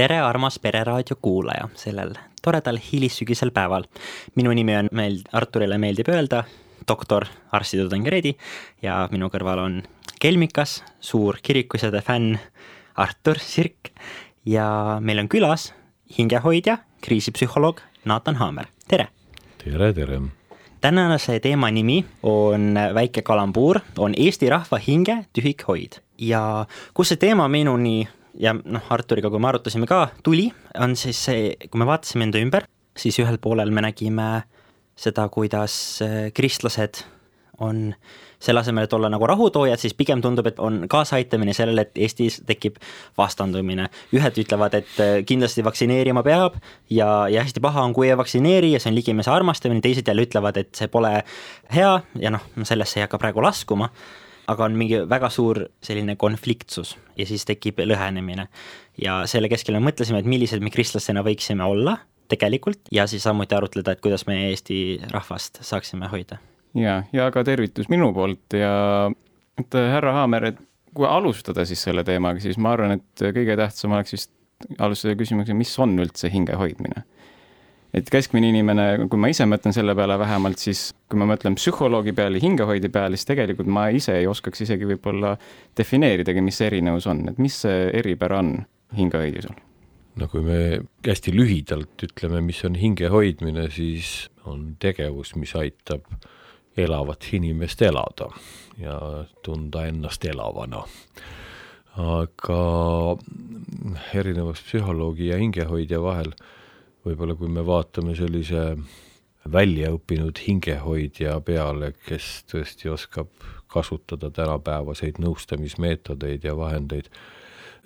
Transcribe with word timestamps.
tere, 0.00 0.18
armas 0.18 0.58
Pereraadio 0.58 1.16
kuulaja 1.22 1.68
sellel 1.76 2.14
toredal 2.42 2.78
hilissügisel 2.80 3.50
päeval. 3.50 3.84
minu 4.34 4.52
nimi 4.56 4.76
on 4.76 4.88
meil, 4.92 5.18
Arturile 5.32 5.78
meeldib 5.78 6.08
öelda, 6.08 6.44
doktor, 6.88 7.26
arstitudeng 7.52 8.06
Reedi 8.08 8.32
ja 8.82 9.08
minu 9.12 9.28
kõrval 9.28 9.60
on 9.60 9.82
kelmikas, 10.20 10.80
suur 11.00 11.38
kirikusõde 11.42 12.02
fänn 12.04 12.36
Artur 13.00 13.38
Sirk 13.40 13.88
ja 14.44 14.98
meil 15.00 15.22
on 15.22 15.30
külas 15.32 15.70
hingehoidja, 16.18 16.76
kriisipsühholoog 17.00 17.80
Naatan 18.04 18.36
Haamer, 18.40 18.68
tere! 18.88 19.08
tere, 19.62 19.92
tere! 19.96 20.20
tänase 20.80 21.38
teema 21.44 21.70
nimi 21.72 21.98
on 22.24 22.76
väike 22.96 23.22
kalambuur, 23.24 23.80
on 24.00 24.16
Eesti 24.16 24.48
rahva 24.52 24.80
hinge 24.80 25.16
tühikhoid 25.36 26.00
ja 26.20 26.66
kus 26.96 27.12
see 27.12 27.20
teema 27.20 27.48
minuni 27.52 28.08
ja 28.40 28.52
noh, 28.56 28.90
Arturiga, 28.92 29.30
kui 29.32 29.40
me 29.40 29.48
arutasime 29.50 29.88
ka, 29.88 30.06
tuli, 30.24 30.50
on 30.80 30.96
siis 31.00 31.20
see, 31.28 31.54
kui 31.68 31.80
me 31.80 31.88
vaatasime 31.88 32.28
enda 32.28 32.40
ümber, 32.44 32.68
siis 32.96 33.16
ühel 33.20 33.40
poolel 33.40 33.72
me 33.72 33.84
nägime 33.88 34.28
seda, 35.00 35.28
kuidas 35.32 35.74
kristlased 36.36 37.04
on 37.60 37.94
selle 38.40 38.60
asemel, 38.60 38.86
et 38.86 38.92
olla 38.96 39.10
nagu 39.12 39.26
rahutoojad, 39.28 39.80
siis 39.80 39.94
pigem 39.94 40.22
tundub, 40.24 40.46
et 40.48 40.58
on 40.58 40.86
kaasaaitamine 40.88 41.52
sellele, 41.56 41.84
et 41.84 41.98
Eestis 42.06 42.40
tekib 42.48 42.78
vastandumine. 43.18 43.90
ühed 44.16 44.40
ütlevad, 44.44 44.74
et 44.80 45.00
äh, 45.00 45.12
kindlasti 45.26 45.64
vaktsineerima 45.64 46.22
peab 46.26 46.56
ja, 46.90 47.28
ja 47.28 47.44
hästi 47.44 47.60
paha 47.60 47.84
on, 47.84 47.94
kui 47.94 48.08
ei 48.08 48.16
vaktsineeri 48.16 48.72
ja 48.72 48.80
see 48.80 48.90
on 48.90 48.96
ligimese 48.96 49.30
armastamine, 49.30 49.84
teised 49.84 50.08
jälle 50.08 50.24
ütlevad, 50.24 50.56
et 50.56 50.74
see 50.74 50.88
pole 50.88 51.12
hea 51.74 51.92
ja 52.20 52.32
noh, 52.32 52.48
sellesse 52.62 53.00
ei 53.00 53.08
hakka 53.08 53.20
praegu 53.20 53.44
laskuma 53.44 53.90
aga 54.50 54.66
on 54.66 54.76
mingi 54.78 55.02
väga 55.08 55.30
suur 55.30 55.62
selline 55.84 56.16
konfliktsus 56.18 56.96
ja 57.18 57.26
siis 57.28 57.44
tekib 57.48 57.80
lõhenemine. 57.84 58.48
ja 59.00 59.22
selle 59.30 59.48
keskel 59.48 59.76
me 59.78 59.90
mõtlesime, 59.90 60.20
et 60.20 60.28
millised 60.28 60.62
me 60.62 60.72
kristlastena 60.74 61.22
võiksime 61.26 61.64
olla 61.64 61.98
tegelikult 62.30 62.90
ja 62.94 63.06
siis 63.10 63.22
samuti 63.26 63.54
arutleda, 63.54 63.92
et 63.92 64.00
kuidas 64.04 64.26
me 64.26 64.38
Eesti 64.50 65.00
rahvast 65.10 65.62
saaksime 65.66 66.10
hoida. 66.12 66.38
Ja, 66.78 67.02
ja 67.12 67.30
ka 67.34 67.44
tervitus 67.46 67.90
minu 67.92 68.12
poolt 68.16 68.58
ja 68.58 68.72
et 69.60 69.76
härra 69.76 70.14
Haamer, 70.20 70.50
et 70.52 70.60
kui 70.94 71.06
alustada 71.06 71.64
siis 71.68 71.82
selle 71.86 72.04
teemaga, 72.06 72.42
siis 72.42 72.58
ma 72.58 72.74
arvan, 72.74 72.98
et 72.98 73.24
kõige 73.36 73.56
tähtsam 73.58 73.94
oleks 73.94 74.16
vist 74.16 74.32
alustada 74.78 75.16
küsimusega, 75.16 75.56
mis 75.56 75.72
on 75.80 75.96
üldse 76.02 76.30
hinge 76.32 76.58
hoidmine 76.58 77.04
et 77.96 78.10
keskmine 78.12 78.50
inimene, 78.52 78.84
kui 79.10 79.18
ma 79.20 79.30
ise 79.32 79.46
mõtlen 79.50 79.74
selle 79.74 79.94
peale 79.98 80.16
vähemalt, 80.20 80.60
siis 80.62 80.90
kui 81.10 81.18
ma 81.18 81.26
mõtlen 81.32 81.56
psühholoogi 81.58 82.14
peale, 82.16 82.38
hingehoidja 82.42 82.90
peale, 82.92 83.18
siis 83.18 83.30
tegelikult 83.32 83.70
ma 83.70 83.88
ise 83.94 84.14
ei 84.20 84.28
oskaks 84.30 84.62
isegi 84.66 84.86
võib-olla 84.92 85.34
defineeridagi, 85.78 86.44
mis 86.44 86.60
see 86.60 86.70
erinevus 86.70 87.08
on, 87.10 87.24
et 87.32 87.40
mis 87.42 87.56
see 87.64 87.88
eripära 88.02 88.40
on 88.44 88.54
hingehoidjusel? 88.96 89.58
no 90.20 90.26
kui 90.28 90.42
me 90.44 90.60
hästi 91.06 91.32
lühidalt 91.32 92.02
ütleme, 92.04 92.42
mis 92.44 92.58
on 92.66 92.74
hinge 92.76 93.08
hoidmine, 93.10 93.68
siis 93.72 94.28
on 94.50 94.74
tegevus, 94.82 95.32
mis 95.38 95.54
aitab 95.56 96.04
elavat 96.76 97.26
inimest 97.32 97.82
elada 97.82 98.30
ja 98.78 99.24
tunda 99.42 99.86
ennast 99.86 100.24
elavana. 100.24 100.84
aga 101.96 102.62
erinevus 104.14 104.62
psühholoogi 104.62 105.26
ja 105.28 105.38
hingehoidja 105.40 105.98
vahel 106.02 106.30
võib-olla 107.04 107.34
kui 107.34 107.48
me 107.50 107.64
vaatame 107.66 108.14
sellise 108.14 108.76
väljaõppinud 109.50 110.38
hingehoidja 110.46 111.38
peale, 111.44 111.92
kes 112.06 112.44
tõesti 112.50 112.90
oskab 112.92 113.30
kasutada 113.70 114.30
tänapäevaseid 114.30 115.20
nõustamismeetodeid 115.22 116.44
ja 116.44 116.56
vahendeid, 116.56 117.08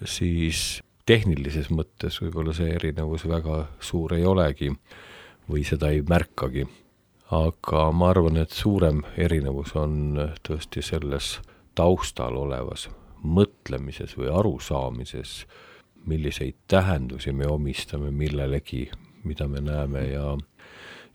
siis 0.05 0.83
tehnilises 1.07 1.71
mõttes 1.71 2.19
võib-olla 2.23 2.55
see 2.57 2.73
erinevus 2.75 3.27
väga 3.29 3.65
suur 3.81 4.17
ei 4.17 4.25
olegi 4.27 4.73
või 5.51 5.65
seda 5.69 5.93
ei 5.93 6.03
märkagi. 6.09 6.67
Aga 7.35 7.89
ma 7.93 8.11
arvan, 8.13 8.39
et 8.39 8.53
suurem 8.55 9.03
erinevus 9.19 9.75
on 9.79 10.19
tõesti 10.47 10.83
selles 10.85 11.39
taustal 11.75 12.37
olevas 12.39 12.89
mõtlemises 13.25 14.15
või 14.19 14.31
arusaamises, 14.31 15.45
milliseid 16.05 16.59
tähendusi 16.69 17.33
me 17.33 17.49
omistame 17.49 18.11
millelegi, 18.13 18.87
mida 19.25 19.49
me 19.49 19.63
näeme 19.65 20.05
ja, 20.11 20.35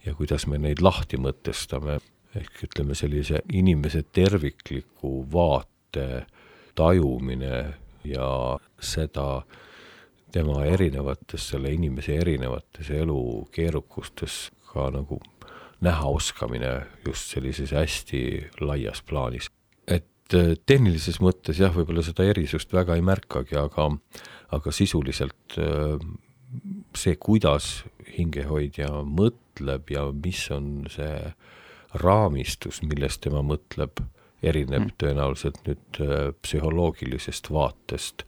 ja 0.05 0.15
kuidas 0.17 0.47
me 0.49 0.57
neid 0.57 0.81
lahti 0.81 1.19
mõtestame, 1.21 1.99
ehk 2.35 2.65
ütleme, 2.69 2.97
sellise 2.97 3.43
inimese 3.53 4.03
tervikliku 4.03 5.23
vaate 5.31 6.25
tajumine 6.75 7.63
ja 8.05 8.29
seda 8.81 9.43
tema 10.33 10.63
erinevates, 10.65 11.51
selle 11.53 11.71
inimese 11.73 12.17
erinevates 12.17 12.89
elu 12.93 13.21
keerukustes 13.53 14.47
ka 14.69 14.89
nagu 14.93 15.19
näha 15.85 16.11
oskamine 16.11 16.73
just 17.05 17.33
sellises 17.33 17.71
hästi 17.71 18.21
laias 18.61 19.01
plaanis. 19.01 19.49
et 19.87 20.33
äh, 20.33 20.55
tehnilises 20.65 21.21
mõttes 21.23 21.59
jah, 21.59 21.73
võib-olla 21.75 22.03
seda 22.05 22.27
erisust 22.27 22.73
väga 22.73 22.97
ei 22.99 23.05
märkagi, 23.05 23.55
aga, 23.57 23.89
aga 24.55 24.71
sisuliselt 24.75 25.57
äh, 25.57 25.95
see, 26.97 27.15
kuidas 27.15 27.83
hingehoidja 28.17 28.89
mõtleb 29.05 29.91
ja 29.93 30.07
mis 30.13 30.47
on 30.51 30.87
see 30.91 31.33
raamistus, 32.03 32.81
millest 32.85 33.23
tema 33.25 33.41
mõtleb, 33.45 34.03
erineb 34.45 34.85
mm. 34.85 34.95
tõenäoliselt 35.01 35.63
nüüd 35.67 36.01
äh, 36.03 36.29
psühholoogilisest 36.43 37.49
vaatest 37.53 38.25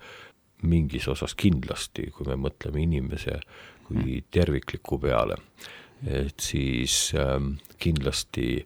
mingis 0.62 1.08
osas 1.10 1.34
kindlasti, 1.38 2.10
kui 2.14 2.28
me 2.30 2.38
mõtleme 2.38 2.84
inimese 2.84 3.40
kui 3.88 4.02
mm. 4.02 4.28
tervikliku 4.34 5.00
peale. 5.02 5.38
Et 6.08 6.40
siis 6.40 7.14
ähm, 7.18 7.56
kindlasti 7.78 8.64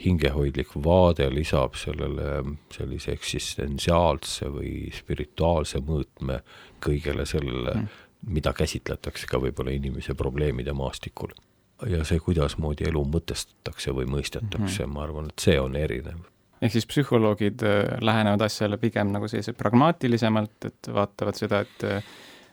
hingehoidlik 0.00 0.72
vaade 0.84 1.26
lisab 1.32 1.74
sellele 1.76 2.56
sellise 2.72 3.12
eksistentsiaalse 3.12 4.48
või 4.48 4.88
spirituaalse 4.96 5.82
mõõtme 5.84 6.40
kõigele 6.80 7.26
sellele 7.28 7.74
mm 7.74 8.06
mida 8.26 8.52
käsitletakse 8.52 9.28
ka 9.30 9.40
võib-olla 9.40 9.72
inimese 9.74 10.14
probleemide 10.14 10.72
maastikul. 10.76 11.32
ja 11.88 12.02
see, 12.04 12.20
kuidasmoodi 12.20 12.84
elu 12.90 13.00
mõtestatakse 13.08 13.94
või 13.96 14.04
mõistetakse 14.04 14.82
mm, 14.82 14.90
-hmm. 14.90 14.92
ma 14.92 15.02
arvan, 15.02 15.30
et 15.32 15.40
see 15.40 15.60
on 15.60 15.76
erinev. 15.76 16.26
ehk 16.60 16.72
siis 16.72 16.86
psühholoogid 16.86 17.62
äh, 17.64 17.96
lähenevad 18.00 18.40
asjale 18.44 18.76
pigem 18.76 19.12
nagu 19.12 19.28
sellise 19.28 19.52
pragmaatilisemalt, 19.52 20.64
et 20.64 20.92
vaatavad 20.94 21.34
seda, 21.34 21.60
et 21.60 21.84
äh, 21.84 22.04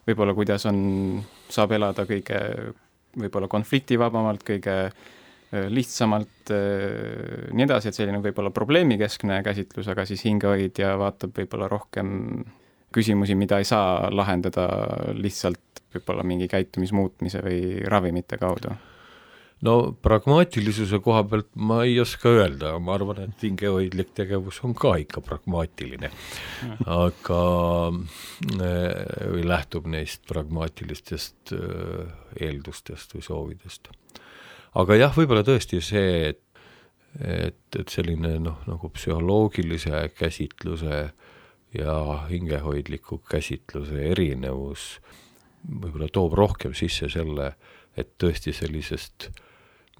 võib-olla 0.07 0.33
kuidas 0.33 0.65
on, 0.65 1.23
saab 1.49 1.71
elada 1.71 2.05
kõige 2.05 2.39
võib-olla 3.17 3.49
konfliktivabamalt, 3.51 4.45
kõige 4.47 4.77
äh, 4.87 5.67
lihtsamalt 5.69 6.51
nii 6.51 7.63
edasi, 7.63 7.89
et 7.89 7.95
selline 7.95 8.19
võib-olla 8.23 8.51
probleemikeskne 8.55 9.41
käsitlus, 9.43 9.87
aga 9.91 10.05
siis 10.07 10.23
hingehoidja 10.27 10.93
vaatab 10.99 11.35
võib-olla 11.35 11.69
rohkem 11.71 12.09
küsimusi, 12.95 13.35
mida 13.35 13.59
ei 13.59 13.67
saa 13.67 14.09
lahendada 14.11 14.67
lihtsalt 15.15 15.83
võib-olla 15.95 16.23
mingi 16.27 16.47
käitumismuutmise 16.51 17.43
või 17.45 17.59
ravimite 17.87 18.39
kaudu? 18.41 18.75
No 19.65 19.75
pragmaatilisuse 20.05 20.99
koha 21.03 21.23
pealt 21.29 21.49
ma 21.55 21.81
ei 21.85 21.99
oska 22.01 22.29
öelda, 22.29 22.73
ma 22.79 22.95
arvan, 22.97 23.23
et 23.25 23.45
hingehoidlik 23.47 24.13
tegevus 24.17 24.59
on 24.67 24.75
ka 24.77 24.95
ikka 25.01 25.23
pragmaatiline. 25.25 26.11
aga 26.85 27.43
äh, 27.91 29.31
või 29.33 29.45
lähtub 29.47 29.87
neist 29.89 30.25
pragmaatilistest 30.29 31.55
äh, 31.57 32.11
eeldustest 32.49 33.15
või 33.17 33.25
soovidest. 33.25 33.89
aga 34.77 34.99
jah, 34.99 35.15
võib-olla 35.15 35.45
tõesti 35.47 35.81
see, 35.81 36.33
et 36.33 36.43
et, 37.17 37.63
et 37.73 37.89
selline 37.89 38.35
noh, 38.43 38.59
nagu 38.69 38.91
psühholoogilise 38.93 40.03
käsitluse 40.19 40.97
äh, 40.99 41.13
ja 41.73 42.27
hingehoidliku 42.29 43.19
käsitluse 43.29 44.09
erinevus 44.11 44.97
võib-olla 45.67 46.07
toob 46.13 46.37
rohkem 46.37 46.75
sisse 46.77 47.09
selle, 47.11 47.51
et 47.97 48.13
tõesti 48.21 48.53
sellisest, 48.55 49.29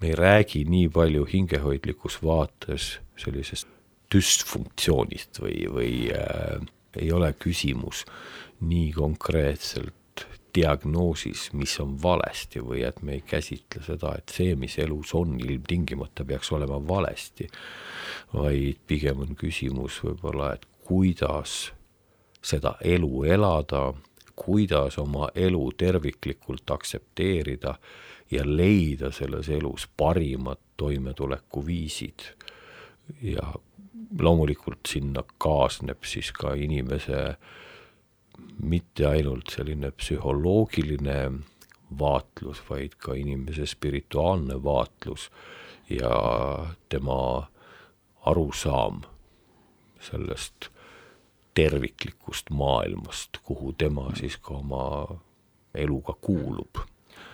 me 0.00 0.12
ei 0.12 0.14
räägi 0.14 0.64
nii 0.64 0.88
palju 0.88 1.26
hingehoidlikus 1.32 2.22
vaates 2.22 2.98
sellisest 3.18 3.68
düsfunktsioonist 4.14 5.40
või, 5.42 5.66
või 5.72 5.92
äh, 6.14 6.60
ei 6.96 7.12
ole 7.12 7.32
küsimus 7.32 8.04
nii 8.60 8.92
konkreetselt 8.92 9.94
diagnoosis, 10.54 11.52
mis 11.52 11.74
on 11.80 11.96
valesti 12.02 12.60
või 12.64 12.82
et 12.88 13.02
me 13.02 13.18
ei 13.18 13.22
käsitle 13.26 13.82
seda, 13.84 14.14
et 14.18 14.32
see, 14.32 14.54
mis 14.56 14.78
elus 14.80 15.12
on, 15.14 15.36
ilmtingimata 15.40 16.24
peaks 16.24 16.50
olema 16.56 16.80
valesti, 16.88 17.48
vaid 18.34 18.80
pigem 18.86 19.22
on 19.26 19.36
küsimus 19.38 20.00
võib-olla, 20.04 20.54
et 20.56 20.66
kuidas 20.88 21.72
seda 22.42 22.76
elu 22.80 23.24
elada, 23.28 23.92
kuidas 24.38 24.98
oma 24.98 25.28
elu 25.34 25.64
terviklikult 25.76 26.70
aktsepteerida 26.70 27.74
ja 28.30 28.42
leida 28.44 29.10
selles 29.12 29.48
elus 29.48 29.88
parimad 29.96 30.58
toimetulekuviisid. 30.76 32.20
ja 33.22 33.54
loomulikult 34.20 34.88
sinna 34.88 35.22
kaasneb 35.38 36.04
siis 36.04 36.32
ka 36.32 36.52
inimese 36.54 37.36
mitte 38.62 39.06
ainult 39.06 39.50
selline 39.50 39.90
psühholoogiline 39.90 41.32
vaatlus, 41.98 42.60
vaid 42.70 42.98
ka 42.98 43.14
inimese 43.14 43.66
spirituaalne 43.66 44.62
vaatlus 44.64 45.30
ja 45.90 46.12
tema 46.88 47.48
arusaam 48.26 49.02
sellest 50.00 50.68
terviklikust 51.54 52.50
maailmast, 52.50 53.40
kuhu 53.42 53.72
tema 53.72 54.10
siis 54.16 54.36
ka 54.36 54.54
oma 54.54 55.18
eluga 55.74 56.14
kuulub 56.20 56.84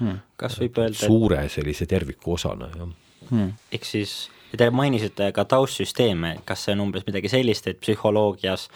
hmm.. 0.04 0.22
kas 0.40 0.60
võib 0.60 0.78
öelda, 0.82 0.98
et 0.98 1.08
suure 1.08 1.42
sellise 1.52 1.88
terviku 1.90 2.36
osana, 2.38 2.70
jah. 2.76 2.94
Hmm.. 3.30 3.52
ehk 3.72 3.88
siis 3.88 4.14
te 4.54 4.68
mainisite 4.70 5.30
ka 5.34 5.44
taustsüsteeme, 5.50 6.36
kas 6.46 6.66
see 6.66 6.74
on 6.76 6.86
umbes 6.86 7.06
midagi 7.08 7.30
sellist, 7.32 7.66
et 7.70 7.80
psühholoogias 7.82 8.68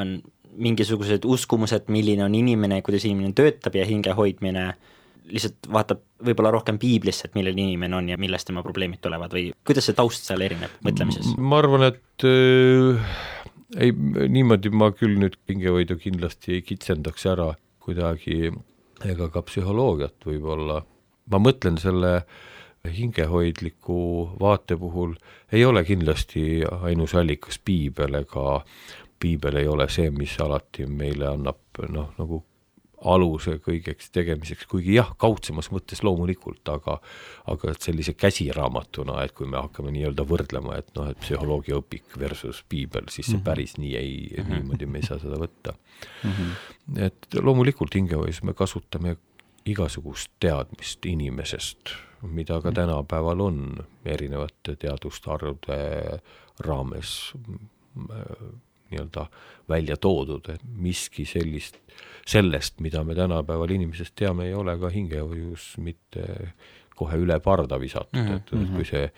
on 0.00 0.18
mingisugused 0.56 1.24
uskumused, 1.28 1.88
milline 1.92 2.24
on 2.24 2.34
inimene, 2.36 2.80
kuidas 2.84 3.04
inimene 3.08 3.34
töötab 3.36 3.76
ja 3.76 3.86
hinge 3.88 4.14
hoidmine? 4.16 4.70
Lihtsalt 5.26 5.66
vaatab 5.74 6.04
võib-olla 6.22 6.52
rohkem 6.54 6.76
piiblisse, 6.78 7.26
et 7.26 7.34
milline 7.34 7.64
inimene 7.64 7.96
on 7.98 8.12
ja 8.12 8.18
millest 8.20 8.46
tema 8.46 8.62
probleemid 8.62 9.00
tulevad 9.02 9.32
või 9.34 9.48
kuidas 9.66 9.88
see 9.88 9.96
taust 9.98 10.28
seal 10.28 10.44
erineb 10.46 10.76
mõtlemises? 10.86 11.32
ma 11.34 11.58
arvan, 11.58 11.88
et 11.88 12.26
äh, 12.28 13.16
ei, 13.74 13.90
niimoodi 13.90 14.70
ma 14.70 14.92
küll 14.94 15.18
nüüd 15.18 15.34
hingehoidu 15.50 15.98
kindlasti 15.98 16.60
ei 16.60 16.62
kitsendaks 16.62 17.26
ära 17.32 17.50
kuidagi 17.82 18.52
ega 19.04 19.28
ka 19.28 19.42
psühholoogiat 19.44 20.24
võib-olla, 20.24 20.80
ma 21.30 21.40
mõtlen 21.42 21.78
selle 21.78 22.20
hingehoidliku 22.86 23.98
vaate 24.40 24.76
puhul 24.78 25.16
ei 25.52 25.64
ole 25.64 25.82
kindlasti 25.84 26.62
ainus 26.82 27.14
allikas 27.14 27.58
piibel 27.58 28.14
ega 28.22 28.60
piibel 29.20 29.56
ei 29.56 29.68
ole 29.68 29.88
see, 29.90 30.10
mis 30.10 30.36
alati 30.40 30.86
meile 30.86 31.26
annab 31.32 31.82
noh, 31.88 32.12
nagu 32.18 32.42
aluse 33.06 33.56
kõigeks 33.64 34.10
tegemiseks, 34.14 34.66
kuigi 34.70 34.96
jah, 34.96 35.12
kaudsemas 35.20 35.70
mõttes 35.74 36.02
loomulikult, 36.06 36.62
aga 36.72 36.98
aga 37.52 37.70
et 37.72 37.86
sellise 37.86 38.16
käsiraamatuna, 38.18 39.20
et 39.24 39.34
kui 39.36 39.48
me 39.50 39.60
hakkame 39.60 39.92
nii-öelda 39.94 40.26
võrdlema, 40.26 40.78
et 40.80 40.90
noh, 40.98 41.10
et 41.12 41.20
psühholoogiaõpik 41.22 42.18
versus 42.18 42.64
piibel, 42.68 43.06
siis 43.08 43.30
see 43.30 43.38
-hmm. 43.38 43.44
päris 43.44 43.76
nii 43.78 43.94
ei 43.96 44.16
mm, 44.16 44.42
-hmm. 44.42 44.54
niimoodi 44.54 44.86
me 44.86 44.98
ei 44.98 45.06
saa 45.06 45.18
seda 45.18 45.38
võtta 45.38 45.74
mm. 46.24 46.30
-hmm. 46.30 47.02
et 47.06 47.40
loomulikult 47.42 47.94
hingehoius 47.94 48.42
me 48.42 48.54
kasutame 48.54 49.16
igasugust 49.66 50.30
teadmist 50.40 51.06
inimesest, 51.06 51.90
mida 52.22 52.60
ka 52.60 52.70
mhm. 52.70 52.74
tänapäeval 52.74 53.40
on 53.40 53.86
erinevate 54.04 54.76
teadustarvude 54.76 55.78
raames 56.60 57.34
nii-öelda 58.90 59.26
välja 59.68 59.96
toodud, 59.96 60.48
et 60.52 60.62
miski 60.64 61.24
sellist, 61.28 61.78
sellest, 62.26 62.80
mida 62.80 63.02
me 63.04 63.14
tänapäeval 63.14 63.70
inimesest 63.74 64.14
teame, 64.18 64.46
ei 64.46 64.54
ole 64.54 64.76
ka 64.78 64.90
hingehoius 64.92 65.74
mitte 65.82 66.52
kohe 66.96 67.18
üle 67.20 67.38
parda 67.44 67.80
visatud 67.80 68.20
mm, 68.20 68.28
-hmm. 68.28 68.36
et, 68.36 68.52
et 68.62 68.72
kui 68.76 68.84
see 68.88 69.10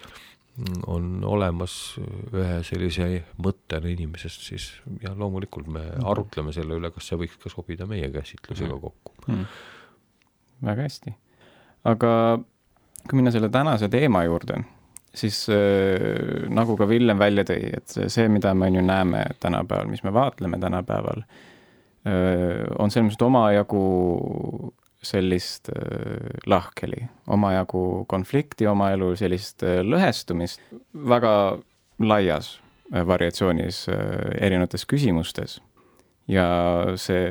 on 0.91 1.23
olemas 1.25 1.73
ühe 2.35 2.63
sellise 2.67 3.07
mõttena 3.39 3.91
inimesest, 3.93 4.43
siis 4.43 4.71
jah, 5.03 5.15
loomulikult 5.17 5.67
me 5.67 5.81
-hmm. 5.81 6.09
arutleme 6.11 6.53
selle 6.53 6.75
üle, 6.75 6.91
kas 6.91 7.09
see 7.09 7.19
võiks 7.19 7.39
ka 7.43 7.51
sobida 7.53 7.87
meie 7.87 8.11
käsitlusega 8.11 8.75
-hmm. 8.75 8.81
kokku 8.81 9.15
mm. 9.27 9.45
väga 10.65 10.83
hästi. 10.83 11.15
aga 11.85 12.11
kui 13.11 13.17
minna 13.17 13.31
selle 13.31 13.49
tänase 13.49 13.89
teema 13.89 14.25
juurde 14.25 14.65
siis 15.15 15.49
äh, 15.49 16.49
nagu 16.53 16.77
ka 16.77 16.89
Villem 16.89 17.19
välja 17.21 17.45
tõi, 17.49 17.71
et 17.79 17.95
see, 18.13 18.29
mida 18.33 18.55
me 18.55 18.69
on 18.69 18.79
ju 18.79 18.85
näeme 18.85 19.25
tänapäeval, 19.41 19.89
mis 19.91 20.05
me 20.05 20.13
vaatleme 20.15 20.61
tänapäeval, 20.61 21.25
äh, 22.09 22.67
on 22.79 22.93
selles 22.93 23.13
mõttes 23.13 23.27
omajagu 23.27 23.83
sellist 25.09 25.71
äh, 25.73 26.29
lahkheli, 26.51 27.07
omajagu 27.31 28.05
konflikti, 28.11 28.67
oma 28.67 28.91
elu 28.97 29.13
sellist 29.19 29.65
lõhestumist 29.87 30.63
väga 30.93 31.33
laias 32.03 32.59
variatsioonis 32.89 33.83
erinevates 34.41 34.87
küsimustes. 34.89 35.59
ja 36.29 36.45
see 36.97 37.27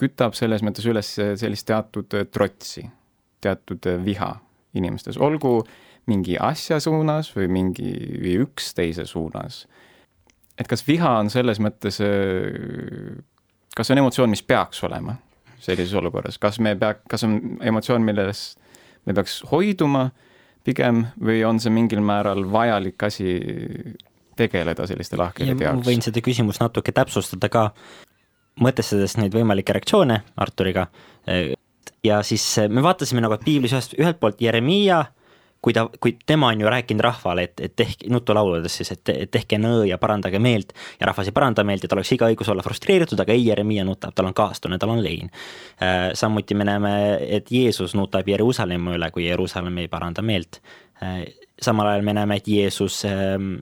kütab 0.00 0.34
selles 0.36 0.62
mõttes 0.64 0.84
üles 0.88 1.08
sellist 1.16 1.66
teatud 1.66 2.12
trotsi, 2.32 2.84
teatud 3.40 3.88
viha 4.04 4.28
inimestes, 4.76 5.16
olgu 5.16 5.54
äh, 5.62 5.91
mingi 6.10 6.36
asja 6.40 6.80
suunas 6.82 7.30
või 7.36 7.48
mingi, 7.52 7.92
või 8.22 8.38
üksteise 8.46 9.06
suunas. 9.06 9.66
et 10.58 10.68
kas 10.68 10.84
viha 10.86 11.18
on 11.18 11.30
selles 11.30 11.60
mõttes, 11.60 12.00
äh, 12.02 13.22
kas 13.76 13.86
see 13.86 13.94
on 13.94 14.02
emotsioon, 14.04 14.30
mis 14.30 14.42
peaks 14.42 14.82
olema 14.84 15.16
sellises 15.62 15.94
olukorras, 15.94 16.38
kas 16.38 16.58
me 16.60 16.74
pea, 16.76 16.96
kas 17.08 17.24
on 17.24 17.38
emotsioon, 17.62 18.02
millest 18.02 18.58
me 19.06 19.14
peaks 19.14 19.42
hoiduma 19.50 20.10
pigem 20.66 21.06
või 21.22 21.42
on 21.46 21.58
see 21.62 21.72
mingil 21.74 22.02
määral 22.04 22.44
vajalik 22.50 23.02
asi 23.02 23.38
tegeleda 24.38 24.86
selliste 24.86 25.18
lahkhelide 25.18 25.66
jaoks? 25.66 25.86
võin 25.86 26.02
seda 26.04 26.22
küsimust 26.24 26.62
natuke 26.62 26.94
täpsustada 26.94 27.50
ka, 27.52 27.64
mõtestades 28.62 29.16
neid 29.18 29.34
võimalikke 29.34 29.74
reaktsioone 29.74 30.20
Arturiga 30.42 30.88
ja 32.04 32.22
siis 32.26 32.44
me 32.68 32.82
vaatasime 32.84 33.22
nagu, 33.24 33.36
et 33.38 33.44
piiblis 33.46 33.74
ühest, 33.74 33.96
ühelt 33.98 34.20
poolt 34.20 34.42
Jeremiia 34.42 35.04
kui 35.62 35.74
ta, 35.76 35.84
kui 36.02 36.16
tema 36.26 36.50
on 36.50 36.60
ju 36.60 36.70
rääkinud 36.70 37.04
rahvale, 37.04 37.46
et, 37.46 37.60
et 37.62 37.74
tehke, 37.78 38.08
nutulauludes 38.10 38.76
siis, 38.80 38.90
et, 38.94 39.12
et 39.14 39.30
tehke 39.30 39.60
nõõ 39.62 39.84
ja 39.86 39.98
parandage 40.02 40.40
meelt 40.42 40.74
ja 41.00 41.06
rahvas 41.08 41.30
ei 41.30 41.36
paranda 41.36 41.64
meelt 41.66 41.84
ja 41.86 41.90
tal 41.90 42.00
oleks 42.00 42.12
iga 42.16 42.30
õigus 42.32 42.50
olla 42.50 42.64
frustreeritud, 42.66 43.20
aga 43.22 43.34
ei, 43.34 43.44
Jeremiah 43.46 43.86
nutab, 43.86 44.14
tal 44.18 44.30
on 44.30 44.36
kaastunne, 44.36 44.78
tal 44.82 44.94
on 44.96 45.02
lein. 45.04 45.30
Äh, 45.82 46.10
samuti 46.18 46.58
me 46.58 46.66
näeme, 46.66 46.94
et 47.38 47.52
Jeesus 47.54 47.94
nutab 47.98 48.28
Jeruusalemma 48.28 48.96
üle, 48.98 49.10
kui 49.14 49.28
Jeruusalemm 49.28 49.84
ei 49.84 49.90
paranda 49.92 50.24
meelt. 50.26 50.58
Äh, 51.02 51.28
samal 51.62 51.92
ajal 51.92 52.08
me 52.10 52.16
näeme, 52.18 52.40
et 52.42 52.50
Jeesus 52.50 53.04
ähm, 53.06 53.54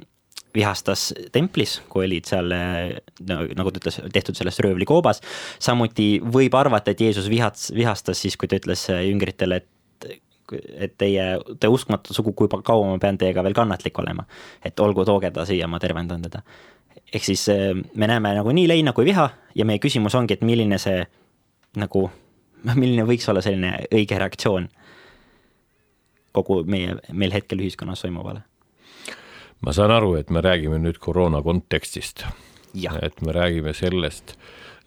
vihastas 0.57 1.11
templis, 1.33 1.79
kui 1.93 2.07
olid 2.09 2.27
seal 2.27 2.49
no, 2.51 3.43
nagu 3.59 3.71
ta 3.71 3.83
ütles, 3.83 4.01
tehtud 4.13 4.39
selles 4.39 4.59
röövlikoobas. 4.65 5.21
samuti 5.63 6.15
võib 6.25 6.57
arvata, 6.59 6.91
et 6.91 7.05
Jeesus 7.05 7.29
vihats, 7.31 7.69
vihastas 7.77 8.25
siis, 8.25 8.41
kui 8.41 8.49
ta 8.49 8.59
ütles 8.59 8.89
jüngritele, 8.89 9.61
et 9.61 9.69
et 10.53 10.97
teie, 10.99 11.27
te 11.61 11.69
uskmatu 11.69 12.15
sugu, 12.15 12.33
kui 12.33 12.49
kaua 12.49 12.89
ma 12.89 12.99
pean 12.99 13.19
teiega 13.19 13.45
veel 13.47 13.57
kannatlik 13.57 13.99
olema. 13.99 14.27
et 14.65 14.81
olgu, 14.81 15.05
tooge 15.05 15.31
ta 15.31 15.47
siia, 15.47 15.69
ma 15.69 15.79
tervendan 15.79 16.23
teda. 16.23 16.43
ehk 17.13 17.25
siis 17.25 17.49
äh, 17.49 17.73
me 17.95 18.07
näeme 18.07 18.35
nagu 18.35 18.53
nii 18.53 18.69
leina 18.69 18.93
kui 18.93 19.05
viha 19.05 19.31
ja 19.55 19.65
meie 19.65 19.79
küsimus 19.79 20.15
ongi, 20.15 20.35
et 20.35 20.43
milline 20.43 20.79
see 20.79 21.05
nagu, 21.77 22.11
milline 22.83 23.07
võiks 23.07 23.29
olla 23.31 23.43
selline 23.43 23.87
õige 23.91 24.19
reaktsioon 24.19 24.69
kogu 26.33 26.63
meie, 26.71 26.97
meil 27.13 27.35
hetkel 27.35 27.63
ühiskonnas 27.63 28.05
toimuvale. 28.05 28.43
ma 29.61 29.73
saan 29.77 29.93
aru, 29.93 30.15
et 30.17 30.31
me 30.31 30.41
räägime 30.41 30.79
nüüd 30.81 30.99
koroona 30.99 31.43
kontekstist. 31.43 32.25
et 33.03 33.23
me 33.23 33.33
räägime 33.33 33.75
sellest, 33.75 34.37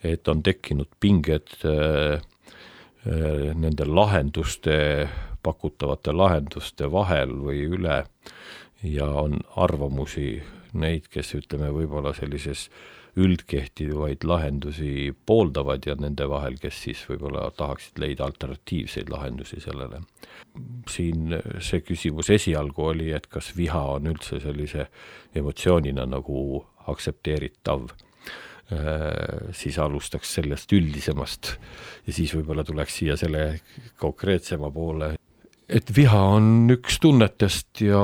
et 0.03 0.27
on 0.27 0.43
tekkinud 0.43 0.87
pinged 0.99 1.47
äh, 1.65 2.21
äh 3.05 3.53
nende 3.55 3.85
lahenduste 3.85 5.09
pakutavate 5.43 6.13
lahenduste 6.15 6.89
vahel 6.91 7.35
või 7.45 7.67
üle 7.77 8.03
ja 8.83 9.07
on 9.07 9.39
arvamusi, 9.55 10.41
neid, 10.73 11.07
kes 11.13 11.35
ütleme, 11.37 11.69
võib-olla 11.75 12.13
sellises 12.17 12.69
üldkehtivaid 13.19 14.23
lahendusi 14.25 15.13
pooldavad 15.29 15.85
ja 15.85 15.93
nende 15.99 16.25
vahel, 16.29 16.55
kes 16.57 16.79
siis 16.87 17.03
võib-olla 17.09 17.45
tahaksid 17.57 18.01
leida 18.01 18.25
alternatiivseid 18.25 19.11
lahendusi 19.13 19.61
sellele. 19.61 20.01
siin 20.89 21.37
see 21.59 21.81
küsimus 21.81 22.29
esialgu 22.33 22.87
oli, 22.89 23.11
et 23.13 23.27
kas 23.27 23.51
viha 23.57 23.83
on 23.97 24.09
üldse 24.09 24.39
sellise 24.41 24.87
emotsioonina 25.35 26.05
nagu 26.09 26.65
aktsepteeritav 26.87 27.87
Äh, 28.71 29.51
siis 29.51 29.75
alustaks 29.79 30.29
sellest 30.37 30.71
üldisemast 30.71 31.49
ja 32.07 32.13
siis 32.15 32.31
võib-olla 32.31 32.63
tuleks 32.63 32.95
siia 33.01 33.17
selle 33.19 33.59
konkreetsema 33.99 34.69
poole 34.71 35.09
et 35.71 35.91
viha 35.95 36.19
on 36.35 36.71
üks 36.73 36.97
tunnetest 37.03 37.83
ja 37.85 38.01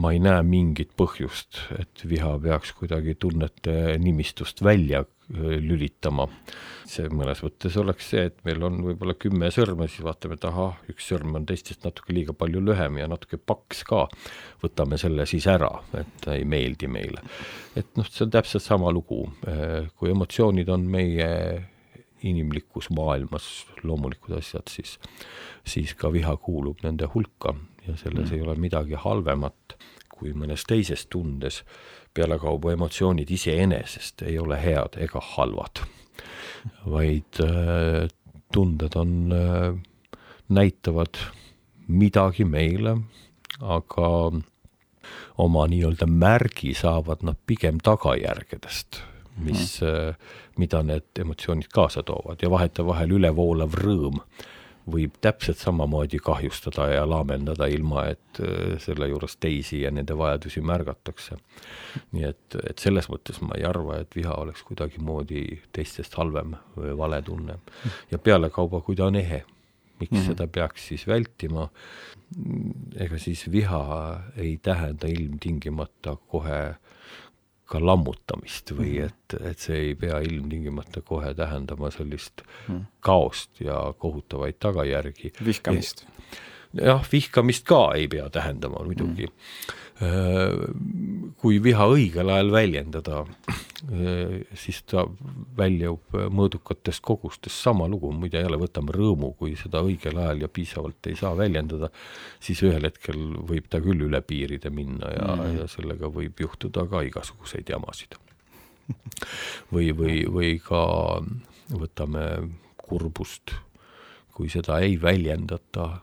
ma 0.00 0.12
ei 0.14 0.20
näe 0.22 0.42
mingit 0.46 0.92
põhjust, 0.98 1.58
et 1.78 2.04
viha 2.08 2.34
peaks 2.42 2.74
kuidagi 2.78 3.16
tunnete 3.20 3.96
nimistust 4.02 4.62
välja 4.64 5.02
äh, 5.02 5.56
lülitama. 5.62 6.28
see 6.92 7.08
mõnes 7.08 7.40
mõttes 7.40 7.76
oleks 7.80 8.10
see, 8.12 8.26
et 8.28 8.40
meil 8.44 8.62
on 8.66 8.82
võib-olla 8.84 9.14
kümme 9.16 9.48
sõrme, 9.54 9.86
siis 9.88 10.04
vaatame, 10.04 10.36
et 10.36 10.44
ahah, 10.44 10.76
üks 10.92 11.06
sõrm 11.08 11.38
on 11.38 11.46
teistest 11.48 11.86
natuke 11.86 12.12
liiga 12.12 12.34
palju 12.36 12.60
lühem 12.60 12.98
ja 13.00 13.08
natuke 13.08 13.38
paks 13.38 13.82
ka. 13.88 14.06
võtame 14.62 14.98
selle 15.00 15.26
siis 15.26 15.46
ära, 15.48 15.70
et 15.96 16.12
ta 16.20 16.36
ei 16.36 16.44
meeldi 16.44 16.90
meile. 16.90 17.24
et 17.76 17.88
noh, 17.96 18.08
see 18.08 18.26
on 18.26 18.34
täpselt 18.34 18.62
sama 18.62 18.92
lugu, 18.92 19.24
kui 19.96 20.12
emotsioonid 20.12 20.68
on 20.68 20.84
meie 20.90 21.30
inimlikus 22.22 22.90
maailmas 22.90 23.66
loomulikud 23.82 24.36
asjad, 24.38 24.68
siis, 24.70 24.98
siis 25.66 25.94
ka 25.94 26.12
viha 26.12 26.36
kuulub 26.36 26.82
nende 26.82 27.08
hulka 27.14 27.54
ja 27.86 27.96
selles 27.96 28.30
mm. 28.30 28.36
ei 28.36 28.44
ole 28.46 28.56
midagi 28.60 28.98
halvemat 28.98 29.76
kui 30.12 30.34
mõnes 30.38 30.62
teises 30.68 31.06
tundes. 31.10 31.64
pealekauba 32.14 32.72
emotsioonid 32.72 33.30
iseenesest 33.30 34.22
ei 34.22 34.38
ole 34.38 34.58
head 34.60 34.98
ega 35.00 35.20
halvad 35.34 35.80
vaid 36.86 37.40
äh, 37.40 38.08
tunded 38.52 38.96
on, 38.96 39.32
äh, 39.32 39.74
näitavad 40.48 41.18
midagi 41.88 42.44
meile, 42.44 42.96
aga 43.60 44.08
oma 45.42 45.64
nii-öelda 45.70 46.06
märgi 46.06 46.74
saavad 46.78 47.24
nad 47.26 47.38
pigem 47.46 47.80
tagajärgedest, 47.82 49.02
mis 49.36 49.80
mm, 49.80 49.88
-hmm. 49.88 50.14
mida 50.56 50.82
need 50.82 51.18
emotsioonid 51.18 51.70
kaasa 51.72 52.02
toovad 52.02 52.42
ja 52.42 52.50
vahetevahel 52.50 53.10
ülevoolav 53.18 53.78
rõõm 53.80 54.20
äh, 54.20 54.48
võib 54.90 55.14
täpselt 55.22 55.60
samamoodi 55.62 56.18
kahjustada 56.22 56.88
ja 56.90 57.02
laamendada, 57.06 57.66
ilma 57.70 58.06
et 58.10 58.40
äh, 58.42 58.74
selle 58.82 59.06
juures 59.10 59.36
teisi 59.40 59.82
ja 59.82 59.92
nende 59.94 60.16
vajadusi 60.18 60.60
märgatakse. 60.60 61.38
nii 62.12 62.24
et, 62.26 62.56
et 62.68 62.78
selles 62.78 63.08
mõttes 63.12 63.40
ma 63.44 63.54
ei 63.58 63.66
arva, 63.68 64.00
et 64.02 64.16
viha 64.16 64.34
oleks 64.42 64.62
kuidagimoodi 64.66 65.44
teistest 65.72 66.14
halvem 66.18 66.56
või 66.76 66.96
vale 66.98 67.22
tunne. 67.22 67.58
ja 68.10 68.18
pealekauba, 68.18 68.80
kui 68.80 68.96
ta 68.96 69.06
on 69.06 69.16
ehe, 69.16 69.44
miks 70.00 70.10
mm 70.10 70.18
-hmm. 70.18 70.26
seda 70.26 70.46
peaks 70.46 70.88
siis 70.88 71.06
vältima, 71.06 71.68
ega 72.96 73.18
siis 73.18 73.50
viha 73.50 74.20
ei 74.36 74.58
tähenda 74.62 75.06
ilmtingimata 75.06 76.16
kohe 76.16 76.74
ka 77.72 77.80
lammutamist 77.80 78.74
või 78.76 78.98
mhm. 79.00 79.10
et, 79.10 79.36
et 79.52 79.66
see 79.66 79.78
ei 79.88 79.94
pea 79.98 80.20
ilmtingimata 80.24 81.04
kohe 81.06 81.32
tähendama 81.34 81.90
sellist 81.94 82.44
mm. 82.68 82.82
kaost 83.00 83.62
ja 83.64 83.78
kohutavaid 83.98 84.60
tagajärgi. 84.60 85.32
vihkamist. 85.44 86.04
jah, 86.76 87.06
vihkamist 87.12 87.64
ka 87.68 87.84
ei 87.96 88.08
pea 88.12 88.28
tähendama 88.30 88.84
muidugi 88.84 89.30
mm 89.30 89.78
kui 91.42 91.58
viha 91.62 91.86
õigel 91.90 92.30
ajal 92.32 92.50
väljendada, 92.54 93.22
äh, 93.22 94.34
siis 94.58 94.80
ta 94.88 95.04
väljub 95.58 96.16
mõõdukatest 96.32 97.02
kogustest, 97.04 97.54
sama 97.54 97.88
lugu, 97.90 98.12
muide 98.14 98.42
jälle 98.42 98.58
võtame 98.60 98.94
rõõmu, 98.96 99.32
kui 99.38 99.54
seda 99.58 99.82
õigel 99.86 100.18
ajal 100.22 100.44
ja 100.44 100.50
piisavalt 100.50 101.10
ei 101.10 101.18
saa 101.18 101.34
väljendada, 101.38 101.90
siis 102.42 102.62
ühel 102.66 102.86
hetkel 102.88 103.20
võib 103.48 103.68
ta 103.70 103.82
küll 103.84 104.06
üle 104.08 104.22
piiride 104.26 104.70
minna 104.70 105.10
ja 105.14 105.28
mm, 105.28 105.42
-hmm. 105.42 105.58
ja 105.60 105.68
sellega 105.70 106.10
võib 106.10 106.40
juhtuda 106.46 106.86
ka 106.90 107.02
igasuguseid 107.08 107.68
jamasid. 107.74 108.18
või, 109.74 109.92
või, 109.94 110.22
või 110.26 110.56
ka 110.62 110.82
võtame 111.70 112.26
kurbust, 112.76 113.54
kui 114.34 114.48
seda 114.50 114.80
ei 114.80 114.96
väljendata 115.00 116.00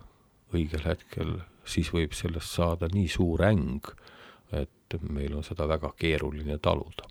õigel 0.53 0.85
hetkel 0.85 1.39
siis 1.69 1.91
võib 1.93 2.15
sellest 2.17 2.57
saada 2.57 2.89
nii 2.93 3.07
suur 3.11 3.43
äng, 3.45 3.91
et 4.57 4.97
meil 5.09 5.35
on 5.37 5.45
seda 5.45 5.67
väga 5.69 5.93
keeruline 5.97 6.57
taluda. 6.57 7.07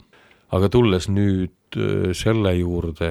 aga 0.50 0.68
tulles 0.72 1.08
nüüd 1.12 1.76
äh, 1.76 2.10
selle 2.16 2.54
juurde, 2.56 3.10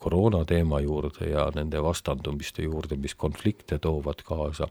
koroona 0.00 0.44
teema 0.48 0.80
juurde 0.80 1.28
ja 1.28 1.50
nende 1.54 1.82
vastandumiste 1.82 2.62
juurde, 2.62 2.96
mis 2.96 3.14
konflikte 3.14 3.78
toovad 3.78 4.22
kaasa, 4.24 4.68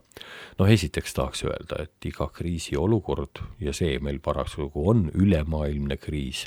noh 0.58 0.72
esiteks 0.74 1.14
tahaks 1.14 1.44
öelda, 1.46 1.84
et 1.84 2.08
iga 2.10 2.26
kriisiolukord 2.34 3.44
ja 3.60 3.74
see 3.76 3.98
meil 4.02 4.18
parasjagu 4.24 4.88
on 4.90 5.06
ülemaailmne 5.14 6.00
kriis, 6.02 6.46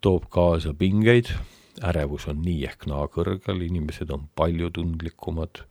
toob 0.00 0.26
kaasa 0.32 0.74
pingeid, 0.74 1.30
ärevus 1.86 2.26
on 2.32 2.42
nii 2.42 2.64
ehk 2.66 2.88
naa 2.90 3.06
kõrgel, 3.12 3.62
inimesed 3.68 4.10
on 4.10 4.26
palju 4.34 4.72
tundlikumad 4.74 5.62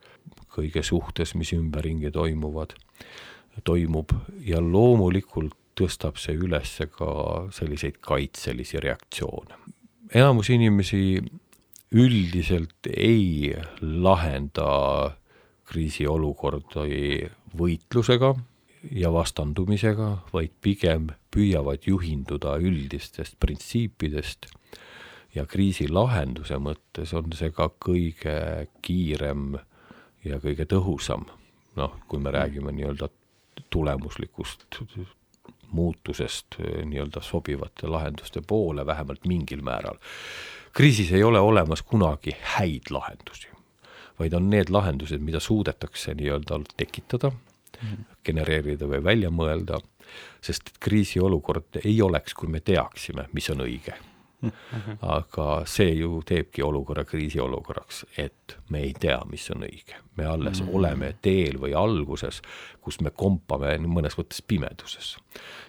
kõige 0.50 0.82
suhtes, 0.86 1.34
mis 1.34 1.52
ümberringi 1.56 2.10
toimuvad, 2.14 2.74
toimub 3.64 4.14
ja 4.46 4.60
loomulikult 4.62 5.56
tõstab 5.78 6.18
see 6.20 6.36
üles 6.36 6.76
ka 6.96 7.10
selliseid 7.54 8.00
kaitselisi 8.04 8.80
reaktsioone. 8.82 9.54
enamus 10.14 10.50
inimesi 10.50 11.22
üldiselt 11.92 12.86
ei 12.90 13.54
lahenda 13.80 15.16
kriisiolukordi 15.70 17.30
võitlusega 17.56 18.34
ja 18.96 19.10
vastandumisega, 19.12 20.10
vaid 20.32 20.52
pigem 20.60 21.10
püüavad 21.30 21.86
juhinduda 21.86 22.56
üldistest 22.58 23.36
printsiipidest 23.40 24.48
ja 25.34 25.46
kriisi 25.46 25.88
lahenduse 25.88 26.58
mõttes 26.58 27.12
on 27.14 27.30
see 27.36 27.52
ka 27.54 27.68
kõige 27.78 28.66
kiirem 28.82 29.58
ja 30.24 30.40
kõige 30.42 30.66
tõhusam, 30.68 31.24
noh, 31.76 31.96
kui 32.08 32.20
me 32.20 32.30
räägime 32.30 32.72
nii-öelda 32.72 33.08
tulemuslikust 33.70 34.80
muutusest 35.72 36.58
nii-öelda 36.84 37.22
sobivate 37.22 37.86
lahenduste 37.86 38.42
poole, 38.46 38.86
vähemalt 38.86 39.24
mingil 39.24 39.62
määral. 39.62 39.98
kriisis 40.72 41.12
ei 41.12 41.22
ole 41.22 41.38
olemas 41.40 41.82
kunagi 41.82 42.36
häid 42.56 42.90
lahendusi, 42.90 43.48
vaid 44.18 44.32
on 44.32 44.50
need 44.50 44.70
lahendused, 44.70 45.18
mida 45.18 45.40
suudetakse 45.40 46.14
nii-öelda 46.14 46.60
tekitada 46.76 47.30
mm, 47.30 47.88
-hmm. 47.88 48.04
genereerida 48.24 48.86
või 48.86 49.04
välja 49.04 49.30
mõelda, 49.30 49.80
sest 50.40 50.62
kriisiolukord 50.80 51.82
ei 51.84 52.02
oleks, 52.02 52.34
kui 52.34 52.48
me 52.48 52.60
teaksime, 52.60 53.28
mis 53.32 53.50
on 53.50 53.60
õige. 53.60 53.94
aga 55.16 55.46
see 55.68 55.94
ju 55.98 56.22
teebki 56.26 56.62
olukorra 56.64 57.04
kriisiolukorraks, 57.04 58.04
et 58.18 58.56
me 58.70 58.82
ei 58.86 58.92
tea, 59.00 59.18
mis 59.30 59.50
on 59.50 59.64
õige. 59.68 60.00
me 60.16 60.26
alles 60.26 60.60
mm 60.60 60.66
-hmm. 60.66 60.76
oleme 60.76 61.14
teel 61.22 61.60
või 61.60 61.74
alguses, 61.74 62.42
kus 62.80 63.00
me 63.00 63.10
kompame 63.10 63.76
mõnes 63.78 64.18
mõttes 64.18 64.42
pimeduses. 64.46 65.16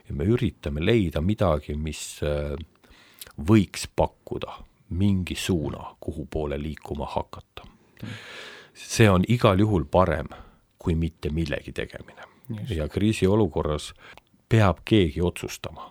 ja 0.09 0.15
me 0.15 0.23
üritame 0.23 0.85
leida 0.85 1.21
midagi, 1.21 1.75
mis 1.75 2.19
äh, 2.23 2.55
võiks 3.37 3.87
pakkuda 3.95 4.63
mingi 4.89 5.35
suuna, 5.35 5.95
kuhu 5.99 6.25
poole 6.25 6.61
liikuma 6.61 7.05
hakata. 7.05 7.67
see 8.73 9.09
on 9.09 9.23
igal 9.27 9.59
juhul 9.59 9.85
parem 9.85 10.27
kui 10.79 10.95
mitte 10.95 11.29
millegi 11.29 11.71
tegemine. 11.71 12.21
ja 12.69 12.87
kriisiolukorras 12.87 13.93
peab 14.49 14.77
keegi 14.85 15.21
otsustama 15.21 15.90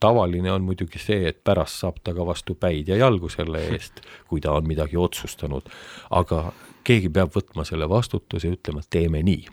tavaline 0.00 0.52
on 0.52 0.62
muidugi 0.62 1.00
see, 1.02 1.28
et 1.28 1.42
pärast 1.44 1.82
saab 1.82 2.00
ta 2.04 2.14
ka 2.14 2.26
vastu 2.26 2.54
päid 2.54 2.88
ja 2.88 2.96
jalgu 2.96 3.28
selle 3.32 3.64
eest, 3.72 4.02
kui 4.28 4.40
ta 4.40 4.52
on 4.58 4.68
midagi 4.68 4.96
otsustanud, 4.96 5.68
aga 6.10 6.52
keegi 6.84 7.10
peab 7.12 7.34
võtma 7.34 7.64
selle 7.68 7.88
vastutuse 7.88 8.48
ja 8.48 8.56
ütlema, 8.56 8.82
teeme 8.90 9.22
nii. 9.22 9.46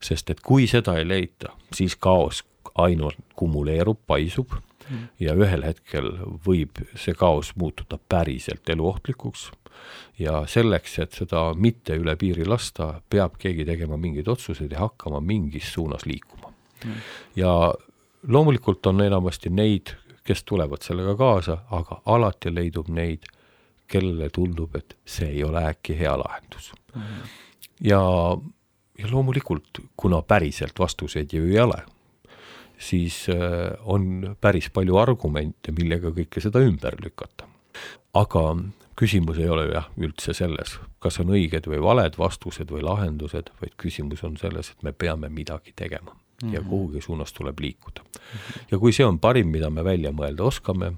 sest 0.00 0.30
et 0.30 0.40
kui 0.40 0.66
seda 0.70 0.96
ei 0.98 1.08
leita, 1.08 1.52
siis 1.74 1.96
kaos 1.96 2.44
ainult 2.78 3.18
kumuleerub, 3.36 3.98
paisub 4.06 4.54
ja 5.20 5.34
ühel 5.38 5.64
hetkel 5.66 6.08
võib 6.46 6.78
see 6.98 7.14
kaos 7.14 7.52
muutuda 7.56 7.98
päriselt 8.08 8.68
eluohtlikuks 8.68 9.50
ja 10.18 10.42
selleks, 10.46 10.98
et 11.02 11.16
seda 11.16 11.44
mitte 11.58 11.96
üle 11.98 12.14
piiri 12.18 12.46
lasta, 12.48 13.00
peab 13.10 13.38
keegi 13.40 13.66
tegema 13.68 13.98
mingeid 14.00 14.28
otsuseid 14.28 14.72
ja 14.72 14.84
hakkama 14.86 15.20
mingis 15.20 15.72
suunas 15.72 16.06
liikuma. 16.06 16.52
ja 17.36 17.72
loomulikult 18.28 18.86
on 18.86 19.00
enamasti 19.00 19.50
neid, 19.50 19.94
kes 20.24 20.44
tulevad 20.44 20.82
sellega 20.82 21.14
kaasa, 21.18 21.58
aga 21.70 22.00
alati 22.06 22.54
leidub 22.54 22.88
neid, 22.88 23.26
kellele 23.90 24.30
tundub, 24.32 24.76
et 24.76 24.96
see 25.04 25.28
ei 25.28 25.42
ole 25.44 25.64
äkki 25.68 25.98
hea 25.98 26.12
lahendus 26.18 26.72
mm. 26.94 27.02
-hmm. 27.02 27.32
ja, 27.80 28.00
ja 28.98 29.10
loomulikult, 29.10 29.82
kuna 29.96 30.22
päriselt 30.22 30.78
vastuseid 30.78 31.32
ju 31.32 31.44
ei 31.44 31.58
ole, 31.60 31.82
siis 32.78 33.26
äh, 33.28 33.78
on 33.84 34.36
päris 34.40 34.70
palju 34.70 34.96
argumente, 34.96 35.72
millega 35.72 36.08
kõike 36.08 36.40
seda 36.40 36.58
ümber 36.58 36.96
lükata. 37.04 37.48
aga 38.14 38.56
küsimus 38.96 39.38
ei 39.38 39.48
ole 39.48 39.66
jah 39.72 39.88
üldse 39.96 40.34
selles, 40.34 40.78
kas 40.98 41.20
on 41.20 41.26
õiged 41.26 41.66
või 41.66 41.82
valed 41.82 42.18
vastused 42.18 42.70
või 42.70 42.82
lahendused, 42.82 43.50
vaid 43.60 43.72
küsimus 43.76 44.24
on 44.24 44.36
selles, 44.36 44.70
et 44.70 44.82
me 44.82 44.92
peame 44.92 45.28
midagi 45.28 45.72
tegema 45.76 46.16
mm 46.42 46.48
-hmm. 46.50 46.54
ja 46.54 46.62
kuhugi 46.62 47.00
suunas 47.00 47.32
tuleb 47.32 47.58
liikuda 47.60 48.00
mm. 48.00 48.38
-hmm. 48.38 48.64
ja 48.70 48.78
kui 48.78 48.92
see 48.92 49.06
on 49.06 49.18
parim, 49.18 49.48
mida 49.48 49.70
me 49.70 49.84
välja 49.84 50.10
mõelda 50.10 50.42
oskame, 50.42 50.92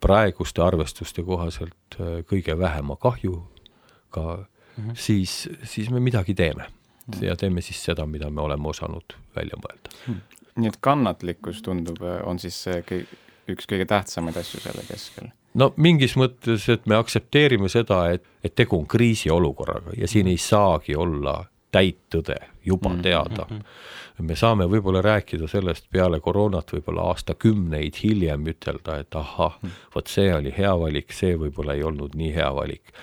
praeguste 0.00 0.62
arvestuste 0.62 1.22
kohaselt 1.22 1.96
äh, 2.00 2.06
kõige 2.32 2.58
vähema 2.58 2.96
kahjuga 2.96 4.36
mm, 4.76 4.90
-hmm. 4.90 4.94
siis, 4.94 5.48
siis 5.64 5.90
me 5.90 6.00
midagi 6.00 6.34
teeme 6.34 6.62
mm. 6.62 7.14
-hmm. 7.14 7.24
ja 7.24 7.36
teeme 7.36 7.60
siis 7.60 7.84
seda, 7.84 8.06
mida 8.06 8.30
me 8.30 8.40
oleme 8.40 8.68
osanud 8.68 9.04
välja 9.36 9.56
mõelda 9.56 9.90
mm. 10.08 10.14
-hmm. 10.14 10.20
nii 10.56 10.68
et 10.68 10.76
kannatlikkus 10.80 11.62
tundub, 11.62 11.96
on 12.24 12.38
siis 12.38 12.62
see 12.62 12.80
kõi-, 12.80 13.06
üks 13.48 13.66
kõige 13.72 13.86
tähtsamaid 13.86 14.36
asju 14.36 14.60
selle 14.60 14.82
keskel 14.88 15.28
no 15.54 15.72
mingis 15.76 16.16
mõttes, 16.16 16.68
et 16.72 16.86
me 16.86 16.96
aktsepteerime 16.96 17.68
seda, 17.68 18.10
et, 18.16 18.24
et 18.44 18.54
tegu 18.54 18.78
on 18.78 18.86
kriisiolukorraga 18.86 19.96
ja 19.96 20.08
siin 20.08 20.26
ei 20.26 20.38
saagi 20.40 20.96
olla 20.96 21.44
täit 21.72 21.98
tõde 22.12 22.36
juba 22.64 22.90
Mhm, 22.92 23.02
teada. 23.02 23.46
Me 24.20 24.36
saame 24.36 24.68
võib-olla 24.70 25.02
rääkida 25.04 25.48
sellest 25.50 25.88
peale 25.92 26.20
koroonat 26.20 26.72
võib-olla 26.74 27.08
aastakümneid 27.12 27.98
hiljem 28.02 28.46
ütelda, 28.52 29.00
et 29.02 29.16
ahah, 29.18 29.58
vot 29.94 30.08
see 30.08 30.32
oli 30.34 30.52
hea 30.56 30.72
valik, 30.78 31.12
see 31.16 31.36
võib-olla 31.40 31.76
ei 31.78 31.84
olnud 31.86 32.16
nii 32.18 32.32
hea 32.36 32.50
valik. 32.54 32.94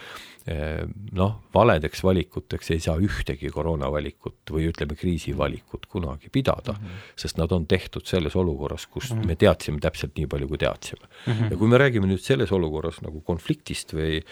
Noh, 1.14 1.34
valedeks 1.54 2.00
valikuteks 2.02 2.72
ei 2.74 2.80
saa 2.82 2.96
ühtegi 2.98 3.52
koroonavalikut 3.54 4.50
või 4.56 4.70
ütleme, 4.72 4.96
kriisivalikut 4.98 5.86
kunagi 5.92 6.32
pidada, 6.34 6.74
sest 7.20 7.38
nad 7.38 7.52
on 7.54 7.68
tehtud 7.70 8.08
selles 8.10 8.34
olukorras, 8.40 8.88
kus 8.90 9.12
me 9.20 9.36
teadsime 9.38 9.78
täpselt 9.84 10.16
nii 10.18 10.26
palju, 10.32 10.48
kui 10.50 10.62
teadsime. 10.64 11.12
ja 11.52 11.58
kui 11.60 11.70
me 11.70 11.78
räägime 11.78 12.10
nüüd 12.10 12.24
selles 12.24 12.54
olukorras 12.56 12.98
nagu 13.06 13.22
konfliktist 13.28 13.94
või 13.94 14.24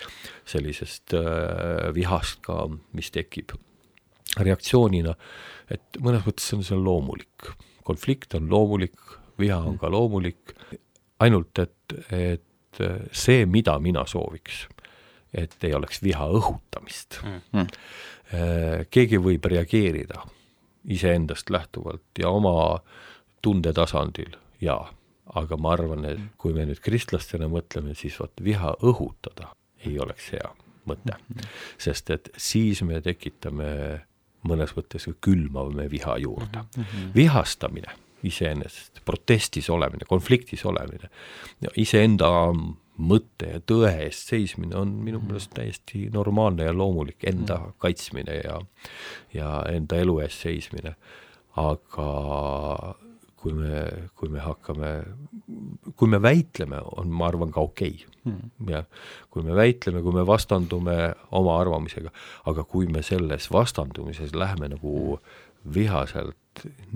sellisest 0.48 1.14
äh, 1.20 1.92
vihast 1.94 2.42
ka, 2.48 2.64
mis 2.98 3.14
tekib 3.14 3.54
reaktsioonina, 4.42 5.14
et 5.72 6.00
mõnes 6.04 6.26
mõttes 6.26 6.54
on 6.56 6.64
see 6.64 6.78
loomulik. 6.78 7.52
konflikt 7.88 8.36
on 8.36 8.50
loomulik, 8.50 8.98
viha 9.40 9.58
on 9.64 9.78
ka 9.80 9.90
loomulik, 9.90 10.52
ainult 11.20 11.60
et, 11.60 11.94
et 12.12 12.82
see, 13.12 13.46
mida 13.46 13.78
mina 13.80 14.04
sooviks, 14.06 14.66
et 15.34 15.56
ei 15.64 15.74
oleks 15.74 16.04
viha 16.04 16.28
õhutamist 16.28 17.22
Mm. 17.54 17.68
keegi 18.92 19.18
võib 19.24 19.46
reageerida 19.46 20.26
iseendast 20.92 21.50
lähtuvalt 21.50 22.20
ja 22.20 22.30
oma 22.30 22.80
tundetasandil, 23.42 24.36
jaa, 24.62 24.92
aga 25.36 25.58
ma 25.58 25.74
arvan, 25.76 26.06
et 26.06 26.20
kui 26.38 26.54
me 26.54 26.66
nüüd 26.68 26.82
kristlastena 26.84 27.48
mõtleme, 27.52 27.96
siis 27.96 28.20
vot 28.20 28.44
viha 28.44 28.74
õhutada 28.84 29.54
ei 29.86 30.00
oleks 30.00 30.32
hea 30.36 30.52
mõte. 30.88 31.16
sest 31.78 32.10
et 32.10 32.30
siis 32.38 32.82
me 32.84 33.02
tekitame 33.02 34.02
mõnes 34.48 34.74
mõttes 34.78 35.08
ka 35.10 35.16
külmavame 35.22 35.88
viha 35.92 36.18
juurde. 36.24 36.66
vihastamine 37.16 37.96
iseenesest, 38.24 39.02
protestis 39.06 39.70
olemine, 39.70 40.06
konfliktis 40.10 40.66
olemine, 40.66 41.10
iseenda 41.78 42.30
mõtte 42.98 43.52
ja 43.52 43.62
tõe 43.62 43.92
eest 44.08 44.32
seismine 44.32 44.76
on 44.80 44.96
minu 45.06 45.22
meelest 45.22 45.52
täiesti 45.54 46.08
normaalne 46.14 46.66
ja 46.66 46.74
loomulik 46.74 47.22
enda 47.30 47.60
kaitsmine 47.78 48.40
ja 48.42 48.62
ja 49.34 49.52
enda 49.70 50.00
elu 50.02 50.20
eest 50.26 50.48
seismine. 50.48 50.96
aga 51.58 52.08
kui 53.48 53.56
me, 53.56 53.84
kui 54.18 54.32
me 54.32 54.42
hakkame, 54.44 54.92
kui 55.96 56.10
me 56.12 56.20
väitleme, 56.22 56.82
on, 57.00 57.12
ma 57.16 57.30
arvan, 57.32 57.52
ka 57.56 57.64
okei 57.64 57.94
okay.. 58.04 58.34
jah, 58.68 58.88
kui 59.32 59.46
me 59.46 59.56
väitleme, 59.56 60.02
kui 60.04 60.16
me 60.16 60.26
vastandume 60.28 60.98
oma 61.38 61.56
arvamisega, 61.62 62.12
aga 62.52 62.66
kui 62.68 62.90
me 62.92 63.04
selles 63.06 63.48
vastandumises 63.54 64.36
läheme 64.36 64.74
nagu 64.76 65.20
vihaselt 65.74 66.36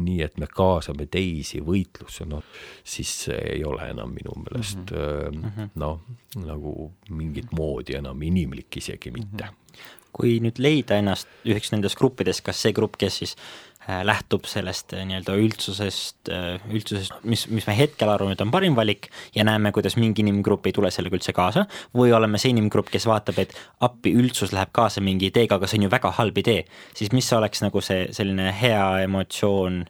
nii, 0.01 0.19
et 0.25 0.37
me 0.41 0.49
kaasame 0.49 1.05
teisi 1.11 1.61
võitlusse, 1.63 2.25
noh, 2.27 2.43
siis 2.83 3.11
see 3.27 3.39
ei 3.55 3.63
ole 3.67 3.91
enam 3.93 4.11
minu 4.15 4.33
meelest 4.41 4.91
mm 4.91 5.43
-hmm. 5.43 5.73
noh, 5.75 6.01
nagu 6.41 6.91
mingit 7.09 7.51
moodi 7.55 7.95
enam 7.99 8.21
inimlik 8.21 8.77
isegi 8.77 9.11
mitte 9.11 9.43
mm. 9.45 9.49
-hmm 9.49 9.97
kui 10.11 10.41
nüüd 10.43 10.59
leida 10.59 10.97
ennast 10.99 11.27
üheks 11.47 11.71
nendest 11.71 11.95
gruppidest, 11.95 12.43
kas 12.43 12.61
see 12.61 12.73
grupp, 12.75 12.97
kes 12.99 13.17
siis 13.17 13.35
äh, 13.37 13.70
lähtub 14.05 14.45
sellest 14.49 14.93
äh, 14.93 15.05
nii-öelda 15.09 15.35
üldsusest, 15.41 16.31
üldsusest, 16.71 17.15
mis, 17.23 17.47
mis 17.49 17.67
me 17.67 17.77
hetkel 17.77 18.11
arvame, 18.13 18.35
et 18.37 18.43
on 18.43 18.51
parim 18.53 18.75
valik 18.77 19.09
ja 19.35 19.45
näeme, 19.47 19.71
kuidas 19.75 19.97
mingi 19.97 20.21
inimgrupp 20.25 20.69
ei 20.69 20.75
tule 20.75 20.91
sellega 20.93 21.17
üldse 21.17 21.33
kaasa, 21.35 21.65
või 21.97 22.13
oleme 22.15 22.41
see 22.41 22.53
inimgrupp, 22.53 22.91
kes 22.93 23.07
vaatab, 23.09 23.41
et 23.41 23.55
appi, 23.81 24.13
üldsus 24.17 24.53
läheb 24.55 24.73
kaasa 24.75 25.01
mingi 25.03 25.31
ideega, 25.31 25.57
aga 25.57 25.69
see 25.69 25.81
on 25.81 25.87
ju 25.87 25.95
väga 25.95 26.13
halb 26.19 26.37
idee, 26.43 26.65
siis 26.97 27.13
mis 27.15 27.31
oleks 27.33 27.65
nagu 27.65 27.81
see 27.85 28.05
selline 28.15 28.51
hea 28.61 28.85
emotsioon 29.07 29.83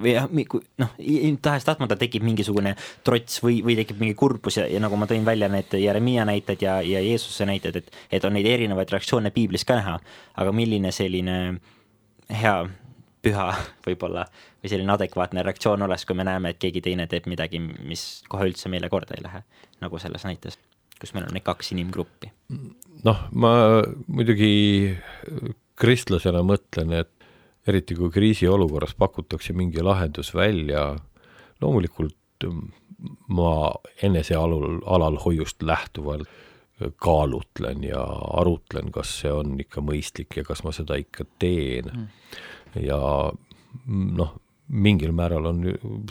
või 0.00 0.14
jah, 0.14 0.28
noh, 0.80 0.92
tahes-tahtmata 1.44 1.96
tekib 2.00 2.24
mingisugune 2.24 2.72
trots 3.04 3.42
või, 3.44 3.58
või 3.64 3.76
tekib 3.76 4.00
mingi 4.00 4.16
kurbus 4.18 4.58
ja, 4.58 4.66
ja 4.70 4.80
nagu 4.82 4.96
ma 4.96 5.08
tõin 5.10 5.26
välja 5.26 5.50
need 5.52 5.76
Jeremiia 5.76 6.24
näited 6.28 6.62
ja, 6.64 6.78
ja 6.82 7.02
Jeesuse 7.04 7.46
näited, 7.48 7.76
et, 7.82 7.92
et 8.10 8.24
on 8.24 8.32
neid 8.36 8.48
erinevaid 8.48 8.90
reaktsioone 8.94 9.32
piiblis 9.34 9.66
ka 9.68 9.76
näha, 9.78 9.98
aga 10.40 10.54
milline 10.56 10.92
selline 10.94 11.36
hea, 12.32 12.56
püha 13.24 13.48
võib-olla 13.86 14.26
või 14.28 14.72
selline 14.72 14.94
adekvaatne 14.94 15.44
reaktsioon 15.46 15.86
oleks, 15.86 16.06
kui 16.08 16.18
me 16.18 16.26
näeme, 16.28 16.54
et 16.54 16.60
keegi 16.62 16.84
teine 16.84 17.08
teeb 17.10 17.28
midagi, 17.30 17.60
mis 17.60 18.22
kohe 18.30 18.48
üldse 18.50 18.72
meile 18.72 18.90
korda 18.92 19.16
ei 19.18 19.24
lähe, 19.24 19.42
nagu 19.82 20.00
selles 20.02 20.26
näites, 20.28 20.58
kus 21.00 21.14
meil 21.16 21.28
on 21.28 21.36
need 21.36 21.46
kaks 21.46 21.72
inimgruppi. 21.76 22.32
noh, 23.04 23.26
ma 23.32 23.54
muidugi 24.06 24.94
kristlasena 25.80 26.44
mõtlen, 26.46 26.94
et 27.00 27.12
eriti 27.66 27.96
kui 27.96 28.12
kriisiolukorras 28.12 28.94
pakutakse 28.98 29.56
mingi 29.56 29.82
lahendus 29.82 30.34
välja, 30.36 30.92
loomulikult 31.62 32.48
ma 33.28 33.72
enesealul, 34.02 34.80
alalhoiust 34.86 35.62
lähtuvalt 35.62 36.28
kaalutlen 36.96 37.84
ja 37.84 38.02
arutlen, 38.40 38.90
kas 38.92 39.12
see 39.20 39.32
on 39.32 39.54
ikka 39.62 39.82
mõistlik 39.84 40.40
ja 40.40 40.44
kas 40.46 40.64
ma 40.66 40.72
seda 40.74 40.98
ikka 40.98 41.26
teen. 41.38 41.90
Mm.. 41.92 42.08
Ja 42.80 42.98
noh, 43.86 44.34
mingil 44.68 45.12
määral 45.12 45.50
on 45.50 45.62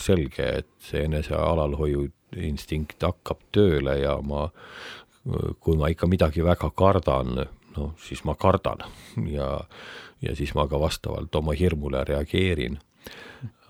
selge, 0.01 0.45
et 0.61 0.69
see 0.83 1.05
enese 1.07 1.35
alalhoiu 1.37 2.07
instinkt 2.37 3.03
hakkab 3.05 3.41
tööle 3.53 3.97
ja 4.01 4.17
ma, 4.25 4.47
kui 5.59 5.77
ma 5.79 5.89
ikka 5.93 6.09
midagi 6.09 6.45
väga 6.45 6.71
kardan, 6.77 7.43
noh, 7.77 7.93
siis 8.01 8.23
ma 8.27 8.35
kardan 8.39 8.85
ja, 9.29 9.49
ja 10.23 10.35
siis 10.37 10.53
ma 10.57 10.67
ka 10.69 10.79
vastavalt 10.81 11.35
oma 11.35 11.55
hirmule 11.57 12.03
reageerin. 12.07 12.79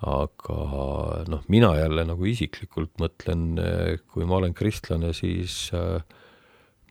aga 0.03 0.57
noh, 1.31 1.45
mina 1.47 1.69
jälle 1.79 2.03
nagu 2.03 2.25
isiklikult 2.27 2.91
mõtlen, 2.99 3.55
kui 4.11 4.25
ma 4.27 4.35
olen 4.41 4.53
kristlane, 4.53 5.13
siis 5.15 5.69
äh, 5.73 6.03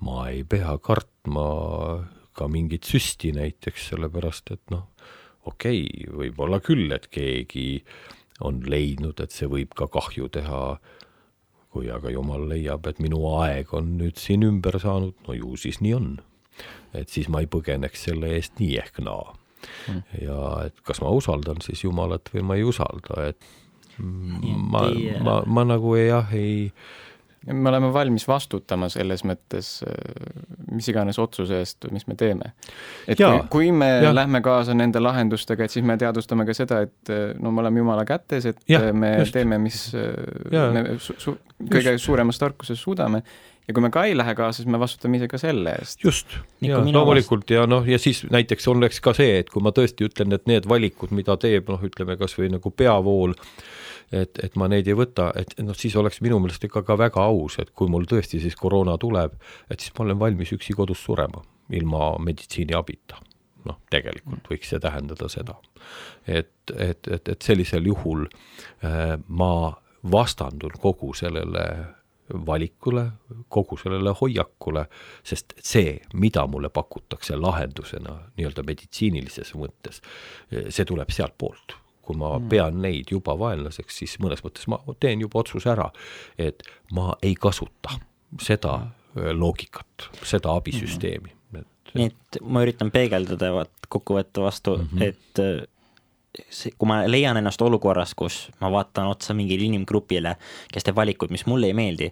ma 0.00 0.28
ei 0.30 0.44
pea 0.48 0.72
kartma 0.80 1.44
ka 2.32 2.48
mingit 2.48 2.88
süsti 2.88 3.34
näiteks, 3.36 3.90
sellepärast 3.92 4.54
et 4.54 4.62
noh, 4.72 4.86
okei 5.48 5.84
okay,, 5.84 6.10
võib-olla 6.22 6.60
küll, 6.64 6.90
et 6.94 7.08
keegi 7.12 7.82
on 8.42 8.62
leidnud, 8.66 9.20
et 9.22 9.34
see 9.34 9.48
võib 9.50 9.74
ka 9.78 9.88
kahju 9.92 10.28
teha, 10.32 10.62
kui 11.72 11.88
aga 11.92 12.10
jumal 12.12 12.44
leiab, 12.50 12.86
et 12.90 13.00
minu 13.02 13.22
aeg 13.38 13.72
on 13.76 13.94
nüüd 14.00 14.18
siin 14.20 14.44
ümber 14.46 14.78
saanud, 14.82 15.14
no 15.26 15.36
ju 15.36 15.56
siis 15.60 15.80
nii 15.84 15.94
on. 15.98 16.10
et 16.92 17.08
siis 17.08 17.30
ma 17.32 17.40
ei 17.40 17.48
põgeneks 17.48 18.02
selle 18.08 18.34
eest 18.36 18.58
nii 18.60 18.74
ehk 18.82 19.00
naa. 19.00 19.32
Mm.. 19.88 20.02
ja 20.20 20.38
et 20.66 20.80
kas 20.84 21.00
ma 21.00 21.12
usaldan 21.14 21.62
siis 21.62 21.84
Jumalat 21.84 22.28
või 22.34 22.42
ma 22.44 22.56
ei 22.58 22.64
usalda, 22.66 23.28
et 23.30 23.46
ma, 24.02 24.82
ma, 25.22 25.36
ma 25.46 25.64
nagu 25.64 25.94
jah, 25.96 26.32
ei 26.34 26.72
me 27.46 27.68
oleme 27.68 27.92
valmis 27.94 28.26
vastutama 28.28 28.88
selles 28.92 29.24
mõttes 29.26 29.70
mis 30.72 30.88
iganes 30.92 31.18
otsuse 31.18 31.58
eest, 31.62 31.88
mis 31.94 32.06
me 32.06 32.16
teeme. 32.18 32.52
et 33.06 33.20
ja, 33.20 33.30
kui, 33.32 33.48
kui 33.50 33.70
me 33.76 33.88
ja. 34.04 34.12
lähme 34.14 34.42
kaasa 34.44 34.74
nende 34.78 35.02
lahendustega, 35.02 35.66
et 35.66 35.74
siis 35.74 35.86
me 35.86 35.96
teadvustame 36.00 36.46
ka 36.48 36.56
seda, 36.56 36.82
et 36.86 37.14
no 37.42 37.52
me 37.52 37.64
oleme 37.64 37.82
Jumala 37.82 38.04
kätes, 38.08 38.46
et 38.52 38.60
ja, 38.70 38.84
me 38.92 39.16
just. 39.18 39.34
teeme, 39.36 39.58
mis 39.62 39.84
ja. 39.94 40.68
me 40.74 40.84
su 40.98 41.16
su 41.18 41.36
kõige 41.62 41.96
just. 41.96 42.06
suuremas 42.06 42.38
tarkuses 42.42 42.80
suudame 42.82 43.22
ja 43.68 43.74
kui 43.74 43.84
me 43.84 43.90
ka 43.94 44.04
ei 44.08 44.16
lähe 44.18 44.34
kaasa, 44.38 44.60
siis 44.60 44.70
me 44.70 44.80
vastutame 44.80 45.18
ise 45.20 45.28
ka 45.30 45.38
selle 45.40 45.76
eest. 45.78 46.02
just, 46.04 46.34
loomulikult 46.62 47.50
ja 47.54 47.66
noh, 47.70 47.86
ja 47.88 47.98
siis 48.02 48.24
näiteks 48.30 48.66
oleks 48.72 49.00
ka 49.04 49.14
see, 49.16 49.38
et 49.42 49.52
kui 49.52 49.62
ma 49.64 49.74
tõesti 49.74 50.08
ütlen, 50.08 50.34
et 50.34 50.48
need 50.50 50.66
valikud, 50.68 51.14
mida 51.14 51.36
teeb 51.40 51.70
noh, 51.70 51.82
ütleme 51.86 52.18
kas 52.20 52.34
või 52.38 52.50
nagu 52.56 52.74
peavool, 52.74 53.36
et, 54.12 54.38
et 54.44 54.56
ma 54.60 54.68
neid 54.70 54.88
ei 54.88 54.96
võta, 54.96 55.30
et 55.38 55.54
noh, 55.64 55.76
siis 55.78 55.96
oleks 55.96 56.20
minu 56.24 56.38
meelest 56.42 56.64
ikka 56.68 56.84
ka 56.86 56.96
väga 57.00 57.24
aus, 57.24 57.58
et 57.62 57.72
kui 57.76 57.90
mul 57.90 58.06
tõesti 58.08 58.40
siis 58.42 58.56
koroona 58.58 58.98
tuleb, 59.00 59.38
et 59.72 59.80
siis 59.80 59.94
ma 59.96 60.06
olen 60.06 60.20
valmis 60.20 60.52
üksi 60.56 60.76
kodus 60.76 61.02
surema 61.04 61.42
ilma 61.72 62.16
meditsiiniabita. 62.22 63.20
noh, 63.62 63.76
tegelikult 63.94 64.48
võiks 64.50 64.72
see 64.72 64.80
tähendada 64.82 65.28
seda. 65.30 65.54
et, 66.26 66.52
et, 66.76 67.08
et, 67.08 67.28
et 67.28 67.42
sellisel 67.42 67.86
juhul 67.86 68.26
äh, 68.26 69.16
ma 69.28 69.72
vastandun 70.02 70.78
kogu 70.82 71.12
sellele 71.14 71.66
valikule, 72.46 73.04
kogu 73.48 73.76
sellele 73.76 74.14
hoiakule, 74.20 74.86
sest 75.24 75.54
see, 75.58 75.98
mida 76.14 76.46
mulle 76.46 76.70
pakutakse 76.70 77.36
lahendusena 77.36 78.14
nii-öelda 78.38 78.64
meditsiinilises 78.66 79.52
mõttes, 79.58 80.00
see 80.50 80.86
tuleb 80.88 81.10
sealtpoolt 81.12 81.81
kui 82.02 82.18
ma 82.18 82.36
mm. 82.38 82.48
pean 82.52 82.80
neid 82.82 83.12
juba 83.14 83.36
vaenlaseks, 83.38 84.00
siis 84.02 84.16
mõnes 84.22 84.42
mõttes 84.44 84.68
ma 84.70 84.80
teen 85.00 85.22
juba 85.22 85.42
otsuse 85.42 85.70
ära, 85.70 85.90
et 86.38 86.64
ma 86.92 87.12
ei 87.22 87.34
kasuta 87.38 87.98
seda 88.42 88.78
loogikat, 89.14 90.08
seda 90.24 90.56
abisüsteemi 90.56 91.30
mm.. 91.30 91.60
Et... 91.60 91.94
nii 91.94 92.08
et 92.08 92.40
ma 92.42 92.62
üritan 92.64 92.90
peegeldada 92.90 93.52
vaat 93.52 93.88
kokkuvõtte 93.92 94.40
vastu 94.40 94.78
mm, 94.78 94.88
-hmm. 94.92 95.08
et 95.08 95.68
see, 96.48 96.72
kui 96.78 96.88
ma 96.88 97.02
leian 97.10 97.36
ennast 97.40 97.62
olukorras, 97.62 98.14
kus 98.18 98.46
ma 98.62 98.70
vaatan 98.72 99.10
otsa 99.10 99.36
mingile 99.36 99.66
inimgrupile, 99.68 100.36
kes 100.72 100.86
teeb 100.86 100.96
valikuid, 100.96 101.32
mis 101.34 101.44
mulle 101.50 101.68
ei 101.68 101.76
meeldi, 101.76 102.08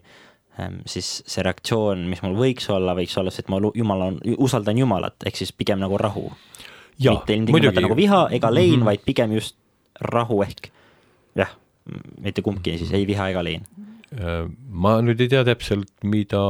ähm, 0.61 0.81
siis 0.87 1.23
see 1.27 1.45
reaktsioon, 1.47 2.05
mis 2.11 2.23
mul 2.25 2.37
võiks 2.39 2.69
olla, 2.73 2.95
võiks 2.99 3.17
olla 3.21 3.33
see, 3.33 3.47
et 3.47 3.53
ma 3.53 3.61
jumala, 3.75 4.11
usaldan 4.39 4.81
Jumalat, 4.81 5.17
ehk 5.27 5.41
siis 5.41 5.55
pigem 5.57 5.81
nagu 5.81 5.99
rahu. 5.99 6.31
mitte 7.01 7.33
ilmtingimata 7.33 7.81
nagu 7.81 7.97
viha 7.97 8.27
ega 8.31 8.51
lein 8.53 8.75
mm, 8.75 8.81
-hmm. 8.81 8.85
vaid 8.85 9.01
pigem 9.05 9.33
just 9.33 9.57
rahu 10.01 10.43
ehk 10.47 10.71
jah, 11.39 11.53
mitte 12.21 12.43
kumbki 12.43 12.79
siis 12.79 12.93
ei 12.97 13.07
viha 13.09 13.31
ega 13.33 13.45
lein 13.45 13.67
Äh, 14.11 14.49
ma 14.75 14.97
nüüd 15.07 15.21
ei 15.23 15.31
tea 15.31 15.45
täpselt, 15.47 15.93
mida 16.03 16.41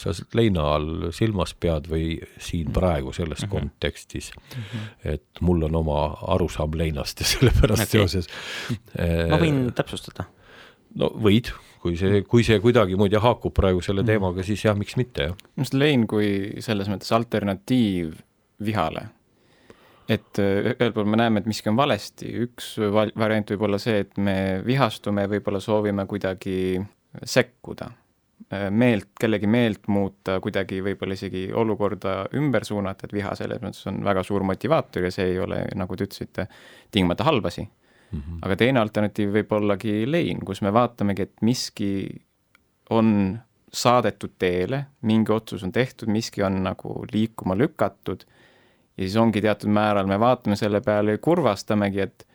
sa 0.00 0.14
leina 0.34 0.64
all 0.74 1.12
silmas 1.14 1.52
pead 1.54 1.86
või 1.86 2.16
siin 2.42 2.72
mhm. 2.72 2.74
praegu 2.74 3.12
selles 3.14 3.44
mm 3.44 3.46
-hmm. 3.46 3.52
kontekstis 3.52 4.32
mm. 4.34 4.64
-hmm. 4.64 5.12
et 5.14 5.42
mul 5.46 5.62
on 5.62 5.78
oma 5.78 6.00
arusaam 6.34 6.74
leinast 6.74 7.20
ja 7.22 7.26
sellepärast 7.30 7.86
okay. 7.86 8.00
seoses. 8.00 8.26
ma 9.30 9.38
võin 9.38 9.70
täpsustada. 9.78 10.26
no 10.98 11.12
võid, 11.14 11.52
kui 11.78 11.94
see, 11.96 12.22
kui 12.22 12.42
see 12.42 12.58
kuidagimoodi 12.58 13.14
haakub 13.22 13.54
praegu 13.54 13.80
selle 13.80 14.02
mhm. 14.02 14.06
teemaga, 14.06 14.42
siis 14.42 14.64
jah, 14.64 14.74
miks 14.76 14.96
mitte, 14.96 15.30
jah. 15.30 15.36
minu 15.54 15.62
arust 15.62 15.74
lein 15.74 16.06
kui 16.06 16.58
selles 16.58 16.90
mõttes 16.90 17.14
alternatiiv 17.14 18.18
vihale 18.58 19.06
et 20.08 20.40
äh, 20.42 20.70
ühel 20.74 20.92
pool 20.94 21.08
me 21.08 21.18
näeme, 21.20 21.40
et 21.40 21.48
miski 21.48 21.70
on 21.72 21.78
valesti, 21.78 22.30
üks 22.46 22.74
val-, 22.92 23.12
variant 23.18 23.54
võib 23.54 23.68
olla 23.68 23.80
see, 23.82 24.02
et 24.04 24.16
me 24.20 24.36
vihastume, 24.66 25.26
võib-olla 25.30 25.60
soovime 25.64 26.06
kuidagi 26.10 26.56
sekkuda, 27.34 27.88
äh, 28.52 28.66
meelt, 28.70 29.12
kellegi 29.20 29.48
meelt 29.50 29.88
muuta, 29.92 30.38
kuidagi 30.44 30.82
võib-olla 30.84 31.16
isegi 31.16 31.46
olukorda 31.54 32.16
ümber 32.36 32.66
suunata, 32.68 33.08
et 33.08 33.16
viha 33.16 33.32
selles 33.38 33.62
mõttes 33.64 33.88
on 33.90 34.02
väga 34.04 34.26
suur 34.26 34.44
motivaator 34.46 35.08
ja 35.08 35.14
see 35.14 35.32
ei 35.32 35.40
ole, 35.40 35.64
nagu 35.78 35.96
te 35.96 36.08
ütlesite, 36.08 36.48
tingimata 36.92 37.26
halb 37.28 37.48
asi 37.50 37.64
mm. 37.64 38.20
-hmm. 38.20 38.44
aga 38.44 38.60
teine 38.60 38.84
alternatiiv 38.84 39.32
võib 39.38 39.56
ollagi 39.56 40.04
lein, 40.10 40.44
kus 40.44 40.62
me 40.62 40.72
vaatamegi, 40.72 41.22
et 41.22 41.42
miski 41.42 41.90
on 42.90 43.38
saadetud 43.74 44.36
teele, 44.38 44.84
mingi 45.02 45.32
otsus 45.32 45.64
on 45.64 45.72
tehtud, 45.72 46.08
miski 46.08 46.42
on 46.42 46.62
nagu 46.62 47.04
liikuma 47.12 47.56
lükatud 47.58 48.24
ja 48.96 49.02
siis 49.02 49.16
ongi 49.20 49.42
teatud 49.42 49.72
määral, 49.74 50.06
me 50.06 50.18
vaatame 50.20 50.56
selle 50.58 50.80
peale 50.84 51.16
ja 51.16 51.22
kurvastamegi, 51.22 52.00
et 52.06 52.26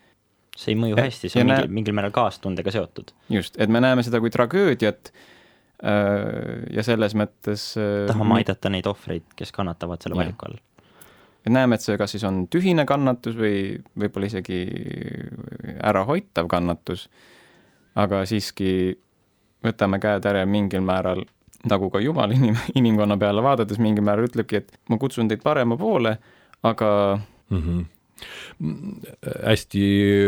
see 0.60 0.74
ei 0.74 0.80
mõju 0.80 1.00
hästi, 1.00 1.32
see 1.32 1.43
on 1.43 1.52
mingil, 1.54 1.74
mingil 1.80 1.98
määral 1.98 2.13
kaastundega 2.15 2.74
seotud. 2.76 3.13
just, 3.32 3.60
et 3.62 3.72
me 3.72 3.82
näeme 3.84 4.04
seda 4.04 4.19
kui 4.19 4.32
tragöödiat 4.34 5.12
äh, 5.13 6.65
ja 6.76 6.84
selles 6.86 7.15
mõttes 7.17 7.72
äh, 7.80 8.08
tahame 8.12 8.41
aidata 8.41 8.72
neid 8.74 8.89
ohvreid, 8.89 9.28
kes 9.39 9.56
kannatavad 9.56 10.04
selle 10.04 10.19
valiku 10.19 10.50
all. 10.50 10.60
et 11.45 11.54
näeme, 11.56 11.80
et 11.80 11.86
see 11.86 11.98
kas 12.00 12.15
siis 12.17 12.28
on 12.28 12.45
tühine 12.52 12.86
kannatus 12.89 13.39
või 13.39 13.80
võib-olla 14.00 14.32
isegi 14.32 14.63
ärahoitav 15.80 16.50
kannatus, 16.52 17.08
aga 18.00 18.26
siiski 18.28 18.72
võtame 19.63 20.00
käed 20.04 20.28
ära 20.28 20.43
mingil 20.48 20.84
määral 20.84 21.24
nagu 21.69 21.89
ka 21.91 22.00
Jumal 22.04 22.32
inim-, 22.36 22.60
inimkonna 22.80 23.17
peale 23.19 23.43
vaadates 23.43 23.80
mingil 23.80 24.04
määral 24.08 24.28
ütlebki, 24.28 24.62
et 24.62 24.76
ma 24.91 25.00
kutsun 25.00 25.32
teid 25.32 25.43
parema 25.43 25.78
poole 25.80 26.17
aga 26.63 27.19
mm. 27.50 27.58
-hmm 27.63 27.86
hästi 29.45 29.82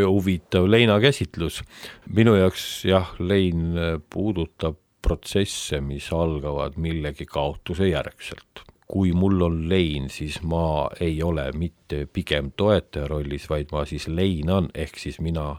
huvitav 0.07 0.69
leinakäsitlus. 0.71 1.63
minu 2.07 2.35
jaoks 2.35 2.85
jah, 2.85 3.15
lein 3.19 3.75
puudutab 4.13 4.77
protsesse, 5.01 5.81
mis 5.81 6.11
algavad 6.13 6.77
millegi 6.77 7.25
kaotuse 7.25 7.87
järgselt. 7.87 8.63
kui 8.91 9.13
mul 9.15 9.41
on 9.41 9.69
lein, 9.69 10.09
siis 10.09 10.41
ma 10.43 10.89
ei 10.99 11.23
ole 11.23 11.45
mitte 11.55 12.05
pigem 12.13 12.49
toetaja 12.57 13.07
rollis, 13.07 13.45
vaid 13.49 13.69
ma 13.71 13.85
siis 13.87 14.07
leinan, 14.07 14.67
ehk 14.75 14.99
siis 14.99 15.19
mina 15.19 15.55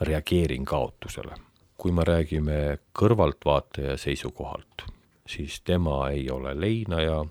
reageerin 0.00 0.64
kaotusele. 0.64 1.34
kui 1.76 1.92
me 1.92 2.02
räägime 2.02 2.78
kõrvaltvaataja 2.98 3.96
seisukohalt, 3.96 4.82
siis 5.26 5.60
tema 5.60 6.08
ei 6.10 6.30
ole 6.30 6.60
leinaja 6.60 7.24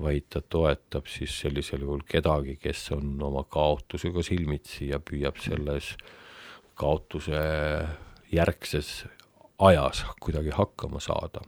vaid 0.00 0.28
ta 0.32 0.40
toetab 0.40 1.06
siis 1.10 1.34
sellisel 1.42 1.84
juhul 1.84 2.04
kedagi, 2.08 2.56
kes 2.56 2.90
on 2.96 3.16
oma 3.22 3.44
kaotusega 3.44 4.22
silmitsi 4.24 4.88
ja 4.88 5.00
püüab 5.00 5.40
selles 5.42 5.92
kaotuse 6.74 7.42
järgses 8.32 9.04
ajas 9.58 10.04
kuidagi 10.20 10.54
hakkama 10.56 11.00
saada. 11.00 11.42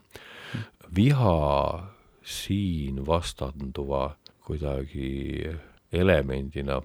viha 0.94 1.88
siin 2.22 3.06
vastanduva 3.06 4.16
kuidagi 4.44 5.50
elemendina 5.92 6.82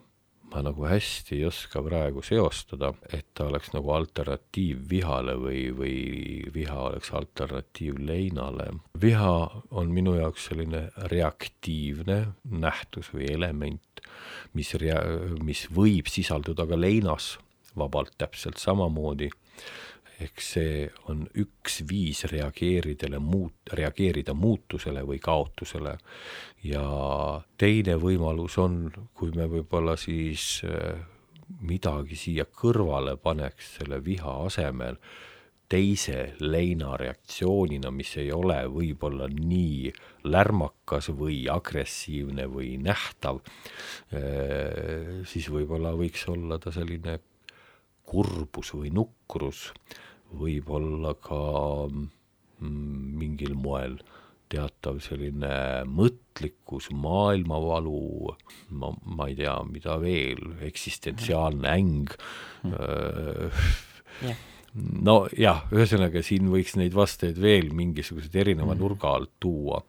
ma 0.49 0.61
nagu 0.65 0.85
hästi 0.89 1.37
ei 1.37 1.45
oska 1.45 1.81
praegu 1.85 2.23
seostada, 2.25 2.91
et 3.13 3.27
ta 3.37 3.47
oleks 3.49 3.71
nagu 3.75 3.91
alternatiiv 3.93 4.81
vihale 4.89 5.35
või, 5.39 5.63
või 5.75 5.97
viha 6.53 6.77
oleks 6.89 7.11
alternatiiv 7.13 7.99
leinale. 8.05 8.69
viha 9.01 9.35
on 9.71 9.93
minu 9.93 10.15
jaoks 10.17 10.49
selline 10.49 10.89
reaktiivne 11.11 12.19
nähtus 12.49 13.13
või 13.13 13.29
element, 13.33 14.03
mis 14.53 14.73
rea-, 14.81 15.03
mis 15.43 15.67
võib 15.75 16.09
sisalduda 16.09 16.65
ka 16.69 16.79
leinas 16.79 17.37
vabalt 17.77 18.15
täpselt 18.17 18.57
samamoodi 18.57 19.29
ehk 20.19 20.41
see 20.43 20.87
on 21.11 21.23
üks 21.39 21.79
viis 21.89 22.25
reageeridele 22.31 23.21
muut-, 23.23 23.71
reageerida 23.75 24.35
muutusele 24.35 25.05
või 25.07 25.19
kaotusele. 25.23 25.97
ja 26.63 26.83
teine 27.57 27.95
võimalus 27.95 28.57
on, 28.59 28.89
kui 29.13 29.31
me 29.35 29.47
võib-olla 29.47 29.95
siis 29.97 30.61
äh, 30.67 30.99
midagi 31.61 32.19
siia 32.19 32.45
kõrvale 32.45 33.15
paneks 33.17 33.77
selle 33.79 34.03
viha 34.03 34.35
asemel, 34.45 34.99
teise 35.69 36.33
leina 36.41 36.95
reaktsioonina, 36.97 37.91
mis 37.93 38.15
ei 38.17 38.31
ole 38.33 38.57
võib-olla 38.73 39.27
nii 39.29 39.91
lärmakas 40.25 41.11
või 41.13 41.43
agressiivne 41.51 42.47
või 42.49 42.75
nähtav, 42.81 43.39
äh, 44.11 45.23
siis 45.29 45.47
võib-olla 45.53 45.95
võiks 45.95 46.27
olla 46.27 46.59
ta 46.59 46.73
selline 46.75 47.19
kurbus 48.09 48.73
või 48.73 48.89
nukrus 48.89 49.69
võib 50.37 50.69
olla 50.69 51.13
ka 51.17 51.41
mm, 51.89 53.17
mingil 53.19 53.55
moel 53.57 53.99
teatav 54.49 54.97
selline 55.05 55.85
mõtlikkus, 55.85 56.89
maailmavalu, 56.95 58.33
ma, 58.81 58.89
ma 59.05 59.27
ei 59.29 59.37
tea, 59.37 59.55
mida 59.69 59.99
veel, 60.01 60.55
eksistentsiaalne 60.65 61.69
äng 61.69 62.15
mm. 62.63 62.73
-hmm. 62.73 64.47
Yeah 64.79 64.89
nojah, 65.09 65.63
ühesõnaga 65.73 66.21
siin 66.25 66.49
võiks 66.51 66.75
neid 66.79 66.93
vastajaid 66.95 67.39
veel 67.41 67.69
mingisugused 67.75 68.33
erineva 68.35 68.73
mm. 68.73 68.81
nurga 68.81 69.13
alt 69.17 69.31
tuua. 69.41 69.81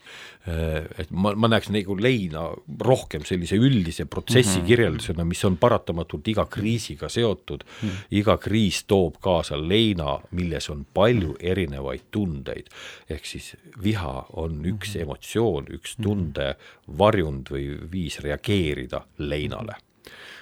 Äh, 0.48 0.86
et 1.02 1.10
ma, 1.10 1.32
ma 1.38 1.50
näeks 1.50 1.70
nagu 1.74 1.96
leina 2.00 2.46
rohkem 2.84 3.24
sellise 3.28 3.58
üldise 3.60 4.06
protsessi 4.10 4.58
mm 4.58 4.62
-hmm. 4.62 4.68
kirjeldusena, 4.70 5.26
mis 5.28 5.44
on 5.44 5.58
paratamatult 5.60 6.28
iga 6.32 6.46
kriisiga 6.46 7.08
seotud 7.08 7.64
mm. 7.64 7.88
-hmm. 7.88 8.06
iga 8.22 8.36
kriis 8.36 8.84
toob 8.84 9.20
kaasa 9.20 9.58
leina, 9.60 10.18
milles 10.30 10.70
on 10.70 10.86
palju 10.94 11.36
erinevaid 11.40 12.10
tundeid. 12.10 12.70
ehk 13.10 13.26
siis 13.26 13.56
viha 13.82 14.26
on 14.32 14.64
üks 14.64 14.94
mm 14.94 14.98
-hmm. 14.98 15.02
emotsioon, 15.02 15.66
üks 15.70 15.96
tunde 16.02 16.56
varjund 16.98 17.50
või 17.50 17.90
viis 17.92 18.20
reageerida 18.20 19.04
leinale 19.18 19.74
Äh, 20.04 20.39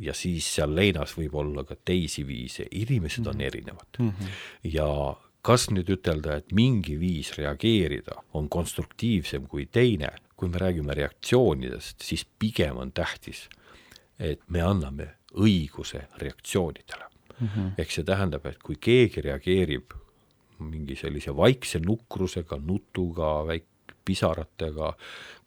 ja 0.00 0.12
siis 0.14 0.44
seal 0.54 0.74
leinas 0.76 1.14
võib 1.16 1.34
olla 1.40 1.64
ka 1.64 1.76
teisi 1.84 2.26
viise, 2.26 2.66
inimesed 2.70 3.26
on 3.26 3.38
mhm. 3.38 3.46
erinevad 3.46 3.98
mm. 3.98 4.08
-hmm. 4.08 4.34
ja 4.74 5.16
kas 5.42 5.70
nüüd 5.70 5.88
ütelda, 5.90 6.36
et 6.38 6.52
mingi 6.52 6.98
viis 7.00 7.32
reageerida 7.38 8.20
on 8.38 8.48
konstruktiivsem 8.48 9.48
kui 9.50 9.66
teine, 9.66 10.12
kui 10.36 10.48
me 10.48 10.60
räägime 10.62 10.94
reaktsioonidest, 10.94 12.00
siis 12.02 12.26
pigem 12.38 12.76
on 12.76 12.92
tähtis, 12.92 13.48
et 14.18 14.40
me 14.48 14.62
anname 14.62 15.08
õiguse 15.34 16.04
reaktsioonidele 16.18 17.04
mm. 17.40 17.48
-hmm. 17.48 17.72
ehk 17.78 17.90
see 17.90 18.04
tähendab, 18.04 18.46
et 18.46 18.58
kui 18.58 18.76
keegi 18.80 19.20
reageerib 19.20 19.92
mingi 20.58 20.96
sellise 20.96 21.36
vaikse 21.36 21.80
nukrusega, 21.82 22.56
nutuga, 22.56 23.42
väik-, 23.48 23.71
pisaratega, 24.04 24.92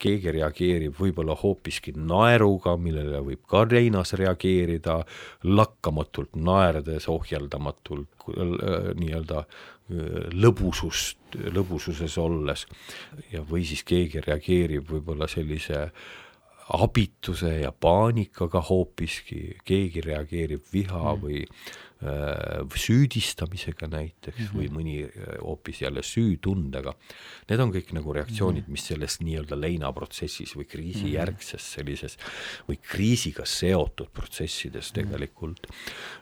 keegi 0.01 0.33
reageerib 0.35 0.97
võib-olla 0.99 1.35
hoopiski 1.39 1.93
naeruga, 1.95 2.75
millele 2.77 3.21
võib 3.25 3.45
ka 3.49 3.63
Reinas 3.69 4.15
reageerida, 4.19 4.99
lakkamatult 5.43 6.35
naerdes, 6.35 7.07
ohjeldamatult 7.11 8.27
äh, 8.33 8.91
nii-öelda 8.99 9.45
äh, 9.45 10.19
lõbusust, 10.33 11.39
lõbususes 11.55 12.19
olles. 12.21 12.67
ja, 13.31 13.41
või 13.41 13.65
siis 13.65 13.83
keegi 13.83 14.23
reageerib 14.25 14.91
võib-olla 14.91 15.27
sellise 15.31 15.89
abituse 16.75 17.59
ja 17.61 17.69
paanikaga 17.71 18.61
hoopiski, 18.69 19.57
keegi 19.65 20.01
reageerib 20.01 20.63
viha 20.73 21.03
mm. 21.13 21.21
või 21.21 21.43
äh, 21.43 21.84
süüdistamisega 22.75 23.87
näiteks 23.87 24.39
mm 24.39 24.45
-hmm. 24.45 24.57
või 24.57 24.67
mõni 24.69 24.95
äh, 25.05 25.37
hoopis 25.41 25.81
jälle 25.81 26.03
süütundega. 26.03 26.93
Need 27.49 27.59
on 27.59 27.71
kõik 27.71 27.93
nagu 27.95 28.13
reaktsioonid, 28.13 28.67
mis 28.67 28.87
selles 28.87 29.19
nii-öelda 29.21 29.59
leinaprotsessis 29.59 30.55
või 30.55 30.67
kriisijärgses 30.67 31.71
sellises 31.77 32.17
või 32.67 32.77
kriisiga 32.81 33.45
seotud 33.45 34.11
protsessides 34.13 34.91
tegelikult 34.91 35.67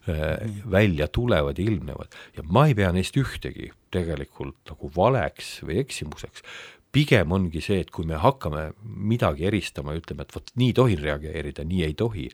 äh, 0.10 0.38
välja 0.72 1.08
tulevad 1.08 1.58
ja 1.58 1.66
ilmnevad. 1.66 2.14
Ja 2.38 2.44
ma 2.44 2.68
ei 2.68 2.76
pea 2.76 2.92
neist 2.92 3.18
ühtegi 3.18 3.72
tegelikult 3.92 4.62
nagu 4.70 4.92
valeks 4.96 5.64
või 5.64 5.78
eksimuseks, 5.82 6.44
pigem 6.94 7.34
ongi 7.34 7.62
see, 7.64 7.82
et 7.82 7.92
kui 7.94 8.06
me 8.06 8.20
hakkame 8.22 8.72
midagi 8.84 9.48
eristama 9.50 9.96
ja 9.96 10.02
ütleme, 10.02 10.26
et 10.26 10.36
vot 10.36 10.54
nii 10.62 10.74
tohin 10.78 11.02
reageerida, 11.02 11.66
nii 11.66 11.82
ei 11.88 11.96
tohi, 11.98 12.28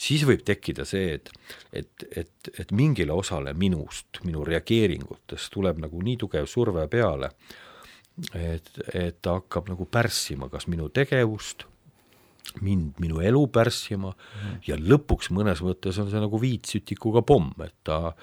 siis 0.00 0.24
võib 0.28 0.44
tekkida 0.46 0.86
see, 0.88 1.16
et, 1.18 1.32
et, 1.76 2.06
et, 2.16 2.52
et 2.62 2.76
mingile 2.76 3.12
osale 3.16 3.54
minust, 3.58 4.22
minu 4.24 4.44
reageeringutest 4.46 5.52
tuleb 5.52 5.82
nagu 5.82 6.04
nii 6.04 6.20
tugev 6.20 6.48
surve 6.50 6.86
peale, 6.92 7.32
et, 8.36 8.70
et 8.94 9.20
ta 9.22 9.38
hakkab 9.38 9.70
nagu 9.72 9.86
pärssima 9.88 10.50
kas 10.52 10.66
minu 10.72 10.88
tegevust 10.92 11.66
mind, 12.64 12.98
minu 12.98 13.20
elu 13.22 13.42
pärssima 13.52 14.10
mm. 14.10 14.58
ja 14.66 14.76
lõpuks 14.80 15.30
mõnes 15.34 15.62
mõttes 15.64 15.98
on 16.02 16.10
see 16.10 16.22
nagu 16.22 16.40
viitsütikuga 16.40 17.22
pomm, 17.26 17.52
et 17.64 17.74
ta 17.86 18.14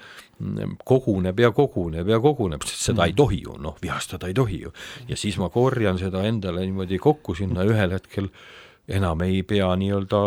koguneb 0.88 1.40
ja 1.40 1.50
koguneb 1.56 2.10
ja 2.12 2.20
koguneb, 2.22 2.64
sest 2.68 2.90
seda 2.90 3.02
mm. 3.02 3.08
ei 3.08 3.16
tohi 3.18 3.40
ju, 3.46 3.56
noh, 3.62 3.78
vihastada 3.82 4.28
ei 4.28 4.36
tohi 4.36 4.62
ju. 4.66 4.72
ja 5.08 5.18
siis 5.18 5.38
ma 5.40 5.50
korjan 5.54 6.00
seda 6.00 6.24
endale 6.28 6.66
niimoodi 6.66 7.00
kokku 7.02 7.36
sinna 7.38 7.66
ühel 7.68 7.96
hetkel 7.96 8.30
enam 8.88 9.20
ei 9.26 9.42
pea 9.44 9.68
nii-öelda 9.76 10.20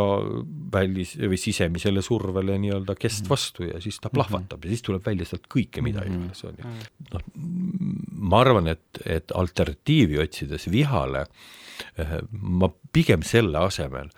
välis- 0.74 1.15
või 1.17 1.39
sisemisele 1.41 2.04
survele 2.06 2.58
nii-öelda 2.62 2.95
kest 3.00 3.26
mm. 3.26 3.30
vastu 3.30 3.65
ja 3.65 3.82
siis 3.82 3.97
ta 4.00 4.12
plahvatab 4.13 4.65
ja 4.65 4.74
siis 4.74 4.86
tuleb 4.86 5.06
välja 5.06 5.26
sealt 5.26 5.50
kõike, 5.50 5.82
mida 5.82 6.04
mm-hmm. 6.04 6.19
iganes 6.19 6.43
on 6.45 6.62
ju. 6.62 6.76
noh, 7.15 7.26
ma 8.32 8.43
arvan, 8.45 8.69
et, 8.76 9.02
et 9.06 9.34
alternatiivi 9.36 10.21
otsides 10.21 10.69
vihale 10.71 11.26
Eh, 11.97 12.17
ma 12.32 12.69
pigem 12.93 13.24
selle 13.26 13.60
asemel 13.65 14.10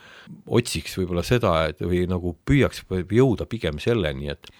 otsiks 0.57 0.97
võib-olla 0.99 1.23
seda, 1.25 1.53
et 1.69 1.81
või 1.83 2.03
nagu 2.09 2.35
püüaks 2.47 2.83
jõuda 2.91 3.49
pigem 3.49 3.81
selleni, 3.83 4.31
et 4.33 4.51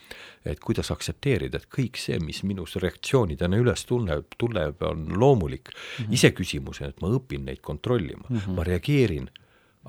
et 0.44 0.60
kuidas 0.60 0.90
aktsepteerida, 0.92 1.62
et 1.62 1.70
kõik 1.72 1.96
see, 1.96 2.18
mis 2.20 2.42
minus 2.44 2.74
reaktsioonidena 2.84 3.56
üles 3.62 3.86
tunneb, 3.88 4.26
tuleb, 4.36 4.82
on 4.84 5.06
loomulik 5.16 5.70
mm. 5.72 5.78
-hmm. 5.78 6.18
iseküsimus 6.18 6.82
on, 6.82 6.90
et 6.92 7.00
ma 7.00 7.14
õpin 7.16 7.46
neid 7.48 7.62
kontrollima 7.64 8.26
mm, 8.28 8.38
-hmm. 8.38 8.58
ma 8.58 8.66
reageerin, 8.68 9.30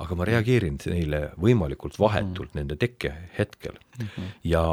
aga 0.03 0.17
ma 0.19 0.27
reageerin 0.27 0.79
neile 0.91 1.31
võimalikult 1.41 1.99
vahetult 1.99 2.55
mm 2.55 2.61
nende 2.61 2.77
tekkehetkel 2.77 3.75
mm. 3.75 4.07
-hmm. 4.07 4.31
ja 4.45 4.65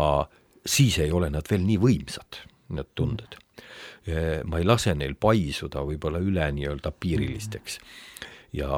siis 0.66 0.98
ei 1.00 1.12
ole 1.12 1.30
nad 1.30 1.48
veel 1.50 1.64
nii 1.66 1.78
võimsad, 1.78 2.42
need 2.70 2.90
tunded 2.96 3.38
mm. 3.38 4.14
-hmm. 4.14 4.50
ma 4.50 4.58
ei 4.58 4.66
lase 4.66 4.96
neil 4.96 5.16
paisuda 5.16 5.86
võib-olla 5.86 6.20
üle 6.20 6.52
nii-öelda 6.52 6.92
piirilisteks 6.92 7.80
mm. 7.80 8.28
ja 8.54 8.70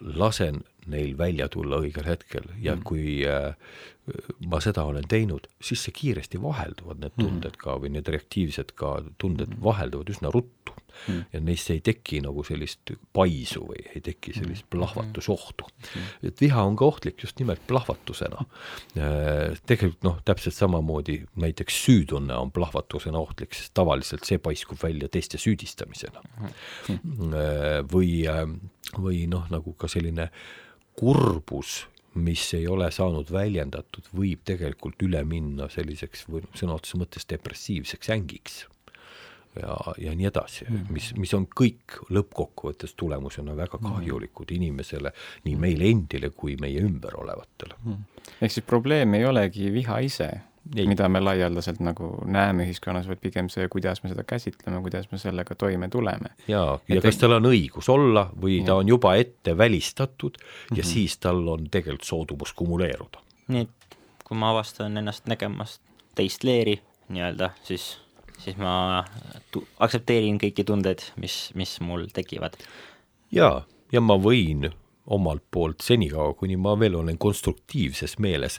lasen 0.00 0.64
neil 0.86 1.18
välja 1.18 1.48
tulla 1.48 1.76
õigel 1.76 2.06
hetkel 2.06 2.44
ja 2.60 2.74
mm. 2.76 2.82
kui 2.82 3.26
äh, 3.26 3.54
ma 4.50 4.60
seda 4.60 4.84
olen 4.84 5.06
teinud, 5.08 5.46
siis 5.64 5.86
see 5.86 5.94
kiiresti 5.96 6.40
vahelduvad, 6.42 7.00
need 7.00 7.14
mm. 7.16 7.24
tunded 7.24 7.54
ka 7.60 7.78
või 7.80 7.94
need 7.94 8.08
reaktiivsed 8.12 8.74
ka 8.76 8.98
tunded 9.20 9.54
mm. 9.54 9.62
vahelduvad 9.64 10.10
üsna 10.12 10.32
ruttu 10.34 10.74
mm. 11.08 11.22
ja 11.32 11.40
neist 11.40 11.70
ei 11.72 11.80
teki 11.84 12.20
nagu 12.26 12.44
sellist 12.44 12.92
paisu 13.16 13.64
või 13.70 13.80
ei 13.94 14.02
teki 14.04 14.34
sellist 14.36 14.66
plahvatusohtu 14.72 15.70
et 16.28 16.42
viha 16.44 16.66
on 16.68 16.76
ka 16.76 16.88
ohtlik 16.88 17.24
just 17.24 17.40
nimelt 17.40 17.64
plahvatusena. 17.70 18.44
Äh, 18.98 19.56
tegelikult 19.64 20.04
noh, 20.06 20.20
täpselt 20.28 20.56
samamoodi 20.56 21.22
näiteks 21.40 21.80
süütunne 21.86 22.36
on 22.36 22.52
plahvatusena 22.52 23.20
ohtlik, 23.24 23.56
sest 23.56 23.72
tavaliselt 23.76 24.28
see 24.28 24.40
paiskub 24.42 24.80
välja 24.82 25.08
teiste 25.08 25.40
süüdistamisena 25.40 26.20
mm.. 26.90 27.40
või, 27.88 28.20
või 29.00 29.24
noh, 29.32 29.48
nagu 29.52 29.72
ka 29.80 29.88
selline 29.88 30.28
kurbus 30.94 31.84
mis 32.14 32.44
ei 32.54 32.66
ole 32.70 32.90
saanud 32.94 33.30
väljendatud, 33.32 34.06
võib 34.14 34.44
tegelikult 34.46 35.02
üle 35.02 35.24
minna 35.26 35.68
selliseks 35.72 36.28
või 36.28 36.44
sõna 36.54 36.78
otseses 36.78 37.00
mõttes 37.00 37.28
depressiivseks 37.30 38.10
ängiks. 38.14 38.64
ja, 39.60 39.74
ja 39.98 40.14
nii 40.14 40.26
edasi 40.26 40.64
mm, 40.64 40.76
-hmm. 40.76 40.92
mis, 40.92 41.12
mis 41.14 41.34
on 41.34 41.46
kõik 41.46 41.98
lõppkokkuvõttes 42.10 42.94
tulemusena 42.96 43.56
väga 43.56 43.78
mhm. 43.78 43.92
kahjulikud 43.92 44.50
inimesele, 44.50 45.12
nii 45.44 45.56
meile 45.56 45.90
endile 45.90 46.30
kui 46.30 46.56
meie 46.60 46.80
ümber 46.82 47.14
olevatele 47.20 47.74
mm. 47.84 47.92
-hmm. 47.92 48.32
ehk 48.40 48.52
siis 48.52 48.66
probleem 48.66 49.14
ei 49.14 49.24
olegi 49.24 49.72
viha 49.72 49.98
ise 49.98 50.30
ei. 50.76 50.86
mida 50.86 51.08
me 51.08 51.20
laialdaselt 51.20 51.80
nagu 51.84 52.10
näeme 52.30 52.64
ühiskonnas, 52.66 53.08
vaid 53.08 53.20
pigem 53.22 53.48
see, 53.52 53.66
kuidas 53.72 54.02
me 54.02 54.10
seda 54.12 54.24
käsitleme, 54.24 54.80
kuidas 54.84 55.10
me 55.12 55.18
sellega 55.18 55.54
toime 55.54 55.88
tuleme. 55.92 56.32
jaa, 56.48 56.78
ja 56.88 57.00
kas 57.04 57.20
tal 57.20 57.36
on 57.38 57.50
õigus 57.50 57.90
olla 57.92 58.26
või 58.40 58.60
ja. 58.60 58.70
ta 58.70 58.78
on 58.82 58.88
juba 58.88 59.14
ette 59.20 59.56
välistatud 59.58 60.38
ja 60.38 60.46
mm 60.46 60.76
-hmm. 60.76 60.92
siis 60.92 61.18
tal 61.18 61.48
on 61.48 61.68
tegelikult 61.70 62.08
soodumus 62.08 62.52
kumuleeruda. 62.52 63.20
nii 63.48 63.66
et 63.66 63.98
kui 64.24 64.36
ma 64.36 64.50
avastan 64.50 64.96
ennast 64.96 65.26
nägemas 65.26 65.80
teist 66.14 66.44
leeri 66.44 66.80
nii-öelda, 67.08 67.50
siis, 67.62 67.98
siis 68.38 68.56
ma 68.56 69.04
aktsepteerin 69.78 70.38
kõiki 70.40 70.64
tundeid, 70.64 71.04
mis, 71.20 71.50
mis 71.54 71.80
mul 71.80 72.06
tekivad. 72.12 72.56
jaa, 73.32 73.64
ja 73.92 74.00
ma 74.00 74.16
võin 74.16 74.70
omalt 75.06 75.44
poolt 75.50 75.84
senikaua, 75.84 76.34
kuni 76.38 76.56
ma 76.56 76.74
veel 76.80 76.96
olen 76.96 77.18
konstruktiivses 77.20 78.18
meeles 78.18 78.58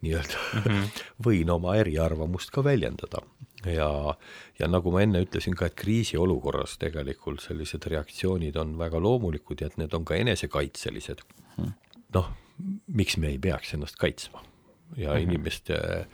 nii-öelda 0.00 0.38
mm, 0.54 0.62
-hmm. 0.62 1.04
võin 1.26 1.50
oma 1.50 1.74
eriarvamust 1.76 2.50
ka 2.54 2.64
väljendada. 2.64 3.22
ja, 3.66 4.16
ja 4.58 4.68
nagu 4.68 4.90
ma 4.90 5.02
enne 5.02 5.24
ütlesin 5.24 5.56
ka, 5.56 5.66
et 5.66 5.74
kriisiolukorras 5.74 6.78
tegelikult 6.78 7.42
sellised 7.42 7.86
reaktsioonid 7.86 8.56
on 8.56 8.78
väga 8.78 9.00
loomulikud 9.00 9.60
ja 9.60 9.66
et 9.66 9.76
need 9.76 9.94
on 9.94 10.04
ka 10.04 10.14
enesekaitselised 10.14 11.20
mm 11.56 11.64
-hmm.. 11.64 11.72
noh, 12.14 12.30
miks 12.86 13.16
me 13.16 13.28
ei 13.28 13.38
peaks 13.38 13.74
ennast 13.74 13.96
kaitsma 13.96 14.44
ja 14.96 15.10
mm 15.10 15.16
-hmm. 15.16 15.22
inimeste 15.22 16.06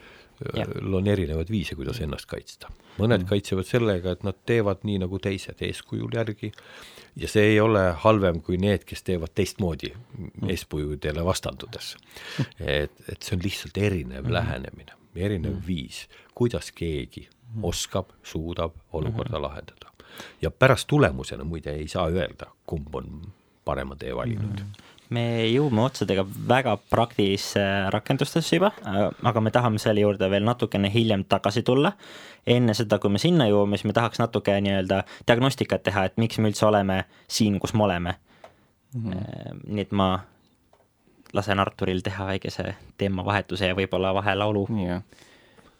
Yeah. 0.57 0.95
on 0.95 1.07
erinevaid 1.07 1.49
viise, 1.51 1.75
kuidas 1.75 2.01
ennast 2.01 2.27
kaitsta. 2.27 2.69
mõned 2.99 3.23
mm. 3.23 3.27
kaitsevad 3.27 3.65
sellega, 3.65 4.11
et 4.11 4.23
nad 4.23 4.37
teevad 4.47 4.83
nii 4.85 4.99
nagu 4.99 5.19
teised 5.19 5.63
eeskujul 5.65 6.13
järgi 6.13 6.53
ja 7.17 7.29
see 7.29 7.53
ei 7.53 7.61
ole 7.61 7.83
halvem 8.03 8.41
kui 8.45 8.59
need, 8.61 8.85
kes 8.89 9.03
teevad 9.07 9.33
teistmoodi 9.35 9.93
mm. 9.95 10.51
eeskujudele 10.53 11.25
vastandudes. 11.25 11.97
et, 12.61 12.93
et 13.13 13.23
see 13.23 13.37
on 13.37 13.45
lihtsalt 13.45 13.79
erinev 13.79 14.25
mm. 14.25 14.33
lähenemine, 14.33 14.99
erinev 15.17 15.57
mm. 15.59 15.67
viis, 15.67 16.05
kuidas 16.35 16.73
keegi 16.73 17.29
mm. 17.29 17.65
oskab, 17.65 18.13
suudab 18.23 18.77
olukorda 18.93 19.39
mm. 19.39 19.43
lahendada. 19.43 19.93
ja 20.43 20.51
pärast 20.51 20.89
tulemusena 20.89 21.45
muide 21.45 21.75
ei 21.77 21.89
saa 21.89 22.09
öelda, 22.09 22.53
kumb 22.67 22.95
on 22.95 23.33
parema 23.65 23.97
tee 23.97 24.15
valinud 24.17 24.61
mm 24.61 24.85
me 25.15 25.25
jõuame 25.47 25.85
otsadega 25.87 26.25
väga 26.49 26.77
praktilisse 26.91 27.63
rakendustesse 27.95 28.59
juba, 28.59 28.73
aga 29.23 29.43
me 29.43 29.53
tahame 29.55 29.79
selle 29.83 30.03
juurde 30.03 30.29
veel 30.31 30.47
natukene 30.47 30.91
hiljem 30.93 31.25
tagasi 31.29 31.63
tulla. 31.63 31.93
enne 32.47 32.75
seda, 32.75 32.99
kui 33.03 33.11
me 33.11 33.19
sinna 33.19 33.49
jõuame, 33.51 33.79
siis 33.79 33.89
me 33.91 33.95
tahaks 33.97 34.21
natuke 34.23 34.55
nii-öelda 34.63 35.03
diagnostikat 35.27 35.83
teha, 35.83 36.05
et 36.07 36.17
miks 36.17 36.39
me 36.39 36.51
üldse 36.51 36.67
oleme 36.67 37.05
siin, 37.29 37.59
kus 37.61 37.75
me 37.75 37.85
oleme 37.85 38.15
mm. 38.95 39.13
-hmm. 39.13 39.63
nii 39.67 39.83
et 39.83 39.93
ma 39.93 40.21
lasen 41.33 41.61
Arturil 41.61 42.01
teha 42.01 42.27
väikese 42.27 42.75
teemavahetuse 42.99 43.67
ja 43.67 43.75
võib-olla 43.75 44.15
vahelaulu. 44.15 44.69
jah, 44.87 45.03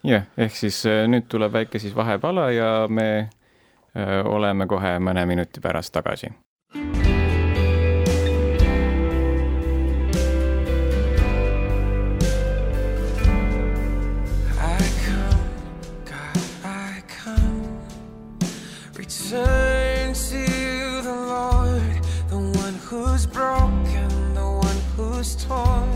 jah, 0.05 0.27
ehk 0.37 0.57
siis 0.57 0.87
äh, 0.87 1.07
nüüd 1.09 1.29
tuleb 1.29 1.53
väike 1.53 1.79
siis 1.79 1.97
vahepala 1.97 2.51
ja 2.51 2.87
me 2.89 3.19
äh, 3.19 4.27
oleme 4.27 4.67
kohe 4.67 4.99
mõne 4.99 5.27
minuti 5.27 5.61
pärast 5.61 5.93
tagasi 5.93 6.35
torn. 25.49 25.96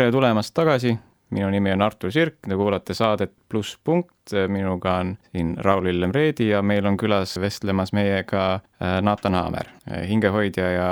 Tere 0.00 0.12
tulemast 0.14 0.54
tagasi, 0.56 0.94
minu 1.36 1.48
nimi 1.52 1.74
on 1.74 1.82
Artur 1.84 2.12
Sirk, 2.12 2.38
te 2.48 2.56
kuulate 2.56 2.94
saadet 2.96 3.34
Pluss 3.52 3.74
punkt, 3.84 4.32
minuga 4.48 4.94
on 5.02 5.10
siin 5.28 5.50
Raul 5.60 5.90
Illem 5.90 6.12
Reedi 6.14 6.46
ja 6.48 6.62
meil 6.64 6.86
on 6.88 6.94
külas 6.96 7.34
vestlemas 7.40 7.92
meiega 7.92 8.44
äh, 8.54 8.94
Naatan 9.04 9.34
Haamer, 9.36 9.68
hingehoidja 10.08 10.70
ja 10.72 10.86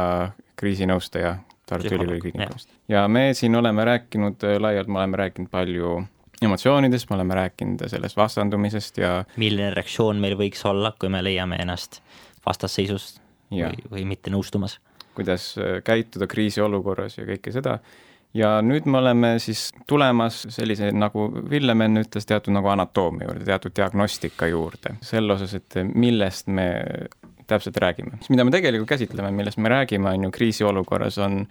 kriisinõustaja 0.61 1.39
Tartu 1.65 1.89
Ülikooli 1.89 2.19
Kliinikumist. 2.21 2.75
ja 2.89 3.07
me 3.09 3.31
siin 3.35 3.57
oleme 3.57 3.87
rääkinud 3.89 4.45
äh, 4.45 4.59
laialt, 4.61 4.91
me 4.93 5.01
oleme 5.01 5.21
rääkinud 5.23 5.49
palju 5.51 5.95
emotsioonidest, 6.45 7.09
me 7.09 7.17
oleme 7.17 7.39
rääkinud 7.39 7.87
sellest 7.89 8.19
vastandumisest 8.19 9.01
ja 9.01 9.15
milline 9.41 9.71
reaktsioon 9.73 10.21
meil 10.21 10.37
võiks 10.37 10.67
olla, 10.69 10.93
kui 10.99 11.09
me 11.09 11.23
leiame 11.25 11.57
ennast 11.65 12.03
vastasseisust 12.45 13.23
Ja. 13.49 13.71
või, 13.71 13.89
või 13.91 14.05
mitte 14.05 14.29
nõustumas. 14.29 14.77
kuidas 15.17 15.55
äh, 15.57 15.81
käituda 15.81 16.29
kriisiolukorras 16.29 17.17
ja 17.17 17.25
kõike 17.25 17.57
seda. 17.57 17.79
Ja 18.37 18.59
nüüd 18.65 18.89
me 18.91 18.99
oleme 19.01 19.35
siis 19.43 19.69
tulemas 19.89 20.43
sellise, 20.53 20.91
nagu 20.93 21.29
Villem 21.51 21.87
enne 21.87 22.05
ütles, 22.05 22.27
teatud 22.29 22.55
nagu 22.55 22.69
anatoomia 22.73 23.29
juurde, 23.29 23.47
teatud 23.49 23.75
diagnostika 23.77 24.51
juurde, 24.51 24.99
selle 25.05 25.35
osas, 25.37 25.55
et 25.59 25.81
millest 25.95 26.51
me 26.53 26.69
täpselt 27.49 27.77
räägime. 27.81 28.19
mida 28.29 28.45
me 28.45 28.53
tegelikult 28.53 28.89
käsitleme, 28.89 29.31
millest 29.33 29.59
me 29.59 29.73
räägime, 29.73 30.13
on 30.13 30.29
ju 30.29 30.31
kriisiolukorras, 30.31 31.19
on 31.19 31.47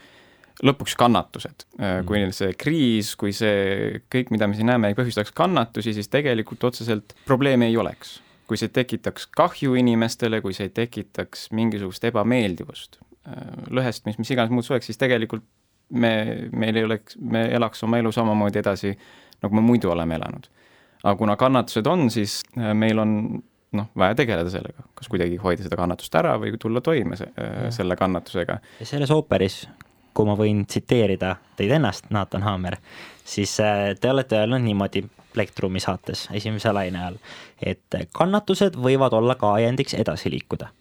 lõpuks 0.64 0.96
kannatused. 0.98 1.66
kui 2.06 2.22
see 2.34 2.54
kriis, 2.54 3.16
kui 3.16 3.34
see 3.34 4.00
kõik, 4.14 4.32
mida 4.34 4.48
me 4.48 4.58
siin 4.58 4.70
näeme, 4.72 4.92
ei 4.92 4.98
põhjustaks 4.98 5.34
kannatusi, 5.38 5.94
siis 5.94 6.10
tegelikult 6.14 6.64
otseselt 6.64 7.18
probleemi 7.26 7.70
ei 7.72 7.78
oleks. 7.78 8.22
kui 8.48 8.58
see 8.58 8.72
tekitaks 8.72 9.28
kahju 9.36 9.74
inimestele, 9.76 10.40
kui 10.42 10.54
see 10.56 10.70
tekitaks 10.72 11.50
mingisugust 11.52 12.06
ebameeldivust, 12.08 12.96
lõhestamist, 13.68 14.22
mis 14.22 14.32
iganes 14.32 14.54
muud 14.56 14.64
soeks, 14.64 14.88
siis 14.88 14.98
tegelikult 14.98 15.44
me, 15.90 16.12
meil 16.52 16.76
ei 16.76 16.88
oleks, 16.88 17.18
me 17.22 17.46
elaks 17.56 17.84
oma 17.84 18.02
elu 18.02 18.12
samamoodi 18.12 18.62
edasi, 18.62 18.94
nagu 19.44 19.56
me 19.56 19.64
muidu 19.66 19.92
oleme 19.94 20.16
elanud. 20.20 20.50
aga 21.04 21.16
kuna 21.16 21.36
kannatused 21.38 21.88
on, 21.88 22.10
siis 22.12 22.42
äh, 22.58 22.74
meil 22.74 23.00
on 23.00 23.14
noh, 23.78 23.90
vaja 23.98 24.16
tegeleda 24.16 24.50
sellega, 24.50 24.88
kas 24.96 25.10
kuidagi 25.12 25.38
hoida 25.42 25.66
seda 25.66 25.78
kannatust 25.80 26.16
ära 26.16 26.38
või 26.42 26.56
tulla 26.60 26.82
toime 26.82 27.18
se 27.20 27.28
selle 27.76 27.96
kannatusega. 28.00 28.60
ja 28.80 28.86
selles 28.86 29.12
ooperis, 29.12 29.66
kui 30.18 30.26
ma 30.26 30.34
võin 30.40 30.64
tsiteerida 30.66 31.36
teid 31.60 31.72
ennast, 31.78 32.10
Naatan 32.10 32.46
Haamer, 32.48 32.80
siis 33.26 33.60
äh, 33.62 33.92
te 34.00 34.12
olete 34.12 34.40
öelnud 34.42 34.66
niimoodi 34.66 35.06
Plektrumi 35.38 35.80
saates 35.80 36.24
esimese 36.34 36.72
laine 36.74 36.98
ajal, 36.98 37.18
et 37.62 37.98
kannatused 38.18 38.80
võivad 38.82 39.14
olla 39.14 39.36
ka 39.38 39.52
ajendiks 39.60 39.94
edasi 39.94 40.32
liikuda. 40.34 40.72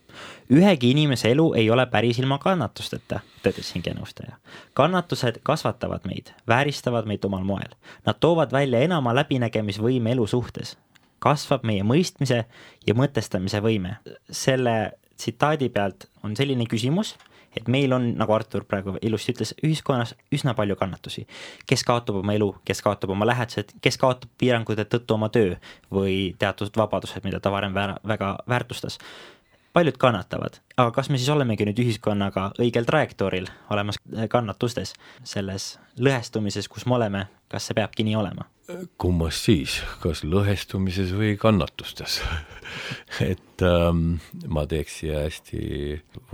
Ühegi 0.52 0.90
inimese 0.90 1.30
elu 1.30 1.46
ei 1.54 1.70
ole 1.70 1.86
päris 1.86 2.18
ilma 2.18 2.38
kannatusteta, 2.38 3.20
ütles 3.46 3.72
hingenõustaja. 3.74 4.36
kannatused 4.74 5.40
kasvatavad 5.42 6.06
meid, 6.06 6.32
vääristavad 6.48 7.06
meid 7.06 7.24
omal 7.24 7.44
moel. 7.44 7.76
Nad 8.06 8.20
toovad 8.20 8.52
välja 8.52 8.80
enama 8.80 9.14
läbinägemisvõime 9.14 10.12
elu 10.12 10.26
suhtes. 10.26 10.76
kasvab 11.18 11.64
meie 11.64 11.82
mõistmise 11.82 12.44
ja 12.86 12.94
mõtestamise 12.94 13.60
võime. 13.62 13.96
selle 14.30 14.92
tsitaadi 15.16 15.68
pealt 15.68 16.08
on 16.22 16.36
selline 16.36 16.66
küsimus 16.66 17.16
et 17.56 17.68
meil 17.72 17.92
on, 17.96 18.10
nagu 18.18 18.34
Artur 18.36 18.64
praegu 18.68 18.96
ilusti 19.04 19.32
ütles, 19.34 19.54
ühiskonnas 19.64 20.14
üsna 20.34 20.54
palju 20.56 20.76
kannatusi. 20.76 21.26
kes 21.66 21.84
kaotab 21.84 22.20
oma 22.20 22.36
elu, 22.36 22.50
kes 22.64 22.82
kaotab 22.84 23.14
oma 23.14 23.28
lähedased, 23.28 23.72
kes 23.82 23.98
kaotab 24.00 24.30
piirangute 24.38 24.84
tõttu 24.84 25.16
oma 25.16 25.30
töö 25.32 25.56
või 25.92 26.34
teatud 26.38 26.76
vabadused, 26.76 27.24
mida 27.24 27.40
ta 27.40 27.50
varem 27.50 27.74
väga 27.74 28.36
väärtustas. 28.48 28.98
Paljud 29.76 29.96
kannatavad, 30.00 30.60
aga 30.80 30.90
kas 30.96 31.10
me 31.12 31.18
siis 31.20 31.28
olemegi 31.32 31.66
nüüd 31.68 31.80
ühiskonnaga 31.82 32.48
õigel 32.62 32.86
trajektooril, 32.88 33.48
olemas 33.74 33.98
kannatustes, 34.32 34.94
selles 35.24 35.74
lõhestumises, 36.00 36.68
kus 36.72 36.86
me 36.88 36.96
oleme, 36.96 37.26
kas 37.52 37.68
see 37.68 37.76
peabki 37.76 38.06
nii 38.06 38.16
olema? 38.16 38.48
kummas 38.98 39.38
siis, 39.46 39.76
kas 40.02 40.24
lõhestumises 40.26 41.12
või 41.14 41.36
kannatustes 41.38 42.16
et 43.32 43.62
ähm, 43.62 44.16
ma 44.50 44.64
teeks 44.66 44.96
siia 45.02 45.20
hästi 45.22 45.60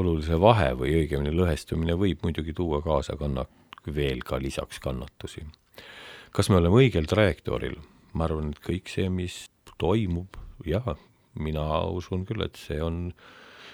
olulise 0.00 0.38
vahe 0.40 0.70
või 0.78 0.94
õigemini 1.02 1.34
lõhestumine 1.36 1.98
võib 2.00 2.24
muidugi 2.24 2.54
tuua 2.56 2.80
kaasa 2.84 3.18
kanna-, 3.20 3.44
veel 3.84 4.24
ka 4.24 4.40
lisaks 4.40 4.80
kannatusi. 4.80 5.44
kas 6.32 6.48
me 6.48 6.62
oleme 6.62 6.86
õigel 6.86 7.10
trajektooril? 7.10 7.76
ma 8.14 8.30
arvan, 8.30 8.54
et 8.54 8.64
kõik 8.64 8.88
see, 8.92 9.10
mis 9.12 9.48
toimub, 9.80 10.38
jaa, 10.68 10.96
mina 11.34 11.64
usun 11.88 12.26
küll, 12.28 12.44
et 12.44 12.58
see 12.60 12.80
on 12.82 13.06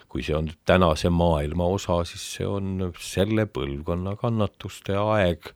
kui 0.09 0.23
see 0.25 0.37
on 0.37 0.49
tänase 0.65 1.11
maailma 1.13 1.67
osa, 1.69 2.01
siis 2.09 2.25
see 2.39 2.47
on 2.49 2.93
selle 3.03 3.45
põlvkonna 3.53 4.17
kannatuste 4.21 4.97
aeg. 4.97 5.51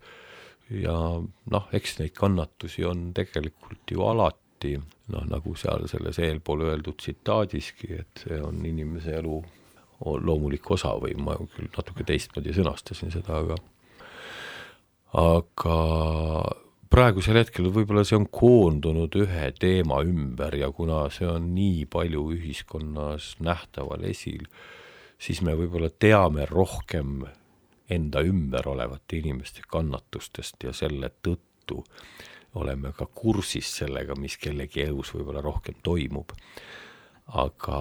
Ja 0.73 0.95
noh, 1.53 1.65
eks 1.77 1.99
neid 1.99 2.15
kannatusi 2.17 2.85
on 2.89 3.11
tegelikult 3.17 3.93
ju 3.93 4.05
alati, 4.09 4.77
noh 5.13 5.25
nagu 5.29 5.57
seal 5.59 5.89
selles 5.91 6.21
eelpool 6.23 6.65
öeldud 6.69 7.01
tsitaadiski, 7.01 7.93
et 8.05 8.25
see 8.25 8.41
on 8.41 8.61
inimese 8.69 9.19
elu 9.21 9.41
loomulik 10.03 10.71
osa 10.75 10.95
või 11.01 11.15
ma 11.21 11.37
küll 11.55 11.69
natuke 11.77 12.05
teistmoodi 12.09 12.55
sõnastasin 12.57 13.13
seda, 13.15 13.41
aga 13.43 13.57
aga 15.13 15.77
praegusel 16.93 17.39
hetkel 17.41 17.71
võib-olla 17.73 18.03
see 18.05 18.19
on 18.19 18.27
koondunud 18.29 19.15
ühe 19.23 19.47
teema 19.57 20.03
ümber 20.05 20.53
ja 20.61 20.69
kuna 20.77 21.07
see 21.15 21.29
on 21.29 21.53
nii 21.57 21.87
palju 21.93 22.27
ühiskonnas 22.35 23.37
nähtaval 23.41 24.05
esil, 24.11 24.45
siis 25.17 25.41
me 25.47 25.55
võib-olla 25.57 25.89
teame 25.89 26.45
rohkem 26.51 27.23
enda 27.93 28.21
ümber 28.29 28.69
olevate 28.75 29.23
inimeste 29.23 29.65
kannatustest 29.69 30.69
ja 30.69 30.75
selle 30.77 31.09
tõttu 31.25 31.81
oleme 32.61 32.93
ka 32.97 33.07
kursis 33.09 33.73
sellega, 33.79 34.17
mis 34.21 34.37
kellegi 34.37 34.85
elus 34.85 35.15
võib-olla 35.17 35.41
rohkem 35.45 35.81
toimub. 35.83 36.37
aga 37.41 37.81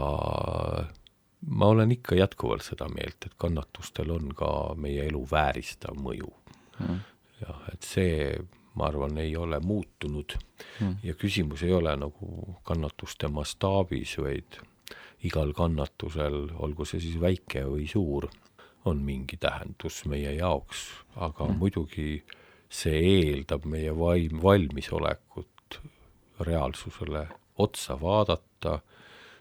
ma 1.51 1.67
olen 1.73 1.91
ikka 1.91 2.15
jätkuvalt 2.15 2.63
seda 2.63 2.87
meelt, 2.87 3.25
et 3.25 3.35
kannatustel 3.35 4.11
on 4.13 4.31
ka 4.37 4.51
meie 4.79 5.03
elu 5.09 5.25
vääristav 5.31 5.99
mõju 5.99 6.31
mm.. 6.79 6.99
jah, 7.41 7.61
et 7.73 7.83
see, 7.83 8.39
ma 8.75 8.87
arvan, 8.87 9.17
ei 9.17 9.35
ole 9.37 9.59
muutunud 9.59 10.35
mm. 10.79 10.95
ja 11.03 11.15
küsimus 11.19 11.63
ei 11.63 11.73
ole 11.75 11.95
nagu 11.99 12.57
kannatuste 12.63 13.27
mastaabis, 13.27 14.17
vaid 14.21 14.59
igal 15.27 15.53
kannatusel, 15.53 16.47
olgu 16.63 16.87
see 16.87 17.01
siis 17.03 17.19
väike 17.21 17.65
või 17.67 17.87
suur, 17.89 18.29
on 18.85 19.03
mingi 19.05 19.37
tähendus 19.37 20.01
meie 20.09 20.33
jaoks, 20.37 20.87
aga 21.15 21.47
mm. 21.47 21.59
muidugi 21.61 22.23
see 22.71 23.01
eeldab 23.17 23.67
meie 23.69 23.91
vaim, 23.97 24.39
valmisolekut 24.43 25.81
reaalsusele 26.41 27.27
otsa 27.61 27.97
vaadata, 28.01 28.79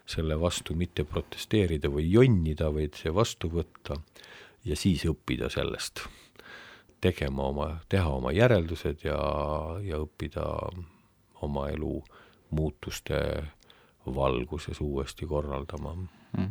selle 0.05 0.35
vastu 0.39 0.75
mitte 0.75 1.05
protesteerida 1.07 1.89
või 1.89 2.09
jonnida, 2.11 2.69
vaid 2.73 2.97
see 2.99 3.13
vastu 3.15 3.49
võtta 3.53 3.95
ja 4.67 4.75
siis 4.77 5.05
õppida 5.07 5.49
sellest, 5.49 6.03
tegema 7.01 7.49
oma, 7.49 7.67
teha 7.89 8.09
oma 8.09 8.31
järeldused 8.35 9.05
ja, 9.05 9.17
ja 9.85 9.99
õppida 10.01 10.45
oma 11.41 11.67
elu 11.69 11.97
muutuste 12.51 13.17
valguses 14.05 14.81
uuesti 14.81 15.25
korraldama 15.25 15.95
mm.. 15.95 16.47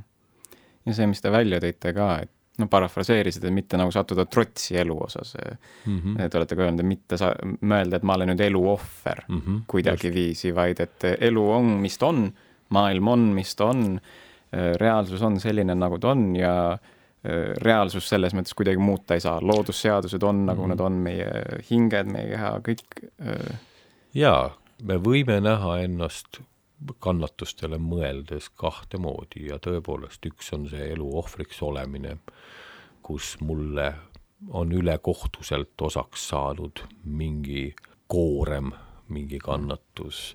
ja 0.86 0.94
see, 0.94 1.08
mis 1.10 1.22
te 1.22 1.32
välja 1.32 1.61
tõite 1.62 1.94
ka, 1.94 2.11
et 2.24 2.32
no 2.61 2.68
parafraseerisid, 2.70 3.44
et 3.46 3.55
mitte 3.55 3.78
nagu 3.80 3.92
sattuda 3.94 4.26
trotsi 4.28 4.76
elu 4.80 4.96
osas 5.05 5.34
mm. 5.36 5.98
-hmm. 5.98 6.28
Te 6.28 6.38
olete 6.38 6.57
ka 6.57 6.66
öelnud, 6.66 6.84
et 6.84 6.88
mitte 6.88 7.18
sa-, 7.20 7.34
mõelda, 7.61 7.96
et 7.96 8.07
ma 8.07 8.16
olen 8.18 8.32
nüüd 8.32 8.44
elu 8.46 8.62
ohver 8.74 9.24
mm 9.28 9.40
-hmm. 9.40 9.61
kuidagiviisi, 9.66 10.55
vaid 10.55 10.80
et 10.80 11.05
elu 11.18 11.51
on, 11.51 11.64
mis 11.80 11.98
ta 11.98 12.07
on, 12.07 12.32
maailm 12.68 13.09
on, 13.09 13.20
mis 13.38 13.55
ta 13.57 13.70
on, 13.70 14.01
reaalsus 14.80 15.22
on 15.22 15.40
selline, 15.40 15.74
nagu 15.74 15.98
ta 15.98 16.11
on 16.11 16.36
ja 16.36 16.78
reaalsus 17.23 18.09
selles 18.09 18.33
mõttes 18.37 18.55
kuidagi 18.57 18.81
muuta 18.81 19.16
ei 19.16 19.21
saa, 19.21 19.41
loodusseadused 19.45 20.23
on, 20.25 20.47
nagu 20.49 20.64
mm 20.64 20.73
nad 20.73 20.81
on, 20.81 21.01
meie 21.05 21.61
hinged, 21.71 22.09
meie 22.09 22.31
keha, 22.31 22.53
kõik. 22.64 23.03
jaa, 24.16 24.55
me 24.83 24.97
võime 24.97 25.41
näha 25.45 25.75
ennast 25.85 26.41
kannatustele 26.99 27.77
mõeldes 27.77 28.49
kahte 28.57 28.99
moodi 28.99 29.51
ja 29.51 29.59
tõepoolest, 29.61 30.25
üks 30.31 30.53
on 30.57 30.68
see 30.71 30.93
elu 30.95 31.09
ohvriks 31.21 31.61
olemine, 31.62 32.16
kus 33.03 33.35
mulle 33.45 33.93
on 34.49 34.73
ülekohtuselt 34.73 35.83
osaks 35.83 36.29
saanud 36.33 36.85
mingi 37.05 37.75
koorem, 38.09 38.73
mingi 39.09 39.39
kannatus 39.39 40.35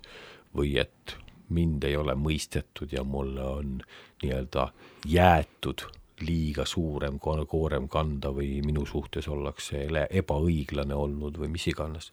või 0.56 0.76
et 0.78 1.16
mind 1.48 1.84
ei 1.84 1.96
ole 1.96 2.14
mõistetud 2.18 2.92
ja 2.92 3.04
mulle 3.04 3.42
on 3.42 3.78
nii-öelda 4.22 4.70
jäetud 5.06 5.86
liiga 6.20 6.64
suurem 6.64 7.18
koorem 7.20 7.88
kanda 7.88 8.30
või 8.32 8.60
minu 8.64 8.86
suhtes 8.86 9.28
ollakse 9.28 9.86
ebaõiglane 10.10 10.94
olnud 10.94 11.38
või 11.38 11.48
mis 11.52 11.66
iganes. 11.68 12.12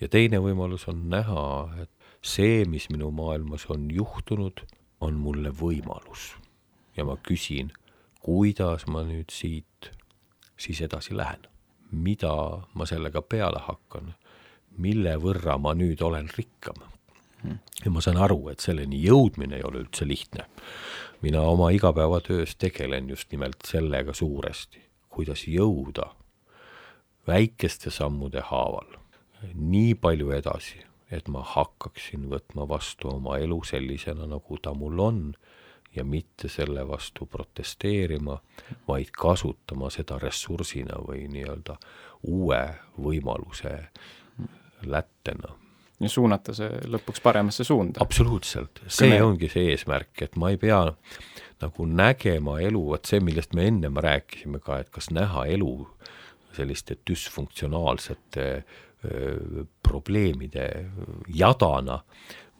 ja 0.00 0.08
teine 0.08 0.38
võimalus 0.38 0.88
on 0.88 1.08
näha, 1.10 1.70
et 1.82 1.90
see, 2.22 2.64
mis 2.64 2.88
minu 2.90 3.10
maailmas 3.10 3.66
on 3.70 3.90
juhtunud, 3.90 4.64
on 5.00 5.14
mulle 5.14 5.50
võimalus. 5.50 6.34
ja 6.96 7.04
ma 7.04 7.16
küsin, 7.16 7.72
kuidas 8.20 8.86
ma 8.86 9.02
nüüd 9.02 9.30
siit 9.30 9.92
siis 10.56 10.80
edasi 10.80 11.16
lähen. 11.16 11.46
mida 11.90 12.62
ma 12.74 12.86
sellega 12.86 13.22
peale 13.22 13.58
hakkan, 13.58 14.14
mille 14.78 15.16
võrra 15.18 15.58
ma 15.58 15.74
nüüd 15.74 16.02
olen 16.02 16.28
rikkam. 16.36 16.76
Ja 17.84 17.90
ma 17.90 18.00
saan 18.00 18.20
aru, 18.20 18.48
et 18.52 18.60
selleni 18.60 19.00
jõudmine 19.04 19.56
ei 19.56 19.64
ole 19.64 19.84
üldse 19.84 20.08
lihtne. 20.08 20.46
mina 21.22 21.40
oma 21.40 21.70
igapäevatöös 21.70 22.56
tegelen 22.56 23.10
just 23.10 23.30
nimelt 23.32 23.56
sellega 23.66 24.14
suuresti, 24.14 24.80
kuidas 25.08 25.46
jõuda 25.46 26.14
väikeste 27.26 27.90
sammude 27.90 28.40
haaval 28.40 29.00
nii 29.54 29.94
palju 29.94 30.30
edasi, 30.36 30.80
et 31.10 31.28
ma 31.28 31.42
hakkaksin 31.42 32.28
võtma 32.30 32.68
vastu 32.68 33.10
oma 33.14 33.38
elu 33.38 33.62
sellisena, 33.64 34.26
nagu 34.26 34.58
ta 34.62 34.74
mul 34.74 34.98
on 35.00 35.22
ja 35.96 36.04
mitte 36.04 36.48
selle 36.48 36.84
vastu 36.88 37.26
protesteerima, 37.26 38.38
vaid 38.88 39.10
kasutama 39.16 39.90
seda 39.90 40.18
ressursina 40.22 41.00
või 41.06 41.26
nii-öelda 41.32 41.76
uue 42.30 42.62
võimaluse 42.98 43.74
lättena. 44.86 45.56
Suunata 46.08 46.54
see 46.56 46.80
lõpuks 46.88 47.20
paremasse 47.22 47.64
suunda. 47.64 48.00
absoluutselt, 48.00 48.82
see 48.88 49.10
me... 49.12 49.22
ongi 49.22 49.50
see 49.52 49.74
eesmärk, 49.74 50.14
et 50.22 50.36
ma 50.40 50.52
ei 50.54 50.60
pea 50.60 50.80
nagu 51.60 51.86
nägema 51.86 52.58
elu, 52.64 52.82
vot 52.94 53.06
see, 53.10 53.20
millest 53.20 53.52
me 53.56 53.66
ennem 53.68 54.00
rääkisime 54.00 54.62
ka, 54.64 54.80
et 54.80 54.90
kas 54.94 55.10
näha 55.12 55.44
elu 55.52 55.74
selliste 56.56 56.96
düsfunktsionaalsete 57.06 58.46
öö, 59.04 59.64
probleemide 59.82 60.66
jadana 61.28 62.00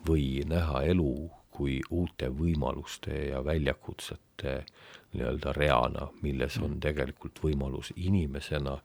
või 0.07 0.45
näha 0.49 0.85
elu 0.93 1.15
kui 1.51 1.81
uute 1.91 2.31
võimaluste 2.33 3.17
ja 3.33 3.43
väljakutsete 3.45 4.61
nii-öelda 5.13 5.53
reana, 5.53 6.07
milles 6.23 6.57
on 6.63 6.79
tegelikult 6.81 7.43
võimalus 7.43 7.91
inimesena 7.97 8.77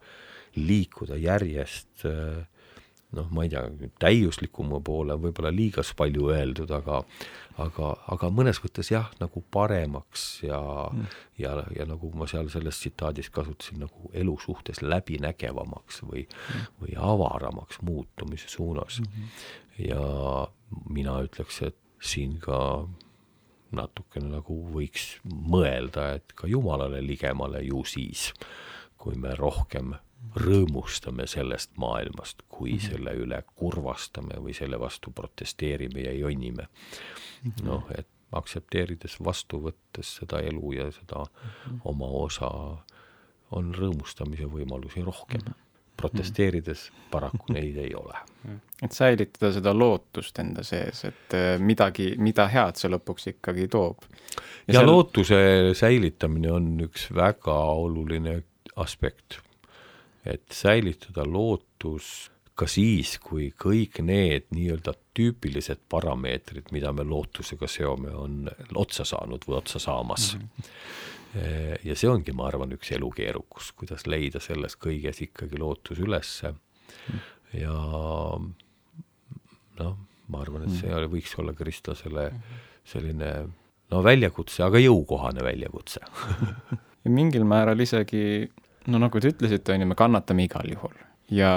liikuda 0.56 1.16
järjest 1.20 2.04
noh, 3.14 3.28
ma 3.30 3.44
ei 3.46 3.50
tea, 3.52 3.62
täiuslikuma 4.02 4.80
poole 4.84 5.14
võib-olla 5.20 5.52
liiga 5.54 5.84
palju 5.96 6.30
öeldud, 6.34 6.70
aga 6.74 7.02
aga, 7.62 7.92
aga 8.12 8.30
mõnes 8.34 8.58
mõttes 8.64 8.90
jah, 8.90 9.08
nagu 9.20 9.40
paremaks 9.54 10.26
ja 10.44 10.58
mm. 10.90 11.14
ja, 11.40 11.54
ja 11.76 11.86
nagu 11.88 12.10
ma 12.18 12.28
seal 12.28 12.50
selles 12.52 12.80
tsitaadis 12.80 13.30
kasutasin, 13.32 13.80
nagu 13.86 14.10
elu 14.12 14.36
suhtes 14.42 14.82
läbinägevamaks 14.84 16.02
või 16.04 16.26
mm. 16.26 16.68
või 16.82 16.98
avaramaks 17.12 17.80
muutumise 17.86 18.50
suunas 18.52 19.00
mm. 19.00 19.10
-hmm. 19.14 19.88
ja 19.88 20.48
mina 20.90 21.18
ütleks, 21.24 21.62
et 21.62 21.78
siin 22.02 22.38
ka 22.42 22.58
natukene 23.76 24.30
nagu 24.30 24.56
võiks 24.72 25.16
mõelda, 25.24 26.14
et 26.18 26.32
ka 26.36 26.48
Jumalale 26.48 27.00
ligemale 27.04 27.62
ju 27.66 27.82
siis, 27.88 28.30
kui 28.96 29.16
me 29.18 29.34
rohkem 29.34 29.94
rõõmustame 30.36 31.26
sellest 31.26 31.70
maailmast, 31.80 32.42
kui 32.48 32.72
mm 32.72 32.78
-hmm. 32.78 32.90
selle 32.90 33.14
üle 33.14 33.42
kurvastame 33.54 34.40
või 34.42 34.54
selle 34.54 34.80
vastu 34.80 35.10
protesteerime 35.10 36.00
ja 36.00 36.12
jonnime 36.12 36.68
-hmm.. 36.68 37.64
noh, 37.64 37.84
et 37.98 38.08
aktsepteerides, 38.32 39.16
vastu 39.24 39.60
võttes 39.62 40.16
seda 40.20 40.40
elu 40.40 40.72
ja 40.72 40.90
seda 40.92 41.24
mm 41.24 41.48
-hmm. 41.48 41.80
oma 41.84 42.06
osa, 42.06 42.50
on 43.50 43.74
rõõmustamise 43.74 44.44
võimalusi 44.50 45.04
rohkem 45.04 45.40
mm. 45.40 45.52
-hmm 45.52 45.66
protesteerides 45.96 46.90
paraku 47.10 47.52
neid 47.52 47.76
ei 47.76 47.94
ole. 47.94 48.18
et 48.82 48.92
säilitada 48.92 49.50
seda 49.52 49.72
lootust 49.74 50.38
enda 50.38 50.62
sees, 50.66 51.04
et 51.08 51.34
äh, 51.34 51.56
midagi, 51.58 52.12
mida 52.18 52.46
head 52.52 52.76
see 52.76 52.90
lõpuks 52.92 53.30
ikkagi 53.32 53.68
toob. 53.72 54.04
ja, 54.04 54.42
ja 54.68 54.78
seal... 54.80 54.90
lootuse 54.90 55.40
säilitamine 55.74 56.52
on 56.52 56.68
üks 56.88 57.08
väga 57.14 57.56
oluline 57.72 58.42
aspekt. 58.76 59.40
Et 60.26 60.46
säilitada 60.52 61.24
lootus 61.26 62.30
ka 62.56 62.68
siis, 62.70 63.18
kui 63.20 63.50
kõik 63.52 64.00
need 64.04 64.46
nii-öelda 64.56 64.94
tüüpilised 65.16 65.82
parameetrid, 65.92 66.70
mida 66.72 66.92
me 66.96 67.04
lootusega 67.04 67.68
seome, 67.68 68.14
on 68.16 68.46
otsa 68.74 69.04
saanud 69.04 69.44
või 69.48 69.58
otsa 69.60 69.82
saamas. 69.82 70.34
Mm. 70.34 70.48
-hmm 70.48 71.14
ja 71.84 71.96
see 71.98 72.08
ongi, 72.10 72.32
ma 72.32 72.46
arvan, 72.48 72.72
üks 72.76 72.92
elu 72.96 73.10
keerukus, 73.12 73.72
kuidas 73.76 74.06
leida 74.08 74.40
selles 74.40 74.76
kõiges 74.80 75.20
ikkagi 75.26 75.58
lootus 75.60 76.00
ülesse. 76.00 76.54
Ja 77.52 77.76
noh, 79.80 79.96
ma 80.32 80.42
arvan, 80.42 80.66
et 80.66 80.78
see 80.78 80.90
mm. 80.90 81.10
võiks 81.12 81.36
olla 81.40 81.54
kristlasele 81.56 82.28
selline 82.86 83.30
no 83.92 84.02
väljakutse, 84.06 84.64
aga 84.66 84.82
jõukohane 84.82 85.46
väljakutse. 85.46 86.04
Ja 87.06 87.10
mingil 87.14 87.44
määral 87.46 87.78
isegi, 87.78 88.48
no 88.86 89.00
nagu 89.02 89.20
te 89.20 89.32
ütlesite, 89.34 89.74
on 89.74 89.84
ju, 89.84 89.90
me 89.90 89.98
kannatame 89.98 90.46
igal 90.46 90.68
juhul 90.70 90.94
ja 91.34 91.50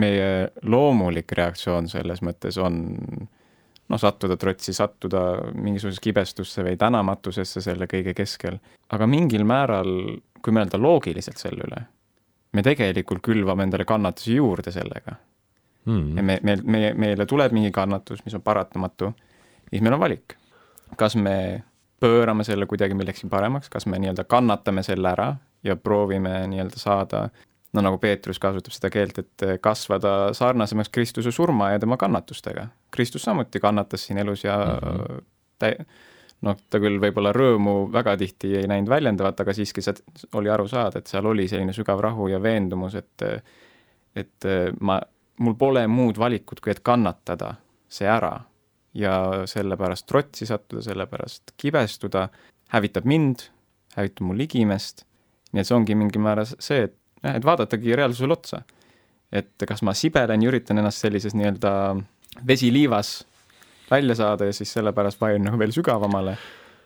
meie 0.00 0.50
loomulik 0.62 1.32
reaktsioon 1.36 1.88
selles 1.90 2.22
mõttes 2.22 2.58
on 2.62 2.80
noh, 3.90 3.98
sattuda 3.98 4.36
trotsi, 4.38 4.74
sattuda 4.76 5.22
mingisugusesse 5.54 6.04
kibestusse 6.04 6.64
või 6.66 6.76
tänamatusesse 6.78 7.62
selle 7.64 7.88
kõige 7.90 8.14
keskel. 8.14 8.60
aga 8.90 9.06
mingil 9.10 9.44
määral, 9.44 9.90
kui 10.42 10.54
mõelda 10.54 10.78
loogiliselt 10.78 11.40
selle 11.42 11.66
üle, 11.66 11.80
me 12.52 12.62
tegelikult 12.66 13.22
külvame 13.22 13.66
endale 13.66 13.84
kannatusi 13.86 14.38
juurde 14.38 14.72
sellega 14.74 15.16
mm.. 15.86 16.16
ja 16.16 16.22
me, 16.22 16.38
me, 16.42 16.56
me, 16.62 16.84
meile 16.94 17.26
tuleb 17.26 17.52
mingi 17.56 17.72
kannatus, 17.74 18.24
mis 18.24 18.38
on 18.38 18.46
paratamatu, 18.46 19.12
siis 19.70 19.82
meil 19.82 19.98
on 19.98 20.04
valik. 20.06 20.36
kas 20.96 21.16
me 21.16 21.64
pöörame 22.00 22.44
selle 22.44 22.66
kuidagi 22.66 22.94
millekski 22.94 23.28
paremaks, 23.28 23.68
kas 23.68 23.86
me 23.86 23.98
nii-öelda 23.98 24.24
kannatame 24.24 24.82
selle 24.82 25.10
ära 25.10 25.34
ja 25.64 25.76
proovime 25.76 26.46
nii-öelda 26.50 26.78
saada 26.80 27.28
no 27.72 27.82
nagu 27.84 27.98
Peetrus 28.02 28.38
kasutab 28.42 28.74
seda 28.74 28.90
keelt, 28.90 29.18
et 29.22 29.44
kasvada 29.62 30.32
sarnasemaks 30.34 30.90
Kristuse 30.92 31.32
surma 31.32 31.70
ja 31.70 31.78
tema 31.78 31.96
kannatustega. 32.00 32.66
Kristus 32.90 33.22
samuti 33.22 33.60
kannatas 33.60 34.06
siin 34.06 34.18
elus 34.18 34.44
ja 34.44 34.56
mm 34.58 34.88
-hmm. 34.88 35.24
tä-, 35.58 35.84
noh, 36.46 36.56
ta 36.70 36.80
küll 36.80 37.00
võib-olla 37.02 37.32
rõõmu 37.36 37.92
väga 37.92 38.16
tihti 38.16 38.56
ei 38.56 38.66
näinud 38.66 38.90
väljendavat, 38.90 39.40
aga 39.40 39.54
siiski 39.54 39.82
see 39.82 39.94
oli 40.34 40.50
aru 40.50 40.68
saada, 40.68 40.98
et 40.98 41.06
seal 41.06 41.26
oli 41.26 41.48
selline 41.48 41.72
sügav 41.72 42.00
rahu 42.00 42.28
ja 42.28 42.42
veendumus, 42.42 42.94
et 42.94 43.22
et 44.16 44.46
ma, 44.80 45.00
mul 45.38 45.54
pole 45.54 45.86
muud 45.86 46.18
valikut, 46.18 46.60
kui 46.60 46.72
et 46.72 46.80
kannatada 46.80 47.54
see 47.88 48.08
ära 48.08 48.40
ja 48.94 49.46
sellepärast 49.46 50.06
trotsi 50.06 50.46
sattuda, 50.46 50.82
sellepärast 50.82 51.54
kibestuda, 51.56 52.28
hävitab 52.74 53.04
mind, 53.04 53.46
hävitab 53.94 54.26
mu 54.26 54.34
ligimest, 54.34 55.04
nii 55.52 55.62
et 55.62 55.68
see 55.68 55.76
ongi 55.76 55.96
mingil 55.98 56.22
määral 56.22 56.48
see, 56.50 56.84
et 56.88 56.96
jah, 57.22 57.36
et 57.36 57.46
vaadatagi 57.46 57.96
reaalsusele 57.96 58.36
otsa. 58.36 58.62
et 59.32 59.62
kas 59.66 59.82
ma 59.86 59.94
sibelen 59.94 60.42
ja 60.42 60.50
üritan 60.50 60.78
ennast 60.82 61.04
sellises 61.04 61.36
nii-öelda 61.38 61.72
vesiliivas 62.46 63.20
välja 63.90 64.14
saada 64.14 64.48
ja 64.48 64.52
siis 64.52 64.72
sellepärast 64.72 65.20
vajun 65.20 65.44
nagu 65.46 65.58
veel 65.58 65.74
sügavamale 65.74 66.36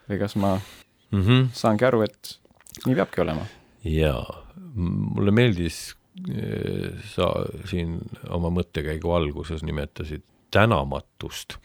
või 0.08 0.18
kas 0.20 0.36
ma 0.36 0.54
mm 0.56 1.22
-hmm. 1.22 1.46
saangi 1.52 1.84
aru, 1.84 2.02
et 2.02 2.38
nii 2.86 2.94
peabki 2.94 3.20
olema. 3.20 3.46
jaa, 3.84 4.44
mulle 4.74 5.30
meeldis, 5.30 5.96
eh, 6.28 6.92
sa 7.14 7.32
siin 7.70 7.98
oma 8.28 8.50
mõttekäigu 8.50 9.12
alguses 9.16 9.62
nimetasid 9.62 10.22
tänamatust, 10.50 11.56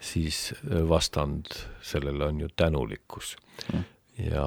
siis 0.00 0.54
vastand 0.88 1.46
sellele 1.82 2.24
on 2.24 2.40
ju 2.40 2.48
tänulikkus 2.56 3.36
mm. 3.72 3.84
Ja 4.18 4.46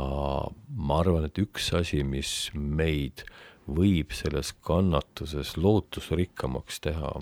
ma 0.75 0.99
arvan, 0.99 1.25
et 1.27 1.39
üks 1.41 1.71
asi, 1.77 2.03
mis 2.03 2.51
meid 2.53 3.23
võib 3.71 4.11
selles 4.15 4.51
kannatuses 4.65 5.55
lootusrikkamaks 5.57 6.81
teha, 6.83 7.13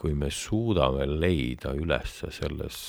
kui 0.00 0.16
me 0.16 0.30
suudame 0.32 1.06
leida 1.06 1.74
üles 1.76 2.22
selles 2.32 2.80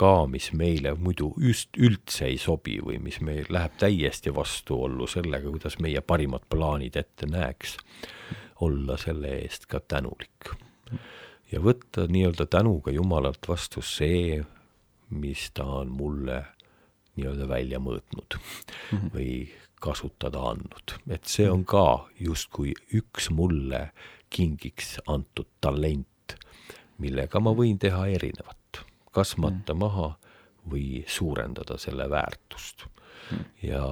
ka, 0.00 0.26
mis 0.30 0.50
meile 0.56 0.94
muidu 0.96 1.32
just 1.40 1.76
üldse 1.76 2.28
ei 2.30 2.38
sobi 2.40 2.78
või 2.84 3.00
mis 3.02 3.18
meil 3.24 3.48
läheb 3.52 3.76
täiesti 3.80 4.32
vastuollu 4.34 5.08
sellega, 5.10 5.50
kuidas 5.50 5.78
meie 5.82 6.00
parimad 6.00 6.46
plaanid 6.52 6.96
ette 6.96 7.28
näeks, 7.28 7.76
olla 8.64 8.96
selle 9.00 9.34
eest 9.40 9.66
ka 9.66 9.80
tänulik. 9.80 10.54
ja 11.52 11.60
võtta 11.60 12.06
nii-öelda 12.06 12.46
tänuga 12.46 12.92
Jumalalt 12.94 13.48
vastu 13.48 13.82
see, 13.82 14.38
mis 15.10 15.50
ta 15.54 15.64
on 15.82 15.90
mulle 15.90 16.44
nii-öelda 17.20 17.48
välja 17.48 17.80
mõõtnud 17.82 18.38
mm 18.40 18.98
-hmm. 18.98 19.10
või 19.14 19.32
kasutada 19.80 20.42
andnud, 20.50 20.96
et 21.08 21.24
see 21.24 21.48
on 21.50 21.64
ka 21.64 22.06
justkui 22.20 22.74
üks 22.96 23.30
mulle 23.32 23.90
kingiks 24.30 24.98
antud 25.08 25.48
talent, 25.60 26.36
millega 27.00 27.40
ma 27.40 27.54
võin 27.56 27.78
teha 27.80 28.04
erinevat, 28.12 28.84
kas 29.12 29.36
matta 29.40 29.74
mm. 29.74 29.80
maha 29.80 30.08
või 30.70 31.02
suurendada 31.08 31.78
selle 31.80 32.06
väärtust. 32.10 32.84
Mm.. 33.30 33.44
ja 33.62 33.84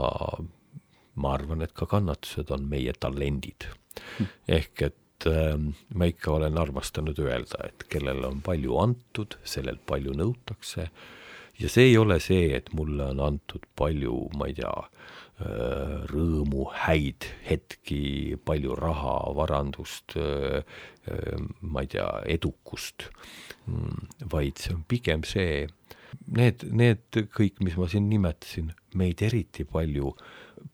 ma 1.19 1.35
arvan, 1.35 1.63
et 1.63 1.73
ka 1.73 1.87
kannatused 1.87 2.51
on 2.55 2.69
meie 2.71 2.93
talendid. 3.01 3.69
Mm.. 4.19 4.33
ehk 4.59 4.83
et 4.91 5.29
äh, 5.31 5.57
ma 5.95 6.11
ikka 6.11 6.37
olen 6.37 6.59
armastanud 6.61 7.19
öelda, 7.19 7.65
et 7.67 7.89
kellele 7.91 8.29
on 8.29 8.43
palju 8.45 8.77
antud, 8.83 9.39
sellelt 9.45 9.83
palju 9.87 10.15
nõutakse 10.21 10.91
ja 11.59 11.69
see 11.73 11.91
ei 11.91 11.99
ole 11.99 12.21
see, 12.23 12.53
et 12.57 12.73
mulle 12.77 13.11
on 13.15 13.21
antud 13.25 13.65
palju, 13.77 14.29
ma 14.39 14.47
ei 14.51 14.55
tea, 14.59 14.75
öö, 15.43 16.05
rõõmu, 16.11 16.69
häid 16.85 17.27
hetki, 17.49 18.37
palju 18.45 18.77
raha, 18.79 19.19
varandust, 19.39 20.17
ma 21.61 21.85
ei 21.85 21.91
tea, 21.95 22.09
edukust, 22.39 23.09
Mm, 23.69 24.09
vaid 24.33 24.61
see 24.63 24.73
on 24.75 24.85
pigem 24.89 25.25
see, 25.29 25.67
need, 26.33 26.65
need 26.73 27.19
kõik, 27.35 27.59
mis 27.65 27.77
ma 27.77 27.89
siin 27.91 28.07
nimetasin, 28.09 28.71
meid 28.97 29.21
eriti 29.25 29.67
palju 29.69 30.15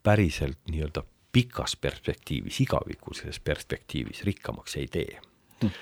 päriselt 0.06 0.60
nii-öelda 0.70 1.02
pikas 1.34 1.74
perspektiivis, 1.80 2.60
igavikulises 2.62 3.40
perspektiivis 3.42 4.22
rikkamaks 4.28 4.76
ei 4.78 4.86
tee 4.92 5.16
hmm. 5.62 5.72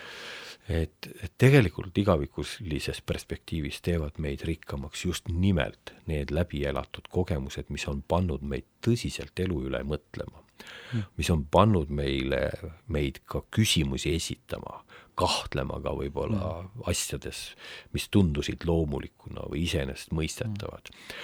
Et, 0.69 1.09
et 1.23 1.33
tegelikult 1.39 1.97
igavikulises 1.99 3.03
perspektiivis 3.07 3.81
teevad 3.83 4.19
meid 4.23 4.45
rikkamaks 4.47 5.05
just 5.07 5.29
nimelt 5.29 5.95
need 6.07 6.31
läbi 6.35 6.63
elatud 6.69 7.09
kogemused, 7.11 7.71
mis 7.75 7.87
on 7.91 8.03
pannud 8.09 8.45
meid 8.47 8.69
tõsiselt 8.85 9.39
elu 9.43 9.59
üle 9.69 9.83
mõtlema 9.87 10.43
hmm., 10.63 11.09
mis 11.19 11.31
on 11.35 11.45
pannud 11.51 11.91
meile, 11.91 12.45
meid 12.87 13.23
ka 13.27 13.43
küsimusi 13.51 14.15
esitama, 14.17 14.83
kahtlema 15.19 15.81
ka 15.83 15.95
võib-olla 15.99 16.53
mm. 16.63 16.85
asjades, 16.91 17.45
mis 17.93 18.09
tundusid 18.13 18.67
loomulikuna 18.69 19.49
või 19.51 19.67
iseenesestmõistetavad 19.67 20.93
mm., 20.93 21.17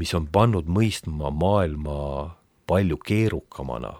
mis 0.00 0.12
on 0.14 0.26
pannud 0.30 0.68
mõistma 0.70 1.32
maailma 1.34 1.96
palju 2.70 2.98
keerukamana, 3.02 3.96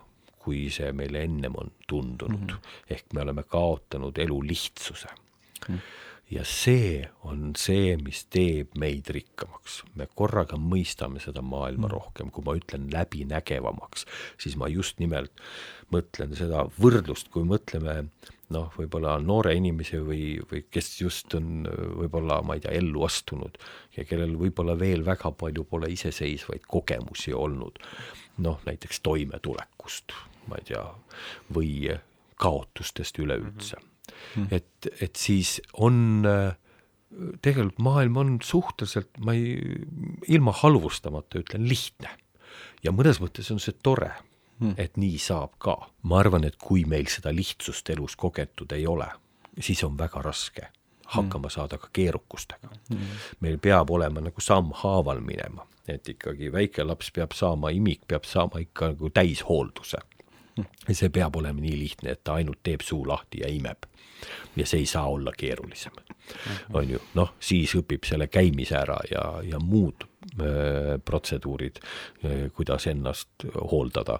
kui 0.50 0.66
see 0.74 0.90
meile 0.96 1.24
ennem 1.28 1.56
on 1.62 1.72
tundunud 1.86 2.50
mm. 2.50 2.54
-hmm. 2.54 2.94
ehk 2.96 3.14
me 3.14 3.22
oleme 3.26 3.46
kaotanud 3.56 4.18
elu 4.18 4.38
lihtsuse 4.52 5.08
mm. 5.68 5.78
ja 6.30 6.44
see 6.44 7.06
on 7.30 7.52
see, 7.58 7.96
mis 8.02 8.24
teeb 8.36 8.74
meid 8.78 9.10
rikkamaks. 9.14 9.82
me 9.94 10.08
korraga 10.14 10.58
mõistame 10.58 11.22
seda 11.22 11.42
maailma 11.42 11.86
mm. 11.86 11.94
rohkem, 11.94 12.30
kui 12.34 12.44
ma 12.46 12.56
ütlen 12.58 12.90
läbinägevamaks, 12.92 14.06
siis 14.38 14.56
ma 14.56 14.68
just 14.68 14.98
nimelt 14.98 15.32
mõtlen 15.94 16.36
seda 16.38 16.66
võrdlust, 16.82 17.30
kui 17.34 17.46
mõtleme 17.46 17.96
noh, 18.54 18.70
võib-olla 18.76 19.16
noore 19.22 19.54
inimese 19.58 20.00
või, 20.04 20.38
või 20.50 20.64
kes 20.70 20.90
just 21.00 21.34
on 21.38 21.66
võib-olla, 22.00 22.40
ma 22.46 22.56
ei 22.56 22.64
tea, 22.64 22.74
ellu 22.80 23.04
astunud 23.06 23.58
ja 23.96 24.06
kellel 24.08 24.34
võib-olla 24.40 24.76
veel 24.78 25.04
väga 25.06 25.32
palju 25.42 25.64
pole 25.70 25.90
iseseisvaid 25.94 26.66
kogemusi 26.70 27.34
olnud, 27.36 27.78
noh 28.44 28.60
näiteks 28.66 29.02
toimetulekust, 29.06 30.16
ma 30.50 30.58
ei 30.60 30.66
tea, 30.72 30.84
või 31.54 31.72
kaotustest 32.40 33.18
üleüldse 33.22 33.76
mm. 33.76 33.84
-hmm. 34.10 34.48
et, 34.50 34.90
et 35.00 35.16
siis 35.16 35.60
on 35.72 36.24
tegelikult 37.42 37.78
maailm 37.82 38.16
on 38.16 38.32
suhteliselt, 38.42 39.10
ma 39.18 39.34
ei, 39.34 39.56
ilma 40.28 40.52
halvustamata 40.62 41.40
ütlen, 41.42 41.68
lihtne. 41.68 42.10
ja 42.82 42.92
mõnes 42.94 43.18
mõttes 43.22 43.50
on 43.50 43.60
see 43.62 43.74
tore 43.82 44.12
hmm. 44.60 44.74
et 44.76 44.96
nii 45.00 45.18
saab 45.18 45.56
ka. 45.58 45.76
ma 46.02 46.20
arvan, 46.20 46.44
et 46.44 46.58
kui 46.60 46.84
meil 46.88 47.08
seda 47.10 47.32
lihtsust 47.34 47.90
elus 47.90 48.16
kogetud 48.20 48.72
ei 48.76 48.86
ole, 48.86 49.08
siis 49.58 49.82
on 49.84 49.98
väga 49.98 50.22
raske 50.24 50.68
hakkama 51.10 51.48
hmm. 51.48 51.54
saada 51.54 51.78
ka 51.78 51.90
keerukustega 51.92 52.70
hmm.. 52.70 53.18
meil 53.40 53.58
peab 53.58 53.90
olema 53.90 54.22
nagu 54.24 54.40
sammhaaval 54.44 55.22
minema, 55.24 55.66
et 55.88 56.08
ikkagi 56.08 56.52
väike 56.52 56.86
laps 56.86 57.10
peab 57.14 57.34
saama, 57.36 57.72
imik 57.74 58.06
peab 58.08 58.28
saama 58.28 58.62
ikka 58.62 58.92
nagu 58.94 59.10
täishoolduse 59.10 59.98
hmm.. 59.98 60.19
See 60.90 61.08
peab 61.14 61.36
olema 61.36 61.60
nii 61.60 61.78
lihtne, 61.78 62.16
et 62.16 62.24
ta 62.24 62.38
ainult 62.40 62.62
teeb 62.62 62.84
suu 62.86 63.06
lahti 63.08 63.44
ja 63.44 63.48
imeb. 63.48 63.88
ja 64.56 64.66
see 64.66 64.82
ei 64.84 64.86
saa 64.86 65.06
olla 65.08 65.32
keerulisem 65.32 65.92
hmm.. 65.96 66.74
on 66.76 66.90
ju, 66.90 66.98
noh, 67.14 67.34
siis 67.40 67.74
õpib 67.78 68.04
selle 68.04 68.26
käimise 68.28 68.76
ära 68.76 68.98
ja, 69.10 69.24
ja 69.42 69.58
muud 69.58 70.10
Äh, 70.20 70.98
protseduurid, 71.04 71.78
äh, 72.24 72.50
kuidas 72.52 72.86
ennast 72.86 73.28
hooldada. 73.70 74.18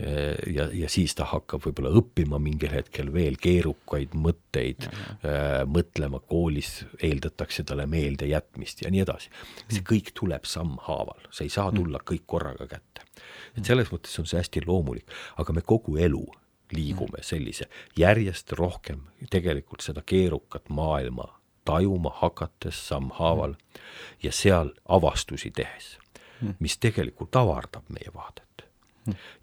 Äh, 0.00 0.36
ja, 0.54 0.68
ja 0.72 0.88
siis 0.88 1.16
ta 1.18 1.26
hakkab 1.26 1.64
võib-olla 1.64 1.90
õppima 1.98 2.38
mingil 2.38 2.70
hetkel 2.70 3.10
veel 3.10 3.34
keerukaid 3.34 4.14
mõtteid 4.14 4.86
mm, 4.86 5.00
-hmm. 5.24 5.74
mõtlema 5.74 6.22
koolis 6.22 6.84
eeldatakse 7.02 7.64
talle 7.66 7.88
meeldejätmist 7.90 8.84
ja 8.84 8.94
nii 8.94 9.02
edasi. 9.02 9.34
see 9.66 9.82
kõik 9.82 10.14
tuleb 10.14 10.46
sammhaaval, 10.46 11.26
see 11.34 11.50
ei 11.50 11.56
saa 11.58 11.72
tulla 11.74 11.98
kõik 11.98 12.22
korraga 12.26 12.70
kätte. 12.70 13.09
Et 13.56 13.64
selles 13.64 13.90
mõttes 13.92 14.18
on 14.20 14.26
see 14.26 14.38
hästi 14.40 14.66
loomulik, 14.66 15.10
aga 15.36 15.52
me 15.52 15.64
kogu 15.66 15.96
elu 15.96 16.24
liigume 16.72 17.22
sellise 17.26 17.66
järjest 17.98 18.52
rohkem 18.52 19.02
tegelikult 19.30 19.82
seda 19.82 20.02
keerukat 20.06 20.68
maailma 20.68 21.26
tajuma 21.64 22.10
hakates 22.20 22.88
sammhaaval 22.88 23.54
ja 24.22 24.32
seal 24.32 24.70
avastusi 24.88 25.50
tehes, 25.50 25.98
mis 26.58 26.78
tegelikult 26.78 27.36
avardab 27.36 27.84
meie 27.88 28.14
vaadet. 28.14 28.46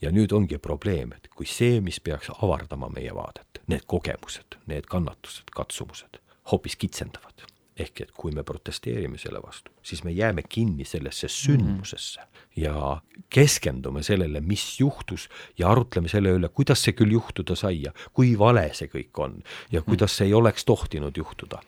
ja 0.02 0.12
nüüd 0.14 0.32
ongi 0.32 0.58
probleem, 0.58 1.12
et 1.14 1.28
kui 1.36 1.46
see, 1.50 1.82
mis 1.82 2.00
peaks 2.00 2.30
avardama 2.30 2.90
meie 2.94 3.14
vaadet, 3.16 3.62
need 3.68 3.84
kogemused, 3.90 4.56
need 4.70 4.86
kannatused, 4.88 5.50
katsumused, 5.52 6.20
hoopis 6.52 6.76
kitsendavad. 6.76 7.48
Ehk 7.78 8.02
et 8.02 8.12
kui 8.12 8.32
me 8.32 8.44
protesteerime 8.44 9.18
selle 9.22 9.42
vastu, 9.44 9.72
siis 9.84 10.04
me 10.04 10.12
jääme 10.12 10.42
kinni 10.50 10.86
sellesse 10.86 11.28
sündmusesse 11.30 12.22
mm. 12.22 12.37
Ja 12.58 13.02
keskendume 13.30 14.04
sellele, 14.04 14.42
mis 14.42 14.80
juhtus 14.80 15.30
ja 15.58 15.70
arutleme 15.70 16.10
selle 16.10 16.34
üle, 16.36 16.50
kuidas 16.50 16.82
see 16.84 16.96
küll 16.98 17.12
juhtuda 17.14 17.56
sai 17.56 17.84
ja 17.84 17.94
kui 18.14 18.34
vale 18.40 18.70
see 18.74 18.90
kõik 18.92 19.24
on 19.24 19.42
ja 19.72 19.82
kuidas 19.82 20.18
see 20.18 20.32
ei 20.32 20.38
oleks 20.38 20.66
tohtinud 20.66 21.18
juhtuda 21.18 21.62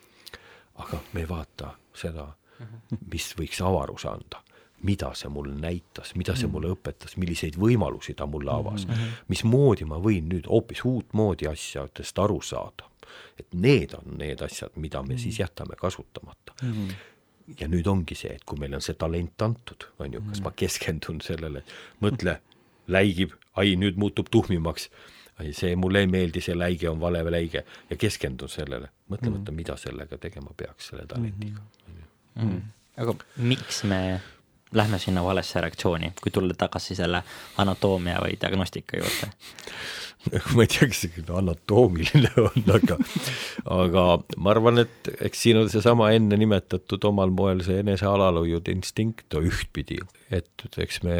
aga 0.80 1.00
me 1.14 1.24
ei 1.24 1.30
vaata 1.30 1.74
seda, 1.96 2.28
mis 3.12 3.34
võiks 3.40 3.62
avaruse 3.66 4.10
anda 4.12 4.44
mida 4.88 5.10
see 5.18 5.28
mulle 5.28 5.58
näitas, 5.60 6.14
mida 6.16 6.38
see 6.40 6.48
mulle 6.48 6.70
õpetas, 6.72 7.18
milliseid 7.20 7.58
võimalusi 7.60 8.14
ta 8.16 8.24
mulle 8.32 8.54
avas 8.54 8.86
mismoodi 9.28 9.84
ma 9.90 9.98
võin 10.00 10.30
nüüd 10.32 10.48
hoopis 10.48 10.86
uutmoodi 10.88 11.50
asjadest 11.52 12.22
aru 12.24 12.40
saada. 12.42 12.88
et 13.40 13.48
need 13.54 13.94
on 13.98 14.18
need 14.20 14.42
asjad, 14.42 14.72
mida 14.76 15.02
me 15.04 15.18
siis 15.18 15.40
jätame 15.40 15.76
kasutamata. 15.76 16.54
Ja 17.60 17.68
nüüd 17.72 17.88
ongi 17.88 18.16
see, 18.18 18.34
et 18.38 18.46
kui 18.48 18.60
meile 18.60 18.78
on 18.80 18.84
see 18.86 18.98
talent 19.00 19.42
antud, 19.42 19.88
on 20.00 20.14
ju, 20.14 20.22
kas 20.30 20.42
ma 20.46 20.52
keskendun 20.56 21.22
sellele, 21.26 21.64
mõtle, 22.04 22.40
läigib, 22.92 23.36
ai, 23.60 23.76
nüüd 23.80 24.00
muutub 24.02 24.32
tuhmimaks. 24.32 24.90
Ei, 25.40 25.54
see 25.56 25.76
mulle 25.80 26.02
ei 26.04 26.10
meeldi, 26.12 26.42
see 26.44 26.56
läige 26.58 26.90
on 26.90 27.00
vale 27.00 27.22
läige. 27.32 27.64
Ja 27.90 27.96
keskendun 27.98 28.52
sellele, 28.52 28.90
mõtlemata 29.08 29.40
mm, 29.40 29.46
-hmm. 29.46 29.62
mida 29.62 29.78
sellega 29.80 30.18
tegema 30.18 30.52
peaks, 30.58 30.90
selle 30.92 31.06
talentiga. 31.08 31.62
Mm. 31.88 32.04
-hmm. 32.36 32.62
aga 32.98 33.16
miks 33.38 33.84
me 33.84 34.22
lähme 34.74 35.00
sinna 35.00 35.24
valesse 35.24 35.62
reaktsiooni, 35.62 36.14
kui 36.22 36.32
tulla 36.32 36.54
tagasi 36.54 36.96
selle 36.96 37.24
anatoomia 37.58 38.20
või 38.20 38.36
diagnostika 38.42 38.98
juurde 38.98 39.32
ma 40.56 40.66
ei 40.66 40.70
tea, 40.70 40.88
kas 40.92 41.04
see 41.06 41.12
küll 41.14 41.30
anatoomiline 41.40 42.32
on, 42.44 42.66
aga, 42.76 42.98
aga 43.72 44.04
ma 44.36 44.54
arvan, 44.54 44.82
et 44.84 45.10
eks 45.30 45.46
siin 45.46 45.62
on 45.62 45.70
seesama 45.72 46.10
enne 46.16 46.40
nimetatud 46.40 47.08
omal 47.08 47.32
moel 47.36 47.64
see 47.66 47.80
enesealalhoiude 47.84 48.74
instinkt 48.76 49.38
ühtpidi, 49.40 50.02
et 50.36 50.68
eks 50.84 51.02
me 51.08 51.18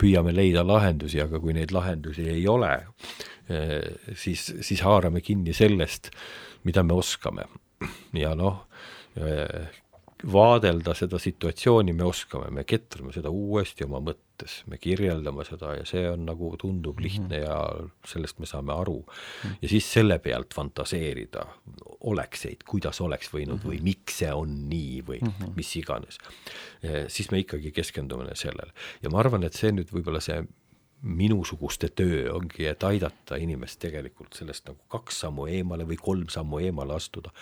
püüame 0.00 0.34
leida 0.36 0.66
lahendusi, 0.68 1.22
aga 1.24 1.40
kui 1.42 1.56
neid 1.56 1.72
lahendusi 1.72 2.28
ei 2.34 2.44
ole, 2.50 2.74
eh, 3.48 4.12
siis, 4.12 4.50
siis 4.60 4.84
haarame 4.84 5.24
kinni 5.24 5.56
sellest, 5.56 6.12
mida 6.68 6.84
me 6.84 6.98
oskame. 7.00 7.48
Ja 8.14 8.36
noh, 8.38 8.66
eh, 9.16 9.72
vaadelda 10.32 10.94
seda 10.94 11.18
situatsiooni 11.18 11.94
me 11.96 12.04
oskame, 12.06 12.50
me 12.54 12.64
ketrame 12.68 13.12
seda 13.14 13.30
uuesti 13.32 13.86
oma 13.86 14.00
mõttes, 14.04 14.60
me 14.70 14.78
kirjeldame 14.82 15.44
seda 15.46 15.74
ja 15.78 15.86
see 15.88 16.04
on 16.10 16.26
nagu 16.28 16.52
tundub 16.60 16.98
mhm. 16.98 17.04
lihtne 17.06 17.42
ja 17.42 17.58
sellest 18.08 18.38
me 18.42 18.48
saame 18.50 18.74
aru. 18.74 19.00
Mhm. 19.02 19.58
ja 19.62 19.72
siis 19.74 19.90
selle 19.98 20.18
pealt 20.22 20.54
fantaseerida 20.54 21.46
olekseid, 22.12 22.64
kuidas 22.68 23.00
oleks 23.00 23.30
võinud 23.32 23.62
või 23.62 23.78
mhm. 23.78 23.90
miks 23.90 24.22
see 24.22 24.32
on 24.32 24.56
nii 24.70 25.02
või 25.06 25.20
mis 25.56 25.76
iganes. 25.80 26.18
siis 27.08 27.30
me 27.30 27.42
ikkagi 27.42 27.72
keskendume 27.74 28.34
sellele 28.34 28.72
ja 29.02 29.10
ma 29.10 29.22
arvan, 29.22 29.46
et 29.46 29.58
see 29.58 29.72
nüüd 29.74 29.90
võib-olla 29.92 30.20
see 30.22 30.42
minusuguste 31.02 31.88
töö 31.88 32.30
ongi, 32.32 32.66
et 32.70 32.84
aidata 32.86 33.36
inimest 33.40 33.80
tegelikult 33.82 34.36
sellest 34.38 34.68
nagu 34.68 34.78
kaks 34.92 35.22
sammu 35.24 35.48
eemale 35.50 35.86
või 35.88 35.96
kolm 35.98 36.28
sammu 36.30 36.60
eemale 36.62 36.94
astuda. 36.94 37.32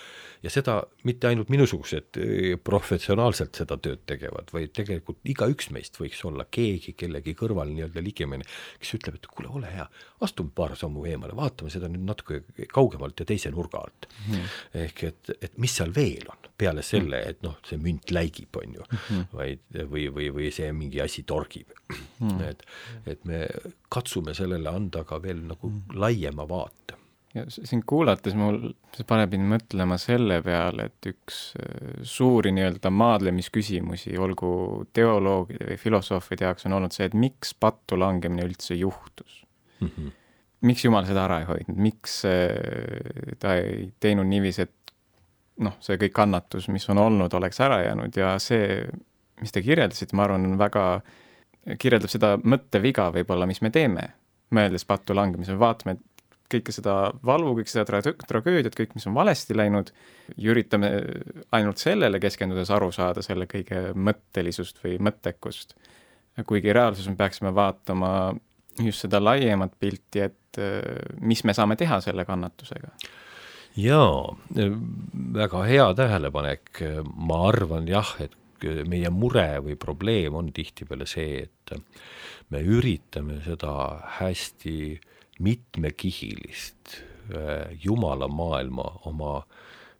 ja 0.42 0.50
seda 0.50 0.78
mitte 1.04 1.28
ainult 1.28 1.50
minusugused 1.52 2.16
eh, 2.22 2.54
professionaalselt 2.64 3.60
seda 3.60 3.76
tööd 3.76 4.06
tegevad, 4.08 4.48
vaid 4.52 4.72
tegelikult 4.76 5.18
igaüks 5.28 5.68
meist 5.76 6.00
võiks 6.00 6.22
olla 6.24 6.46
keegi 6.50 6.94
kellegi 6.96 7.34
kõrval 7.36 7.68
nii-öelda 7.74 8.04
ligemine, 8.04 8.46
kes 8.80 8.94
ütleb, 8.96 9.18
et 9.20 9.28
kuule, 9.28 9.50
ole 9.60 9.72
hea, 9.74 9.84
astume 10.24 10.54
paar 10.56 10.72
sammu 10.76 11.04
eemale, 11.10 11.36
vaatame 11.36 11.72
seda 11.72 11.90
nüüd 11.92 12.06
natuke 12.08 12.40
kaugemalt 12.72 13.20
ja 13.20 13.26
teise 13.28 13.52
nurga 13.52 13.82
alt 13.84 14.08
mm. 14.28 14.54
ehk 14.86 15.04
et, 15.10 15.34
et 15.36 15.58
mis 15.60 15.74
seal 15.76 15.92
veel 15.96 16.24
on, 16.32 16.48
peale 16.56 16.84
selle, 16.86 17.20
et 17.28 17.44
noh, 17.44 17.60
see 17.68 17.76
münt 17.80 18.08
läigib, 18.14 18.56
on 18.56 18.80
ju 18.80 18.88
mm, 18.88 19.04
-hmm. 19.04 19.28
vaid 19.36 19.84
või, 19.92 20.06
või, 20.08 20.30
või 20.32 20.48
see 20.54 20.72
mingi 20.72 21.04
asi 21.04 21.26
torgib 21.28 21.76
mm. 22.20 22.28
-hmm. 22.28 22.48
et, 22.50 22.62
et 23.06 23.24
me 23.24 23.46
katsume 23.88 24.34
sellele 24.34 24.68
anda 24.68 25.04
ka 25.04 25.20
veel 25.22 25.44
nagu 25.48 25.70
mm. 25.70 25.98
laiema 26.04 26.48
vaate. 26.48 26.96
ja 27.34 27.44
sind 27.48 27.84
kuulates 27.86 28.34
mul, 28.34 28.72
see 28.96 29.06
paneb 29.06 29.34
mind 29.36 29.52
mõtlema 29.52 29.98
selle 30.02 30.40
peale, 30.42 30.88
et 30.90 31.10
üks 31.12 31.42
äh, 31.60 32.00
suuri 32.02 32.50
nii-öelda 32.56 32.90
maadlemisküsimusi, 32.90 34.16
olgu 34.18 34.86
teoloogide 34.92 35.68
või 35.68 35.78
filosoofide 35.78 36.48
jaoks, 36.48 36.66
on 36.66 36.78
olnud 36.78 36.96
see, 36.96 37.06
et 37.06 37.14
miks 37.14 37.54
pattu 37.54 37.98
langemine 37.98 38.48
üldse 38.48 38.74
juhtus. 38.74 39.44
Mhm. 39.80 40.16
miks 40.60 40.84
Jumal 40.84 41.06
seda 41.08 41.22
ära 41.24 41.38
ei 41.40 41.46
hoidnud, 41.48 41.78
miks 41.80 42.18
äh, 42.28 43.36
ta 43.38 43.54
ei 43.56 43.92
teinud 44.00 44.28
niiviisi, 44.28 44.66
et 44.66 44.80
noh, 45.64 45.76
see 45.84 45.98
kõik 46.00 46.14
kannatus, 46.16 46.68
mis 46.72 46.86
on 46.92 47.00
olnud, 47.00 47.34
oleks 47.36 47.60
ära 47.64 47.80
jäänud 47.84 48.16
ja 48.16 48.34
see, 48.42 48.82
mis 49.40 49.54
te 49.54 49.62
kirjeldasite, 49.64 50.16
ma 50.16 50.26
arvan, 50.26 50.46
on 50.48 50.60
väga, 50.60 50.84
kirjeldab 51.78 52.12
seda 52.12 52.34
mõtteviga 52.42 53.10
võib-olla, 53.14 53.48
mis 53.48 53.60
me 53.64 53.70
teeme, 53.74 54.06
mõeldes 54.54 54.86
pattu 54.88 55.14
langemisele, 55.16 55.60
vaatame 55.60 55.98
kõike 56.50 56.74
seda 56.74 56.94
valu, 57.26 57.52
kõik 57.58 57.70
seda 57.70 57.84
tra-, 57.88 58.02
tragöödiat, 58.26 58.74
kõik, 58.76 58.96
mis 58.96 59.06
on 59.06 59.14
valesti 59.14 59.54
läinud, 59.56 59.92
ja 60.36 60.50
üritame 60.54 60.90
ainult 61.54 61.82
sellele 61.82 62.20
keskendudes 62.22 62.72
aru 62.74 62.90
saada 62.94 63.22
selle 63.22 63.46
kõige 63.50 63.90
mõttelisust 63.94 64.82
või 64.84 64.96
mõttekust. 65.02 65.76
kuigi 66.46 66.72
reaalsuses 66.72 67.10
me 67.10 67.16
peaksime 67.16 67.54
vaatama 67.54 68.34
just 68.80 69.04
seda 69.04 69.20
laiemat 69.22 69.74
pilti, 69.78 70.20
et 70.20 70.58
äh, 70.58 70.80
mis 71.20 71.44
me 71.44 71.54
saame 71.54 71.76
teha 71.76 72.00
selle 72.00 72.24
kannatusega. 72.24 72.94
jaa, 73.76 74.36
väga 75.34 75.64
hea 75.68 75.88
tähelepanek, 75.94 76.82
ma 77.14 77.44
arvan 77.48 77.88
jah, 77.88 78.16
et 78.20 78.34
meie 78.88 79.10
mure 79.10 79.60
või 79.64 79.76
probleem 79.80 80.36
on 80.38 80.50
tihtipeale 80.54 81.06
see, 81.08 81.46
et 81.46 81.74
me 82.50 82.60
üritame 82.60 83.40
seda 83.44 83.72
hästi 84.18 84.76
mitmekihilist 85.40 86.96
äh, 87.34 87.72
Jumala 87.84 88.28
maailma 88.28 88.86
oma 89.08 89.40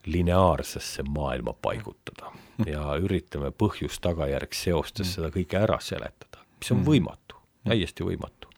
lineaarsesse 0.06 1.02
maailma 1.08 1.54
paigutada 1.62 2.32
ja 2.66 2.94
üritame 3.00 3.50
põhjus-tagajärg 3.52 4.54
seostes 4.56 5.14
seda 5.16 5.30
kõike 5.32 5.60
ära 5.60 5.78
seletada, 5.84 6.42
mis 6.60 6.72
on 6.74 6.84
võimatu, 6.86 7.40
täiesti 7.68 8.04
võimatu. 8.06 8.48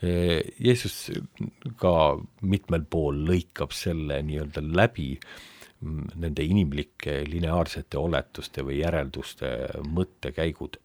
Jeesus 0.00 1.10
ka 1.80 1.92
mitmel 2.46 2.84
pool 2.90 3.24
lõikab 3.28 3.74
selle 3.76 4.20
nii-öelda 4.24 4.62
läbi 4.64 5.14
mm, 5.16 5.53
nende 5.84 6.44
inimlike 6.44 7.22
lineaarsete 7.28 7.98
oletuste 7.98 8.64
või 8.66 8.80
järelduste 8.80 9.50
mõttekäigud. 9.88 10.78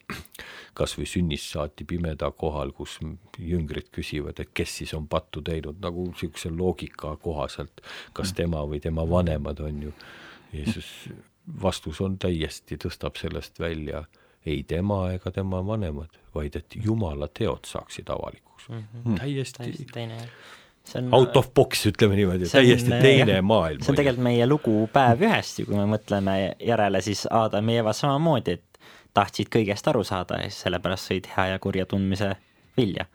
kas 0.74 0.95
või 0.97 1.08
sünnist 1.10 1.52
saati 1.52 1.84
pimeda 1.84 2.32
kohal, 2.32 2.72
kus 2.72 3.00
jüngrid 3.38 3.89
küsivad, 3.91 4.39
et 4.39 4.54
kes 4.54 4.78
siis 4.82 4.93
on 4.93 5.08
pattu 5.08 5.41
teinud, 5.41 5.80
nagu 5.82 6.06
niisuguse 6.12 6.52
loogika 6.54 7.16
kohaselt, 7.20 7.82
kas 8.14 8.34
tema 8.34 8.64
või 8.64 8.80
tema 8.80 9.04
vanemad, 9.10 9.60
on 9.60 9.84
ju. 9.84 9.93
Jeesus 10.54 11.10
vastus 11.62 12.00
on 12.02 12.18
täiesti, 12.18 12.78
tõstab 12.78 13.20
sellest 13.20 13.60
välja 13.60 14.06
ei 14.45 14.64
tema 14.64 15.12
ega 15.12 15.32
tema 15.32 15.60
vanemad, 15.66 16.16
vaid 16.36 16.56
et 16.56 16.76
Jumala 16.86 17.28
teod 17.28 17.68
saaksid 17.68 18.10
avalikuks 18.10 18.70
mm. 18.70 18.84
-hmm. 19.06 19.20
täiesti, 19.20 19.64
täiesti 19.64 19.86
teine 19.93 20.20
see 20.20 20.30
on 20.97 21.13
out 21.13 21.37
of 21.37 21.51
box, 21.55 21.85
ütleme 21.89 22.17
niimoodi, 22.17 22.47
see 22.49 22.61
on, 22.61 22.67
täiesti 22.67 23.01
teine 23.03 23.37
jah, 23.37 23.45
maailm. 23.45 23.83
see 23.83 23.93
on 23.93 23.99
tegelikult 23.99 24.25
meie 24.29 24.47
lugu 24.49 24.75
Päev 24.93 25.23
ühest 25.27 25.61
ju, 25.61 25.67
kui 25.69 25.77
me 25.77 25.85
mõtleme 25.91 26.35
järele, 26.65 27.01
siis 27.05 27.25
Aadam 27.29 27.69
ja 27.69 27.83
Eeva 27.83 27.93
samamoodi, 27.95 28.57
et 28.59 28.83
tahtsid 29.17 29.51
kõigest 29.53 29.87
aru 29.91 30.03
saada 30.07 30.41
ja 30.41 30.49
siis 30.49 30.63
sellepärast 30.65 31.11
sõid 31.11 31.31
hea 31.35 31.53
ja 31.53 31.63
kurja 31.63 31.87
tundmise 31.89 32.33
vilja. 32.77 33.07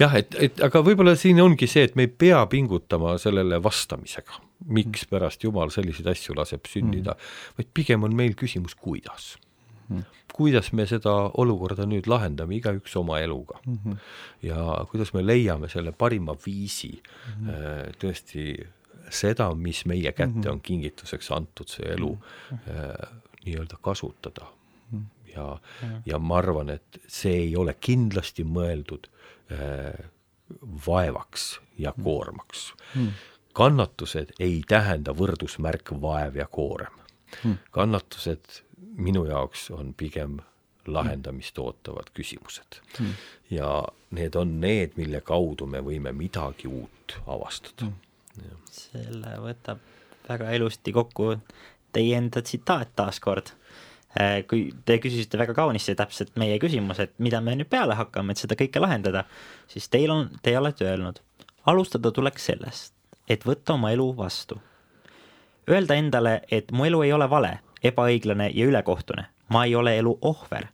jah, 0.00 0.14
et, 0.18 0.34
et 0.42 0.60
aga 0.66 0.82
võib-olla 0.82 1.14
siin 1.18 1.38
ongi 1.42 1.68
see, 1.70 1.84
et 1.86 1.94
me 1.98 2.08
ei 2.08 2.10
pea 2.10 2.40
pingutama 2.50 3.14
sellele 3.22 3.60
vastamisega, 3.62 4.40
mikspärast 4.66 5.44
Jumal 5.44 5.70
selliseid 5.74 6.08
asju 6.10 6.34
laseb 6.34 6.66
sündida 6.66 7.12
mm, 7.12 7.20
-hmm. 7.20 7.58
vaid 7.58 7.74
pigem 7.74 8.08
on 8.08 8.16
meil 8.16 8.34
küsimus, 8.34 8.74
kuidas 8.74 9.36
mm. 9.36 9.45
-hmm. 9.88 10.04
kuidas 10.34 10.72
me 10.72 10.86
seda 10.86 11.14
olukorda 11.34 11.86
nüüd 11.86 12.06
lahendame, 12.06 12.56
igaüks 12.56 12.96
oma 12.96 13.20
eluga 13.20 13.60
mm. 13.66 13.78
-hmm. 13.84 13.96
ja 14.42 14.86
kuidas 14.90 15.14
me 15.14 15.26
leiame 15.26 15.68
selle 15.68 15.92
parima 15.92 16.36
viisi 16.46 17.02
mm 17.02 17.48
-hmm. 17.48 17.96
tõesti 18.02 18.66
seda, 19.10 19.54
mis 19.54 19.84
meie 19.86 20.12
kätte 20.12 20.34
mm 20.34 20.42
-hmm. 20.42 20.52
on 20.52 20.60
kingituseks 20.60 21.30
antud, 21.30 21.68
see 21.68 21.92
elu 21.92 22.12
mm 22.12 22.58
-hmm. 22.58 23.16
nii-öelda 23.44 23.76
kasutada 23.82 24.46
mm. 24.92 24.98
-hmm 24.98 25.16
ja, 25.36 25.58
ja 26.06 26.18
ma 26.18 26.38
arvan, 26.38 26.70
et 26.70 27.00
see 27.08 27.34
ei 27.46 27.56
ole 27.56 27.74
kindlasti 27.80 28.44
mõeldud 28.44 29.08
äh, 29.52 30.10
vaevaks 30.86 31.48
ja 31.78 31.92
koormaks 32.02 32.68
mm. 32.94 33.08
kannatused 33.56 34.36
ei 34.40 34.60
tähenda 34.68 35.14
võrdusmärk 35.16 35.92
vaev 36.00 36.38
ja 36.40 36.46
koorem 36.46 36.94
mm.. 37.42 37.58
kannatused 37.74 38.62
minu 38.76 39.24
jaoks 39.28 39.70
on 39.70 39.94
pigem 39.96 40.38
lahendamist 40.86 41.58
ootavad 41.58 42.12
küsimused. 42.14 42.80
Mm. 43.00 43.14
ja 43.50 43.70
need 44.10 44.34
on 44.34 44.60
need, 44.60 44.94
mille 44.96 45.20
kaudu 45.20 45.66
me 45.66 45.82
võime 45.82 46.12
midagi 46.14 46.68
uut 46.68 47.18
avastada. 47.26 47.90
Mm.. 47.90 48.60
selle 48.70 49.36
võtab 49.42 49.82
väga 50.28 50.50
ilusti 50.58 50.92
kokku 50.92 51.36
teie 51.92 52.16
enda 52.18 52.42
tsitaat 52.42 52.92
taaskord 52.96 53.54
kui 54.48 54.70
te 54.88 54.96
küsisite 55.02 55.38
väga 55.38 55.54
kaunisti 55.56 55.94
täpselt 55.96 56.36
meie 56.40 56.58
küsimus, 56.62 57.00
et 57.02 57.12
mida 57.22 57.40
me 57.44 57.56
nüüd 57.58 57.68
peale 57.68 57.96
hakkame, 57.98 58.32
et 58.32 58.40
seda 58.40 58.56
kõike 58.58 58.80
lahendada, 58.80 59.26
siis 59.68 59.90
teil 59.92 60.12
on, 60.12 60.30
te 60.42 60.56
olete 60.58 60.86
öelnud, 60.88 61.20
alustada 61.68 62.12
tuleks 62.14 62.48
sellest, 62.50 62.94
et 63.28 63.44
võtta 63.44 63.76
oma 63.76 63.92
elu 63.92 64.08
vastu. 64.16 64.60
Öelda 65.70 65.98
endale, 65.98 66.40
et 66.50 66.70
mu 66.72 66.86
elu 66.86 67.02
ei 67.02 67.12
ole 67.12 67.26
vale, 67.30 67.58
ebaõiglane 67.82 68.50
ja 68.54 68.66
ülekohtune, 68.68 69.26
ma 69.50 69.64
ei 69.66 69.74
ole 69.74 69.96
elu 69.98 70.12
ohver 70.22 70.68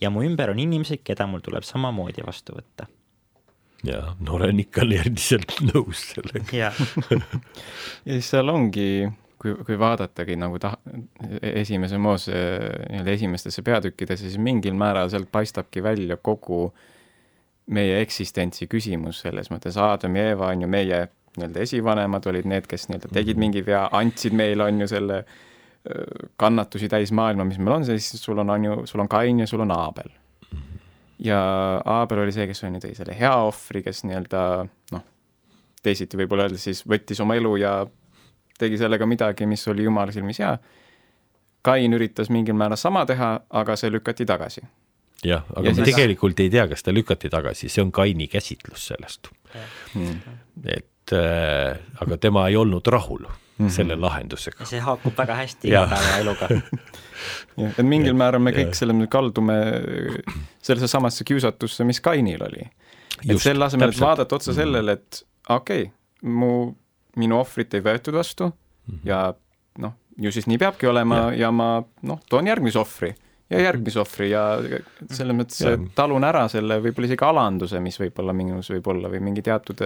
ja 0.00 0.10
mu 0.10 0.24
ümber 0.26 0.50
on 0.52 0.60
inimesed, 0.62 1.02
keda 1.06 1.28
mul 1.30 1.42
tuleb 1.44 1.66
samamoodi 1.66 2.24
vastu 2.26 2.56
võtta. 2.56 2.88
jaa, 3.86 4.14
no 4.20 4.38
olen 4.38 4.62
ikka 4.62 4.86
endiselt 4.86 5.56
nõus 5.72 6.06
sellega. 6.12 6.46
ja 6.62 6.70
siis 8.06 8.30
seal 8.30 8.48
ongi 8.48 9.08
kui, 9.42 9.56
kui 9.66 9.78
vaadatagi 9.78 10.36
nagu 10.38 10.58
ta-, 10.62 10.78
esimese 11.42 11.98
Moose 11.98 12.34
nii-öelda 12.34 13.16
esimestesse 13.18 13.64
peatükkidesse, 13.66 14.30
siis 14.30 14.38
mingil 14.42 14.76
määral 14.78 15.10
sealt 15.10 15.30
paistabki 15.32 15.82
välja 15.82 16.16
kogu 16.16 16.68
meie 17.72 18.00
eksistentsi 18.02 18.66
küsimus 18.70 19.22
selles 19.22 19.50
mõttes, 19.52 19.78
Aadam 19.78 20.16
ja 20.18 20.32
Eeva 20.32 20.50
on 20.50 20.64
ju 20.64 20.70
meie 20.70 21.04
nii-öelda 21.36 21.64
esivanemad 21.64 22.26
olid 22.28 22.48
need, 22.48 22.66
kes 22.68 22.88
nii-öelda 22.90 23.08
tegid 23.14 23.40
mingi 23.40 23.64
vea, 23.66 23.86
andsid 23.96 24.36
meile, 24.36 24.66
on 24.68 24.84
ju, 24.84 24.90
selle 24.90 25.22
kannatusi 26.36 26.88
täis 26.88 27.12
maailma, 27.12 27.44
mis 27.44 27.58
meil 27.58 27.76
on, 27.76 27.86
siis 27.86 28.12
sul 28.22 28.38
on, 28.38 28.50
on 28.50 28.64
ju, 28.64 28.76
sul 28.86 29.02
on 29.02 29.08
Kain 29.10 29.40
ja 29.42 29.46
sul 29.46 29.64
on 29.64 29.70
Aabel. 29.74 30.12
ja 31.18 31.40
Aabel 31.84 32.18
oli 32.18 32.32
see, 32.32 32.46
kes 32.46 32.62
on 32.64 32.78
ju 32.78 32.84
tõi 32.84 32.94
selle 32.98 33.16
hea 33.18 33.32
ohvri, 33.46 33.82
kes 33.82 34.04
nii-öelda 34.06 34.42
noh, 34.94 35.02
teisiti 35.82 36.20
võib-olla 36.20 36.46
öeldes 36.46 36.68
siis 36.68 36.84
võttis 36.86 37.20
oma 37.22 37.34
elu 37.38 37.56
ja 37.62 37.72
tegi 38.58 38.78
sellega 38.78 39.06
midagi, 39.06 39.46
mis 39.50 39.66
oli 39.68 39.88
Jumala 39.88 40.14
silmis 40.14 40.38
hea. 40.42 40.54
Kain 41.66 41.94
üritas 41.94 42.30
mingil 42.30 42.54
määral 42.58 42.78
sama 42.78 43.04
teha, 43.06 43.34
aga 43.50 43.76
see 43.78 43.90
lükati 43.90 44.26
tagasi. 44.26 44.62
jah, 45.24 45.44
aga 45.54 45.66
ja 45.66 45.74
me 45.74 45.74
siis... 45.78 45.88
tegelikult 45.94 46.40
ei 46.42 46.50
tea, 46.50 46.68
kas 46.70 46.82
ta 46.82 46.94
lükati 46.94 47.30
tagasi, 47.30 47.68
see 47.70 47.82
on 47.82 47.92
Kaini 47.92 48.28
käsitlus 48.30 48.86
sellest. 48.92 49.30
Hmm. 49.94 50.22
Et 51.12 51.76
äh, 51.76 52.02
aga 52.02 52.18
tema 52.20 52.48
ei 52.48 52.56
olnud 52.56 52.86
rahul 52.86 53.26
mm 53.26 53.66
-hmm. 53.66 53.70
selle 53.70 53.96
lahendusega. 53.96 54.64
see 54.64 54.80
haakub 54.80 55.18
väga 55.18 55.34
hästi 55.34 55.68
igapäevaeluga 55.68 56.48
jah, 57.56 57.72
et 57.78 57.86
mingil 57.86 58.14
määral 58.14 58.40
me 58.40 58.52
kõik 58.52 58.74
mõttes 58.74 59.06
kaldume 59.08 59.54
sellesse 60.62 60.88
samasse 60.88 61.24
kiusatusse, 61.24 61.84
mis 61.84 62.00
Kainil 62.00 62.42
oli. 62.42 62.70
et 63.28 63.38
selle 63.38 63.64
asemel, 63.64 63.88
et 63.88 64.00
vaadata 64.00 64.36
otsa 64.36 64.54
sellele, 64.54 64.92
et 64.92 65.24
okei 65.48 65.82
okay,, 65.82 65.92
mu 66.22 66.74
minu 67.16 67.38
ohvrit 67.38 67.74
ei 67.74 67.80
võetud 67.80 68.14
vastu 68.14 68.46
mm 68.46 68.52
-hmm. 68.94 69.00
ja 69.04 69.34
noh, 69.78 69.92
ju 70.18 70.32
siis 70.32 70.46
nii 70.46 70.58
peabki 70.58 70.86
olema 70.86 71.16
ja, 71.16 71.32
ja 71.32 71.50
ma 71.50 71.82
noh, 72.02 72.20
toon 72.28 72.46
järgmise 72.46 72.78
ohvri 72.78 73.14
ja 73.50 73.60
järgmise 73.60 74.00
ohvri 74.00 74.30
ja 74.30 74.58
selles 75.10 75.36
mõttes 75.36 75.60
ja. 75.60 75.78
talun 75.94 76.24
ära 76.24 76.48
selle 76.48 76.80
võib-olla 76.80 77.06
isegi 77.10 77.24
alanduse, 77.24 77.80
mis 77.80 77.98
võib-olla 78.00 78.32
minus 78.32 78.70
võib 78.70 78.86
olla 78.86 79.08
või 79.12 79.20
mingi 79.20 79.42
teatud 79.42 79.80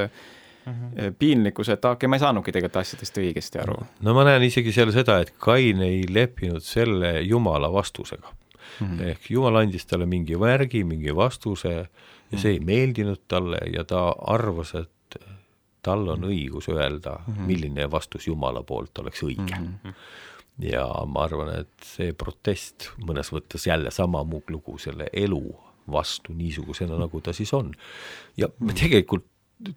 mm 0.67 0.73
-hmm. 0.73 1.15
piinlikkuse, 1.19 1.73
et 1.73 1.85
okei 1.85 1.93
okay,, 1.93 2.09
ma 2.09 2.17
ei 2.17 2.25
saanudki 2.25 2.53
tegelikult 2.53 2.81
asjadest 2.83 3.19
õigesti 3.23 3.63
aru. 3.63 3.77
no 4.01 4.15
ma 4.15 4.25
näen 4.25 4.43
isegi 4.43 4.73
seal 4.73 4.93
seda, 4.93 5.21
et 5.21 5.33
Kain 5.39 5.83
ei 5.83 6.05
leppinud 6.09 6.63
selle 6.63 7.21
Jumala 7.23 7.73
vastusega 7.73 8.29
mm. 8.81 8.87
-hmm. 8.87 9.03
ehk 9.11 9.31
Jumal 9.31 9.63
andis 9.63 9.87
talle 9.87 10.07
mingi 10.07 10.37
märgi, 10.37 10.85
mingi 10.85 11.17
vastuse 11.17 11.69
ja 11.69 11.83
mm 11.83 11.89
-hmm. 12.31 12.43
see 12.43 12.53
ei 12.53 12.61
meeldinud 12.61 13.23
talle 13.29 13.59
ja 13.73 13.85
ta 13.85 14.15
arvas, 14.27 14.75
et 14.75 14.91
tal 15.87 16.09
on 16.09 16.27
õigus 16.27 16.69
öelda 16.73 17.19
mm, 17.19 17.35
-hmm. 17.35 17.47
milline 17.47 17.91
vastus 17.91 18.27
Jumala 18.27 18.63
poolt 18.63 18.99
oleks 18.99 19.23
õige 19.23 19.59
mm. 19.59 19.79
-hmm. 19.85 19.95
ja 20.73 20.87
ma 21.07 21.25
arvan, 21.25 21.53
et 21.61 21.87
see 21.95 22.13
protest 22.13 22.91
mõnes 22.99 23.31
mõttes 23.33 23.69
jälle 23.69 23.91
sama 23.91 24.27
lugu 24.49 24.79
selle 24.79 25.07
elu 25.13 25.45
vastu 25.93 26.35
niisugusena, 26.35 26.99
nagu 26.99 27.21
ta 27.21 27.33
siis 27.33 27.55
on. 27.55 27.73
ja 28.37 28.49
me 28.59 28.73
tegelikult 28.73 29.25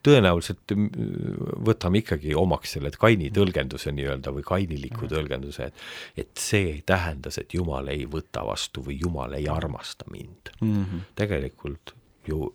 tõenäoliselt 0.03 0.73
mm, 0.75 1.43
võtame 1.67 2.01
ikkagi 2.01 2.33
omaks 2.35 2.75
selle 2.75 2.91
Kaini 2.91 3.29
tõlgenduse 3.35 3.93
nii-öelda 3.95 4.33
või 4.35 4.43
kainiliku 4.47 5.07
tõlgenduse, 5.11 5.69
et 5.69 6.25
et 6.25 6.41
see 6.41 6.81
tähendas, 6.85 7.39
et 7.39 7.53
Jumal 7.53 7.87
ei 7.93 8.03
võta 8.09 8.43
vastu 8.47 8.83
või 8.85 8.99
Jumal 8.99 9.37
ei 9.39 9.47
armasta 9.47 10.05
mind 10.11 10.51
mm. 10.59 10.83
-hmm. 10.83 11.05
tegelikult 11.15 11.95
ju 12.27 12.53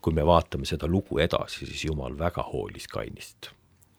kui 0.00 0.14
me 0.16 0.24
vaatame 0.26 0.66
seda 0.68 0.88
lugu 0.88 1.18
edasi, 1.18 1.66
siis 1.66 1.84
Jumal 1.84 2.18
väga 2.18 2.42
hoolis 2.52 2.88
Kainist 2.88 3.50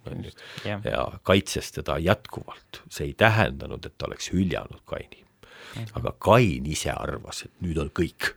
on 0.06 0.24
ju, 0.26 0.32
ja 0.66 1.06
kaitses 1.24 1.72
teda 1.72 1.98
jätkuvalt, 2.02 2.82
see 2.90 3.12
ei 3.12 3.14
tähendanud, 3.14 3.86
et 3.86 3.98
ta 3.98 4.08
oleks 4.10 4.32
hüljanud 4.34 4.82
Kaini. 4.86 5.26
aga 5.94 6.14
Kain 6.20 6.66
ise 6.66 6.92
arvas, 6.92 7.44
et 7.46 7.52
nüüd 7.62 7.78
on 7.82 7.92
kõik. 8.00 8.34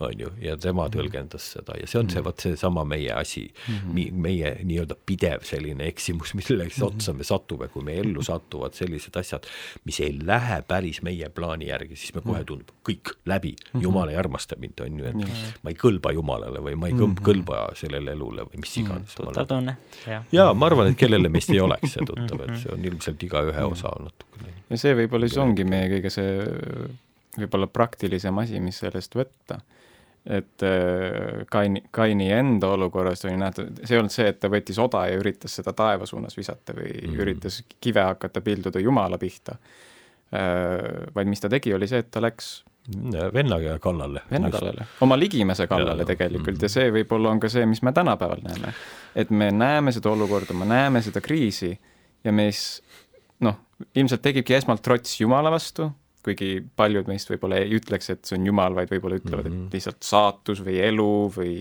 On 0.00 0.20
ju, 0.20 0.28
ja 0.40 0.56
tema 0.56 0.84
hmm. 0.84 0.94
tõlgendas 0.94 1.46
seda 1.56 1.74
ja 1.80 1.86
see 1.90 1.98
on 1.98 2.10
see, 2.10 2.20
hmm. 2.20 2.26
vot 2.28 2.44
seesama 2.44 2.84
meie 2.86 3.10
asi 3.12 3.42
mm, 3.50 3.74
-hmm. 3.74 4.12
meie 4.26 4.52
nii-öelda 4.64 4.94
pidev 5.06 5.42
selline 5.48 5.88
eksimus, 5.90 6.34
milleks 6.38 6.78
mm 6.78 6.82
-hmm. 6.82 6.86
otsa 6.86 7.12
me 7.12 7.24
satume, 7.24 7.68
kui 7.68 7.82
me 7.82 7.96
ellu 7.98 8.22
satuvad 8.22 8.78
sellised 8.78 9.16
asjad, 9.16 9.46
mis 9.84 10.00
ei 10.00 10.18
lähe 10.22 10.62
päris 10.62 11.02
meie 11.02 11.28
plaani 11.28 11.66
järgi, 11.66 11.96
siis 11.96 12.14
me 12.14 12.20
kohe 12.20 12.44
tundub, 12.44 12.70
kõik 12.88 13.14
läbi 13.26 13.54
mm. 13.72 13.82
Jumal 13.82 14.08
ei 14.08 14.16
armasta 14.16 14.56
mind, 14.58 14.80
on 14.80 14.98
ju, 14.98 15.04
et 15.04 15.14
mm 15.14 15.20
-hmm. 15.20 15.58
ma 15.62 15.70
ei 15.70 15.76
kõlba 15.82 16.12
Jumalale 16.12 16.58
või 16.58 16.76
ma 16.76 16.86
ei 16.86 16.92
mm 16.92 17.00
-hmm. 17.00 17.22
kõlba 17.22 17.74
sellele 17.74 18.12
elule 18.12 18.42
või 18.42 18.62
mis 18.62 18.76
iganes 18.76 19.18
mm. 19.18 19.24
tuttav 19.24 19.46
tunne. 19.46 19.76
jaa, 20.32 20.54
ma 20.54 20.66
arvan, 20.66 20.86
et 20.86 20.96
kellele 20.96 21.28
meist 21.28 21.50
ei 21.50 21.60
oleks 21.60 21.92
see 21.92 22.06
tuttav, 22.06 22.40
et 22.40 22.56
see 22.62 22.72
on 22.72 22.84
ilmselt 22.84 23.22
igaühe 23.22 23.64
osa 23.64 23.90
natukene. 23.98 24.54
ja 24.70 24.76
see 24.76 24.94
võib-olla 24.94 25.28
siis 25.28 25.38
ongi 25.38 25.64
meie 25.64 25.88
kõige 25.88 26.10
see 26.10 26.46
võib-olla 27.38 27.68
praktilisem 27.70 28.38
asi, 28.42 28.60
mis 28.60 28.80
sellest 28.82 29.14
võtta. 29.16 29.60
et 30.26 30.62
äh, 30.66 31.44
Kaini, 31.50 31.84
Kaini 31.90 32.30
enda 32.36 32.68
olukorras 32.74 33.24
oli 33.24 33.38
nähtud, 33.40 33.78
see 33.84 33.96
ei 33.96 34.00
olnud 34.02 34.12
see, 34.12 34.26
et 34.28 34.40
ta 34.40 34.50
võttis 34.52 34.78
oda 34.82 35.06
ja 35.08 35.20
üritas 35.20 35.54
seda 35.56 35.72
taeva 35.72 36.06
suunas 36.06 36.36
visata 36.36 36.74
või 36.76 36.90
mm 36.90 37.06
-hmm. 37.06 37.22
üritas 37.22 37.62
kive 37.80 38.02
hakata 38.04 38.40
pilduda 38.40 38.80
Jumala 38.80 39.18
pihta, 39.18 39.56
äh, 40.34 41.06
vaid 41.14 41.26
mis 41.26 41.40
ta 41.40 41.48
tegi, 41.48 41.74
oli 41.74 41.88
see, 41.88 41.98
et 42.04 42.10
ta 42.10 42.20
läks 42.20 42.64
venna 43.32 43.56
kallale. 43.78 44.20
venna 44.30 44.50
kallale, 44.50 44.86
oma 45.00 45.18
ligimese 45.18 45.66
kallale 45.66 46.02
ja, 46.02 46.06
tegelikult 46.06 46.56
mm 46.56 46.58
-hmm. 46.58 46.62
ja 46.62 46.68
see 46.68 46.90
võib-olla 46.90 47.30
on 47.30 47.40
ka 47.40 47.48
see, 47.48 47.66
mis 47.66 47.82
me 47.82 47.92
tänapäeval 47.92 48.40
näeme. 48.42 48.74
et 49.14 49.30
me 49.30 49.50
näeme 49.50 49.92
seda 49.92 50.10
olukorda, 50.10 50.54
me 50.54 50.64
näeme 50.64 51.02
seda 51.02 51.20
kriisi 51.20 51.78
ja 52.24 52.32
meis 52.32 52.82
noh, 53.40 53.56
ilmselt 53.94 54.22
tekibki 54.22 54.54
esmalt 54.54 54.82
trots 54.82 55.20
Jumala 55.20 55.50
vastu, 55.50 55.90
kuigi 56.24 56.58
paljud 56.76 57.08
meist 57.10 57.30
võib-olla 57.30 57.60
ei 57.62 57.78
ütleks, 57.78 58.10
et 58.12 58.24
see 58.28 58.38
on 58.38 58.50
Jumal, 58.50 58.74
vaid 58.76 58.90
võib-olla 58.92 59.20
ütlevad 59.20 59.46
mm, 59.46 59.52
-hmm. 59.52 59.62
et 59.62 59.68
mhm. 59.68 59.76
lihtsalt 59.76 60.02
saatus 60.04 60.64
või 60.66 60.80
elu 60.84 61.14
või 61.36 61.54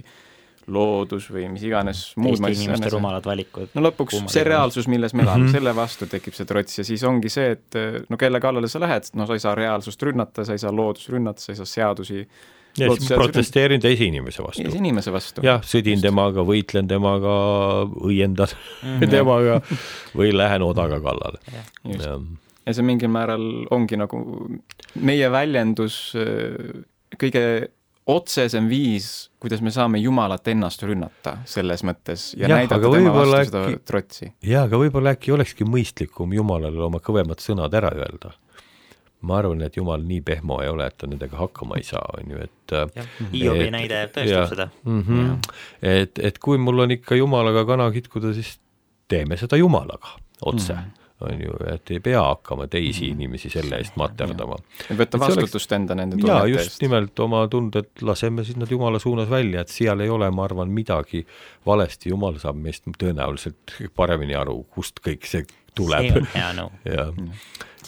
loodus 0.69 1.29
või 1.33 1.47
mis 1.49 1.63
iganes 1.65 2.03
muud 2.19 2.37
Eesti 2.37 2.67
inimeste 2.67 2.91
rumalad 2.93 3.25
valikud. 3.25 3.71
no 3.73 3.83
lõpuks 3.87 4.13
Kummad 4.13 4.33
see 4.33 4.43
reaalsus, 4.45 4.87
milles 4.91 5.15
me 5.15 5.23
elame 5.23 5.43
mm, 5.43 5.47
-hmm. 5.47 5.57
selle 5.57 5.75
vastu 5.75 6.05
tekib 6.11 6.37
see 6.37 6.45
trots 6.45 6.77
ja 6.77 6.85
siis 6.85 7.03
ongi 7.03 7.31
see, 7.33 7.55
et 7.57 7.79
no 8.09 8.17
kelle 8.17 8.39
kallale 8.43 8.69
sa 8.69 8.81
lähed, 8.83 9.09
no 9.17 9.25
sa 9.25 9.37
ei 9.37 9.43
saa 9.43 9.55
reaalsust 9.57 10.03
rünnata, 10.03 10.45
sa 10.45 10.53
ei 10.53 10.61
saa 10.61 10.75
loodust 10.75 11.09
rünnata, 11.09 11.41
sa 11.41 11.51
ei 11.53 11.61
saa 11.61 11.65
seadusi 11.73 12.27
ja 12.77 12.89
siis 12.95 13.09
protesteerin 13.09 13.81
teise 13.81 14.05
inimese 14.05 14.43
vastu. 14.43 14.63
teise 14.63 14.77
inimese 14.77 15.11
vastu. 15.11 15.45
jah, 15.45 15.63
sõdin 15.65 15.97
Just. 15.97 16.05
temaga, 16.05 16.45
võitlen 16.45 16.87
temaga, 16.87 17.33
õiendan 18.05 18.53
mm 18.53 18.99
-hmm. 18.99 19.09
temaga 19.15 19.61
või 20.15 20.35
lähen 20.35 20.67
odaga 20.67 21.01
kallale 21.01 21.41
ja 22.65 22.75
see 22.75 22.85
mingil 22.85 23.11
määral 23.11 23.45
ongi 23.73 23.97
nagu 23.99 24.21
meie 24.99 25.29
väljendus, 25.31 25.99
äh, 26.19 26.83
kõige 27.19 27.43
otsesem 28.09 28.67
viis, 28.69 29.29
kuidas 29.41 29.61
me 29.61 29.71
saame 29.73 29.99
Jumalat 30.01 30.47
ennast 30.49 30.83
rünnata 30.85 31.37
selles 31.49 31.83
mõttes 31.85 32.31
ja, 32.33 32.47
ja 32.47 32.57
näidata 32.57 32.91
tema 32.91 33.13
vastu 33.13 33.37
äkki, 33.37 33.49
seda 33.51 33.81
trotsi. 33.91 34.29
jaa, 34.45 34.65
aga 34.65 34.79
võib-olla 34.81 35.13
äkki 35.17 35.33
olekski 35.35 35.67
mõistlikum 35.69 36.33
Jumalale 36.33 36.81
oma 36.87 37.01
kõvemad 37.03 37.41
sõnad 37.43 37.75
ära 37.77 37.91
öelda. 37.93 38.33
ma 39.21 39.37
arvan, 39.37 39.61
et 39.61 39.77
Jumal 39.77 40.05
nii 40.07 40.21
pehmo 40.25 40.61
ei 40.63 40.71
ole, 40.71 40.87
et 40.87 40.97
ta 40.97 41.07
nendega 41.09 41.37
hakkama 41.37 41.77
ei 41.77 41.85
saa, 41.85 42.05
on 42.17 42.33
ju, 42.33 42.45
et 42.47 42.75
Hiobi 43.33 43.69
näide 43.75 44.05
tõestab 44.15 44.31
ja, 44.31 44.45
seda 44.47 44.69
mm. 44.83 45.01
-hmm, 45.03 45.51
et, 45.81 46.23
et 46.31 46.39
kui 46.39 46.57
mul 46.57 46.85
on 46.85 46.97
ikka 46.97 47.19
Jumalaga 47.19 47.65
kana 47.67 47.91
kitkuda, 47.91 48.33
siis 48.33 48.57
teeme 49.07 49.37
seda 49.37 49.59
Jumalaga 49.59 50.17
otse 50.41 50.73
mm. 50.73 50.79
-hmm 50.79 50.99
on 51.21 51.41
ju, 51.43 51.55
et 51.73 51.91
ei 51.91 51.99
pea 52.03 52.21
hakkama 52.23 52.67
teisi 52.71 53.09
mm. 53.09 53.15
inimesi 53.17 53.51
selle 53.51 53.79
eest 53.81 53.97
materdama. 53.99 54.57
võtta 55.01 55.19
vastutust 55.19 55.71
enda 55.75 55.97
nende 55.99 56.17
tunnete 56.19 56.51
eest. 56.53 56.71
just 56.71 56.85
nimelt 56.85 57.19
oma 57.25 57.45
tunded, 57.51 57.91
laseme 58.07 58.45
siis 58.47 58.59
nad 58.59 58.71
Jumala 58.71 59.01
suunas 59.03 59.29
välja, 59.31 59.65
et 59.65 59.73
seal 59.73 59.99
ei 60.05 60.11
ole, 60.13 60.29
ma 60.31 60.45
arvan, 60.47 60.71
midagi 60.73 61.25
valesti, 61.67 62.13
Jumal 62.13 62.39
saab 62.41 62.59
meist 62.63 62.87
tõenäoliselt 62.99 63.75
paremini 63.95 64.37
aru, 64.39 64.61
kust 64.71 65.03
kõik 65.05 65.27
see 65.27 65.43
tuleb. 65.75 66.07
see 66.07 66.21
on 66.23 66.31
hea 66.35 66.53
nõu 66.61 66.71
jah 66.95 67.11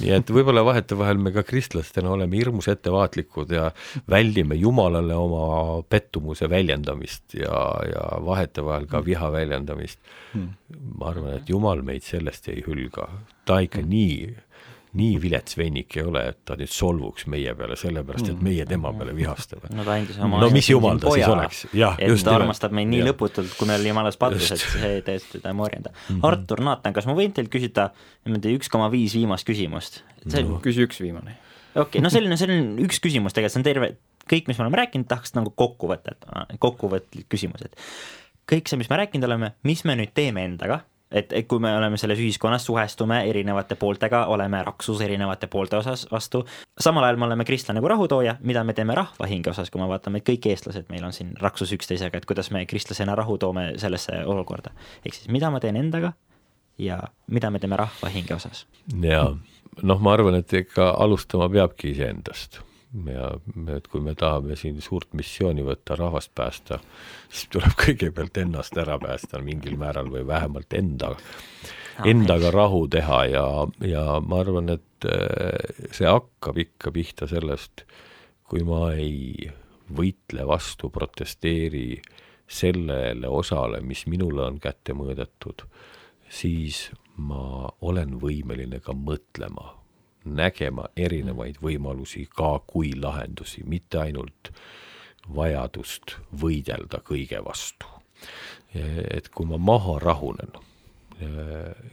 nii 0.02 0.14
et 0.16 0.32
võib-olla 0.34 0.64
vahetevahel 0.66 1.20
me 1.22 1.34
ka 1.36 1.44
kristlastena 1.48 2.12
oleme 2.14 2.40
hirmus 2.40 2.68
ettevaatlikud 2.72 3.54
ja 3.56 3.70
väldime 4.10 4.58
Jumalale 4.60 5.16
oma 5.18 5.82
pettumuse 5.90 6.50
väljendamist 6.50 7.36
ja, 7.38 7.62
ja 7.88 8.06
vahetevahel 8.26 8.88
ka 8.92 9.04
viha 9.06 9.32
väljendamist. 9.34 10.00
ma 10.36 11.12
arvan, 11.12 11.36
et 11.38 11.50
Jumal 11.50 11.82
meid 11.86 12.06
sellest 12.08 12.48
ei 12.50 12.64
hülga, 12.66 13.10
ta 13.46 13.60
ikka 13.64 13.82
nii 13.84 14.36
nii 14.98 15.16
vilets 15.24 15.56
vennik 15.58 15.96
ei 15.96 16.04
ole, 16.04 16.24
et 16.34 16.40
ta 16.48 16.58
nüüd 16.60 16.72
solvuks 16.72 17.28
meie 17.32 17.54
peale, 17.56 17.78
sellepärast 17.80 18.32
et 18.34 18.42
meie 18.44 18.66
tema 18.68 18.92
peale 18.96 19.14
vihastame. 19.16 19.72
no 19.76 19.86
ta 19.88 19.96
andis 19.96 20.20
oma 20.20 20.42
no 20.44 20.50
mis 20.52 20.68
jumal 20.68 21.00
ta 21.00 21.14
siis 21.16 21.28
oleks? 21.32 21.62
et 21.72 22.26
ta 22.26 22.36
armastab 22.36 22.76
meid 22.76 22.92
nii 22.92 23.00
ja. 23.00 23.08
lõputult, 23.12 23.54
kui 23.56 23.70
me 23.70 23.78
oleme 23.78 23.94
jumalas 23.94 24.20
patus, 24.20 24.52
et 24.58 24.64
see 24.64 25.00
tõesti 25.08 25.40
teda 25.40 25.54
ei 25.54 25.58
morjenda 25.62 25.94
mm. 25.94 26.04
-hmm. 26.10 26.28
Artur 26.28 26.64
Naatan, 26.68 26.96
kas 26.98 27.08
ma 27.08 27.16
võin 27.16 27.32
teilt 27.36 27.52
küsida 27.54 27.92
niimoodi 28.28 28.58
üks 28.60 28.72
koma 28.74 28.92
viis 28.92 29.16
viimast 29.16 29.48
küsimust? 29.48 30.02
see 30.28 30.44
no. 30.44 30.60
küsi 30.64 30.84
üks 30.84 31.00
viimane. 31.00 31.38
okei 31.76 31.88
okay,, 31.88 32.04
no 32.04 32.12
selline, 32.12 32.38
selline 32.38 32.84
üks 32.84 33.00
küsimus 33.00 33.38
tegelikult, 33.38 33.56
see 33.56 33.64
on 33.64 33.70
terve, 33.72 33.94
kõik, 34.28 34.52
mis 34.52 34.60
me 34.60 34.68
oleme 34.68 34.84
rääkinud, 34.84 35.08
tahaks 35.08 35.38
nagu 35.40 35.56
kokku 35.56 35.88
võtta, 35.88 36.18
et 36.18 36.60
kokkuvõtlik 36.60 37.32
küsimus, 37.32 37.64
et 37.64 37.80
kõik 38.52 38.68
see, 38.68 38.80
mis 38.82 38.92
me 38.92 39.00
rääkinud 39.06 39.30
oleme, 39.30 39.54
mis 39.64 39.86
me 39.88 39.96
nüüd 39.96 40.12
teeme 40.18 40.44
endaga 40.44 40.84
et, 41.12 41.34
et 41.34 41.48
kui 41.48 41.60
me 41.60 41.72
oleme 41.78 41.98
selles 42.00 42.20
ühiskonnas, 42.20 42.66
suhestume 42.66 43.22
erinevate 43.30 43.76
pooltega, 43.80 44.26
oleme 44.34 44.64
raksus 44.64 45.02
erinevate 45.02 45.48
poolte 45.52 45.78
osas 45.82 46.08
vastu, 46.12 46.44
samal 46.80 47.06
ajal 47.08 47.20
me 47.20 47.28
oleme 47.28 47.46
kristlane 47.46 47.84
kui 47.84 47.92
rahutooja, 47.92 48.38
mida 48.48 48.64
me 48.64 48.76
teeme 48.78 48.96
rahva 48.98 49.30
hinge 49.30 49.52
osas, 49.52 49.72
kui 49.72 49.82
me 49.82 49.90
vaatame, 49.92 50.22
et 50.22 50.30
kõik 50.30 50.50
eestlased 50.54 50.90
meil 50.94 51.06
on 51.08 51.16
siin 51.16 51.36
raksus 51.42 51.74
üksteisega, 51.78 52.22
et 52.22 52.30
kuidas 52.30 52.52
me 52.56 52.66
kristlasena 52.66 53.16
rahu 53.20 53.38
toome 53.42 53.72
sellesse 53.82 54.24
olukorda. 54.26 54.72
ehk 55.06 55.16
siis 55.18 55.30
mida 55.30 55.52
ma 55.52 55.60
teen 55.60 55.76
endaga 55.76 56.14
ja 56.78 57.02
mida 57.28 57.52
me 57.52 57.60
teeme 57.60 57.78
rahva 57.78 58.10
hinge 58.10 58.36
osas. 58.36 58.66
jaa, 59.04 59.38
noh, 59.82 60.00
ma 60.00 60.14
arvan, 60.14 60.36
et 60.36 60.54
ikka 60.54 60.94
alustama 60.98 61.50
peabki 61.50 61.92
iseendast 61.96 62.62
ja 63.08 63.30
et 63.76 63.88
kui 63.88 64.02
me 64.04 64.14
tahame 64.20 64.58
siin 64.60 64.82
suurt 64.84 65.14
missiooni 65.18 65.64
võtta, 65.66 65.96
rahvast 66.00 66.34
päästa, 66.36 66.80
siis 67.30 67.48
tuleb 67.54 67.76
kõigepealt 67.86 68.42
ennast 68.44 68.78
ära 68.82 68.98
päästa 69.02 69.42
mingil 69.44 69.78
määral 69.80 70.12
või 70.12 70.26
vähemalt 70.28 70.74
enda, 70.78 71.14
endaga 72.06 72.52
rahu 72.52 72.86
teha. 72.92 73.24
Ja, 73.32 73.46
ja 73.88 74.06
ma 74.26 74.42
arvan, 74.44 74.76
et 74.76 75.08
äh, 75.08 75.88
see 75.96 76.10
hakkab 76.10 76.60
ikka 76.66 76.94
pihta 76.96 77.30
sellest, 77.32 77.86
kui 78.52 78.66
ma 78.68 78.92
ei 78.94 79.50
võitle 79.92 80.48
vastu, 80.48 80.92
protesteeri 80.92 82.02
sellele 82.52 83.28
osale, 83.32 83.80
mis 83.84 84.04
minule 84.12 84.44
on 84.44 84.60
kätte 84.60 84.96
mõõdetud, 84.96 85.64
siis 86.32 86.90
ma 87.22 87.70
olen 87.88 88.18
võimeline 88.20 88.82
ka 88.84 88.96
mõtlema 88.96 89.81
nägema 90.26 90.86
erinevaid 90.98 91.62
võimalusi 91.64 92.28
ka 92.30 92.60
kui 92.68 92.94
lahendusi, 92.96 93.64
mitte 93.66 94.00
ainult 94.06 94.52
vajadust 95.36 96.18
võidelda 96.42 97.02
kõige 97.06 97.44
vastu. 97.46 97.88
et 98.74 99.28
kui 99.30 99.46
ma 99.46 99.58
maha 99.58 99.98
rahunen 100.00 100.54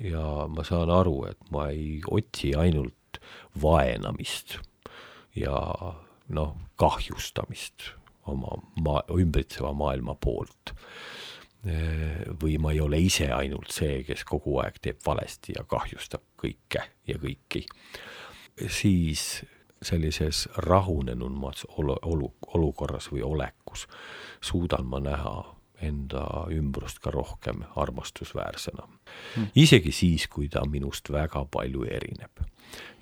ja 0.01 0.47
ma 0.49 0.65
saan 0.65 0.91
aru, 0.91 1.25
et 1.31 1.51
ma 1.51 1.69
ei 1.73 2.01
otsi 2.07 2.55
ainult 2.55 3.19
vaenamist 3.63 4.59
ja 5.35 5.59
noh, 6.29 6.55
kahjustamist 6.77 7.91
oma 8.29 8.61
maa, 8.85 9.03
ümbritseva 9.11 9.73
maailma 9.73 10.15
poolt 10.15 10.75
või 12.43 12.55
ma 12.63 12.71
ei 12.73 12.81
ole 12.81 13.01
ise 13.03 13.33
ainult 13.35 13.73
see, 13.75 14.03
kes 14.07 14.23
kogu 14.25 14.61
aeg 14.63 14.79
teeb 14.83 15.01
valesti 15.07 15.57
ja 15.57 15.65
kahjustab 15.67 16.23
kõike 16.39 16.85
ja 17.09 17.19
kõiki, 17.19 17.65
siis 18.71 19.43
sellises 19.83 20.49
rahunenumas 20.57 21.67
olu, 21.79 21.97
olu, 22.03 22.33
olukorras 22.55 23.11
või 23.13 23.23
olekus 23.27 23.87
suudan 24.41 24.87
ma 24.87 25.01
näha 25.03 25.35
enda 25.83 26.47
ümbrust 26.51 26.99
ka 26.99 27.11
rohkem 27.11 27.63
armastusväärsena 27.77 28.89
mm.. 28.89 29.47
isegi 29.55 29.93
siis, 29.93 30.27
kui 30.27 30.49
ta 30.49 30.65
minust 30.67 31.11
väga 31.13 31.45
palju 31.51 31.85
erineb. 31.85 32.43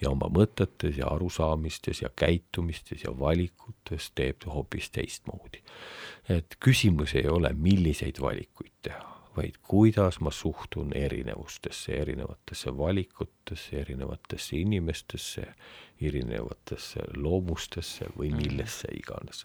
ja 0.00 0.10
oma 0.10 0.28
mõtetes 0.30 0.98
ja 0.98 1.08
arusaamistes 1.10 2.02
ja 2.02 2.10
käitumistes 2.16 3.04
ja 3.04 3.18
valikutes 3.18 4.10
teeb 4.14 4.46
hoopis 4.46 4.90
teistmoodi. 4.90 5.62
et 6.28 6.56
küsimus 6.60 7.14
ei 7.14 7.28
ole, 7.28 7.52
milliseid 7.52 8.20
valikuid 8.20 8.72
teha, 8.82 9.16
vaid 9.36 9.56
kuidas 9.62 10.20
ma 10.20 10.30
suhtun 10.30 10.92
erinevustesse, 10.96 11.92
erinevatesse 11.92 12.76
valikutesse, 12.78 13.80
erinevatesse 13.80 14.56
inimestesse, 14.56 15.46
erinevatesse 16.00 17.00
loomustesse 17.16 18.06
või 18.18 18.30
Mhm. 18.30 18.36
millesse 18.36 18.88
iganes. 18.92 19.44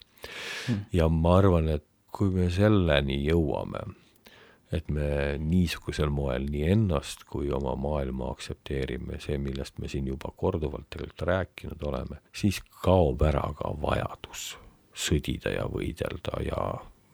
ja 0.94 1.10
ma 1.10 1.38
arvan, 1.38 1.70
et 1.70 1.86
kui 2.12 2.30
me 2.34 2.50
selleni 2.52 3.18
jõuame, 3.26 3.82
et 4.72 4.88
me 4.92 5.38
niisugusel 5.40 6.12
moel 6.14 6.48
nii 6.52 6.64
ennast 6.76 7.26
kui 7.30 7.52
oma 7.52 7.74
maailma 7.80 8.30
aktsepteerime, 8.32 9.20
see, 9.24 9.38
millest 9.42 9.80
me 9.84 9.90
siin 9.92 10.08
juba 10.08 10.32
korduvalt 10.38 10.88
tegelikult 10.90 11.28
rääkinud 11.28 11.88
oleme, 11.88 12.22
siis 12.36 12.62
kaob 12.84 13.24
ära 13.28 13.44
ka 13.58 13.74
vajadus 13.82 14.54
sõdida 14.96 15.56
ja 15.56 15.66
võidelda 15.72 16.40
ja 16.46 16.62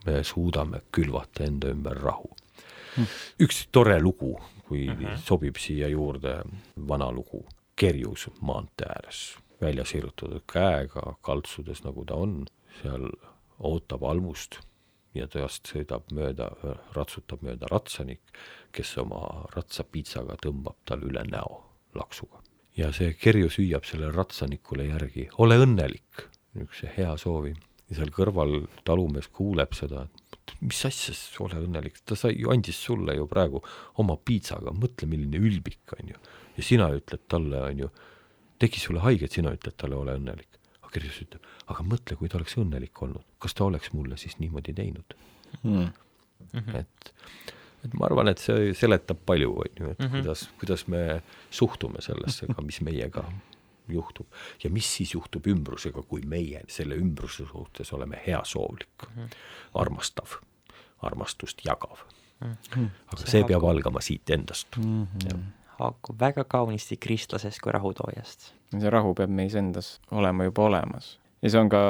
me 0.06 0.22
suudame 0.26 0.82
külvata 0.94 1.46
enda 1.46 1.72
ümber 1.74 1.98
rahu. 2.02 2.30
üks 3.38 3.66
tore 3.70 4.00
lugu, 4.00 4.38
kui 4.68 4.88
mm 4.88 4.94
-hmm. 4.94 5.16
sobib 5.16 5.56
siia 5.56 5.88
juurde, 5.88 6.42
vana 6.88 7.10
lugu, 7.12 7.44
kerjus 7.76 8.30
maantee 8.40 8.86
ääres, 8.86 9.38
välja 9.60 9.84
sirutatud 9.84 10.42
käega, 10.52 11.14
kaltsudes 11.22 11.84
nagu 11.84 12.04
ta 12.04 12.14
on, 12.14 12.46
seal 12.82 13.10
ootab 13.58 14.02
almust 14.02 14.60
ja 15.18 15.28
temast 15.30 15.68
sõidab 15.70 16.10
mööda, 16.14 16.50
ratsutab 16.96 17.42
mööda 17.46 17.68
ratsanik, 17.72 18.22
kes 18.74 18.96
oma 19.02 19.22
ratsapiitsaga 19.54 20.38
tõmbab 20.44 20.78
tal 20.88 21.04
üle 21.06 21.24
näo 21.28 21.62
laksuga. 21.98 22.42
ja 22.78 22.92
see 22.94 23.14
kerjus 23.18 23.56
hüüab 23.58 23.86
sellele 23.88 24.12
ratsanikule 24.14 24.84
järgi, 24.86 25.28
ole 25.38 25.56
õnnelik, 25.58 26.28
niisuguse 26.54 26.92
hea 26.96 27.16
soovi. 27.16 27.54
ja 27.88 27.96
seal 27.96 28.12
kõrval 28.12 28.66
talumees 28.84 29.28
kuuleb 29.32 29.72
seda, 29.74 30.04
et 30.32 30.52
mis 30.60 30.84
asja, 30.84 31.14
ole 31.44 31.62
õnnelik, 31.64 32.02
ta 32.04 32.16
sai, 32.16 32.36
andis 32.52 32.76
sulle 32.84 33.16
ju 33.16 33.26
praegu 33.26 33.62
oma 33.98 34.16
piitsaga, 34.16 34.72
mõtle, 34.72 35.08
milline 35.08 35.40
ülbik, 35.40 35.96
on 35.98 36.14
ju. 36.14 36.22
ja 36.56 36.62
sina 36.62 36.92
ütled 36.94 37.26
talle, 37.28 37.62
on 37.70 37.84
ju, 37.84 37.90
tegi 38.58 38.80
sulle 38.80 39.00
haiget, 39.00 39.32
sina 39.32 39.54
ütled 39.56 39.76
talle, 39.76 39.96
ole 39.96 40.18
õnnelik 40.20 40.58
aga 40.88 40.96
Kirjus 40.96 41.20
ütleb, 41.24 41.44
aga 41.68 41.84
mõtle, 41.84 42.16
kui 42.16 42.30
ta 42.30 42.38
oleks 42.38 42.56
õnnelik 42.60 43.02
olnud, 43.04 43.24
kas 43.42 43.54
ta 43.54 43.66
oleks 43.68 43.92
mulle 43.92 44.16
siis 44.20 44.38
niimoodi 44.40 44.74
teinud 44.74 45.14
mm. 45.62 45.88
-hmm. 46.52 46.76
et, 46.80 47.12
et 47.84 47.94
ma 47.94 48.08
arvan, 48.08 48.28
et 48.32 48.38
see 48.38 48.72
seletab 48.74 49.20
palju, 49.26 49.52
on 49.52 49.70
ju, 49.80 49.90
et 49.90 49.98
mm. 49.98 50.06
-hmm. 50.06 50.10
kuidas, 50.16 50.48
kuidas 50.58 50.86
me 50.88 51.22
suhtume 51.50 52.00
sellesse 52.00 52.46
ka, 52.54 52.62
mis 52.62 52.80
meiega 52.80 53.24
juhtub 53.88 54.26
ja 54.64 54.70
mis 54.70 54.88
siis 54.96 55.14
juhtub 55.14 55.46
ümbrusega, 55.46 56.02
kui 56.02 56.22
meie 56.26 56.62
selle 56.68 56.96
ümbruse 56.96 57.46
suhtes 57.48 57.92
oleme 57.92 58.22
heasoovlik 58.26 59.08
mm, 59.08 59.22
-hmm. 59.22 59.36
armastav, 59.74 60.40
armastust 61.02 61.64
jagav 61.64 61.98
mm. 62.40 62.56
-hmm. 62.74 62.88
aga 63.06 63.16
see, 63.16 63.30
see 63.30 63.44
peab 63.44 63.64
algama 63.64 64.00
siit 64.00 64.30
endast 64.30 64.76
mm. 64.76 65.06
-hmm. 65.06 65.40
Haakub 65.78 66.20
väga 66.20 66.44
kaunisti 66.44 66.96
kristlasest 66.96 67.60
kui 67.62 67.72
rahutoojast. 67.72 68.52
see 68.78 68.90
rahu 68.90 69.14
peab 69.14 69.30
meis 69.30 69.54
endas 69.54 69.98
olema 70.10 70.44
juba 70.44 70.68
olemas 70.68 71.18
ja 71.42 71.50
see 71.50 71.60
on 71.60 71.70
ka 71.70 71.80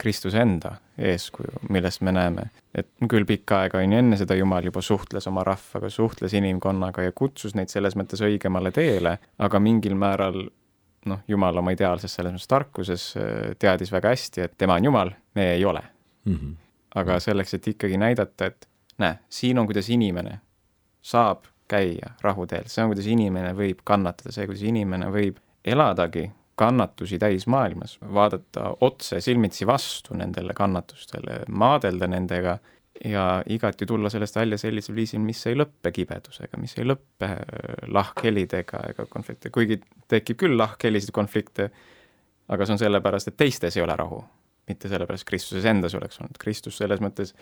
Kristuse 0.00 0.40
enda 0.40 0.76
eeskuju, 0.98 1.64
millest 1.74 2.02
me 2.06 2.12
näeme, 2.14 2.48
et 2.74 2.88
küll 3.10 3.26
pikka 3.28 3.64
aega 3.64 3.80
on 3.82 3.92
ju 3.92 4.00
enne 4.00 4.18
seda 4.18 4.36
Jumal 4.38 4.64
juba 4.64 4.82
suhtles 4.84 5.26
oma 5.30 5.44
rahvaga, 5.46 5.90
suhtles 5.92 6.34
inimkonnaga 6.38 7.04
ja 7.04 7.12
kutsus 7.12 7.54
neid 7.58 7.72
selles 7.72 7.96
mõttes 7.98 8.22
õigemale 8.24 8.72
teele, 8.74 9.16
aga 9.38 9.60
mingil 9.60 9.96
määral 9.98 10.44
noh, 11.10 11.24
Jumal 11.28 11.60
oma 11.60 11.74
ideaalses 11.76 12.14
selles 12.16 12.34
mõttes 12.34 12.50
tarkuses 12.50 13.08
äh, 13.20 13.54
teadis 13.60 13.92
väga 13.92 14.14
hästi, 14.14 14.46
et 14.46 14.56
tema 14.58 14.78
on 14.80 14.90
Jumal, 14.90 15.12
me 15.34 15.50
ei 15.54 15.64
ole 15.64 15.82
mm. 16.24 16.34
-hmm. 16.34 16.54
aga 17.02 17.20
selleks, 17.20 17.54
et 17.54 17.68
ikkagi 17.74 18.00
näidata, 18.00 18.46
et 18.46 18.68
näe, 18.98 19.18
siin 19.28 19.58
on, 19.58 19.66
kuidas 19.66 19.90
inimene 19.90 20.40
saab 21.02 21.44
käia 21.68 22.14
rahuteel, 22.22 22.68
see 22.68 22.84
on, 22.84 22.92
kuidas 22.92 23.06
inimene 23.08 23.54
võib 23.56 23.80
kannatada, 23.88 24.32
see, 24.34 24.46
kuidas 24.48 24.64
inimene 24.68 25.08
võib 25.12 25.38
eladagi 25.64 26.28
kannatusi 26.60 27.18
täis 27.18 27.48
maailmas, 27.50 27.96
vaadata 28.14 28.74
otse 28.84 29.18
silmitsi 29.24 29.66
vastu 29.66 30.14
nendele 30.14 30.54
kannatustele, 30.54 31.40
maadelda 31.48 32.06
nendega 32.10 32.58
ja 33.04 33.24
igati 33.50 33.86
tulla 33.86 34.10
sellest 34.10 34.36
välja 34.36 34.58
sellisel 34.58 34.94
viisil, 34.94 35.18
mis 35.24 35.40
ei 35.50 35.56
lõppe 35.58 35.90
kibedusega, 35.94 36.60
mis 36.62 36.76
ei 36.78 36.86
lõppe 36.86 37.30
lahkhelidega 37.90 38.84
ega 38.92 39.06
konflikte, 39.10 39.50
kuigi 39.50 39.80
tekib 40.08 40.38
küll 40.44 40.58
lahkhelisid 40.58 41.10
konflikte, 41.14 41.70
aga 42.48 42.66
see 42.66 42.76
on 42.76 42.82
sellepärast, 42.84 43.32
et 43.32 43.40
teistes 43.40 43.76
ei 43.76 43.82
ole 43.82 43.96
rahu, 43.98 44.20
mitte 44.68 44.88
sellepärast 44.92 45.26
Kristuses 45.26 45.66
endas 45.68 45.96
oleks 45.98 46.20
olnud. 46.22 46.38
Kristus 46.40 46.78
selles 46.78 47.02
mõttes 47.02 47.34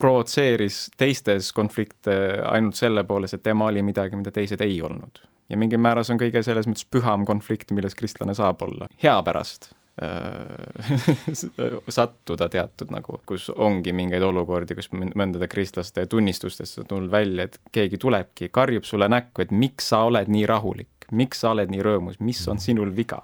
provotseeris 0.00 0.86
teistes 0.98 1.52
konflikte 1.56 2.14
ainult 2.50 2.78
selle 2.78 3.04
poolest, 3.04 3.38
et 3.38 3.44
tema 3.46 3.68
oli 3.70 3.84
midagi, 3.86 4.16
mida 4.16 4.32
teised 4.34 4.60
ei 4.64 4.80
olnud 4.82 5.22
ja 5.50 5.58
mingil 5.58 5.82
määral 5.82 6.06
see 6.06 6.14
on 6.14 6.22
kõige 6.22 6.42
selles 6.46 6.68
mõttes 6.70 6.86
püham 6.86 7.26
konflikt, 7.28 7.74
milles 7.74 7.96
kristlane 7.98 8.34
saab 8.38 8.62
olla, 8.66 8.88
hea 9.02 9.18
pärast 9.26 9.72
sattuda 11.88 12.48
teatud 12.48 12.92
nagu, 12.94 13.18
kus 13.28 13.50
ongi 13.52 13.92
mingeid 13.92 14.22
olukordi, 14.24 14.76
kus 14.78 14.88
mõndade 14.94 15.48
kristlaste 15.50 16.06
tunnistustest 16.08 16.80
on 16.80 16.88
tulnud 16.88 17.12
välja, 17.12 17.48
et 17.48 17.58
keegi 17.74 17.98
tulebki, 18.00 18.48
karjub 18.54 18.86
sulle 18.88 19.10
näkku, 19.12 19.44
et 19.44 19.52
miks 19.52 19.90
sa 19.92 20.04
oled 20.08 20.30
nii 20.32 20.46
rahulik, 20.48 21.10
miks 21.12 21.42
sa 21.44 21.52
oled 21.52 21.72
nii 21.72 21.84
rõõmus, 21.84 22.20
mis 22.24 22.40
on 22.48 22.62
sinul 22.62 22.94
viga 22.96 23.20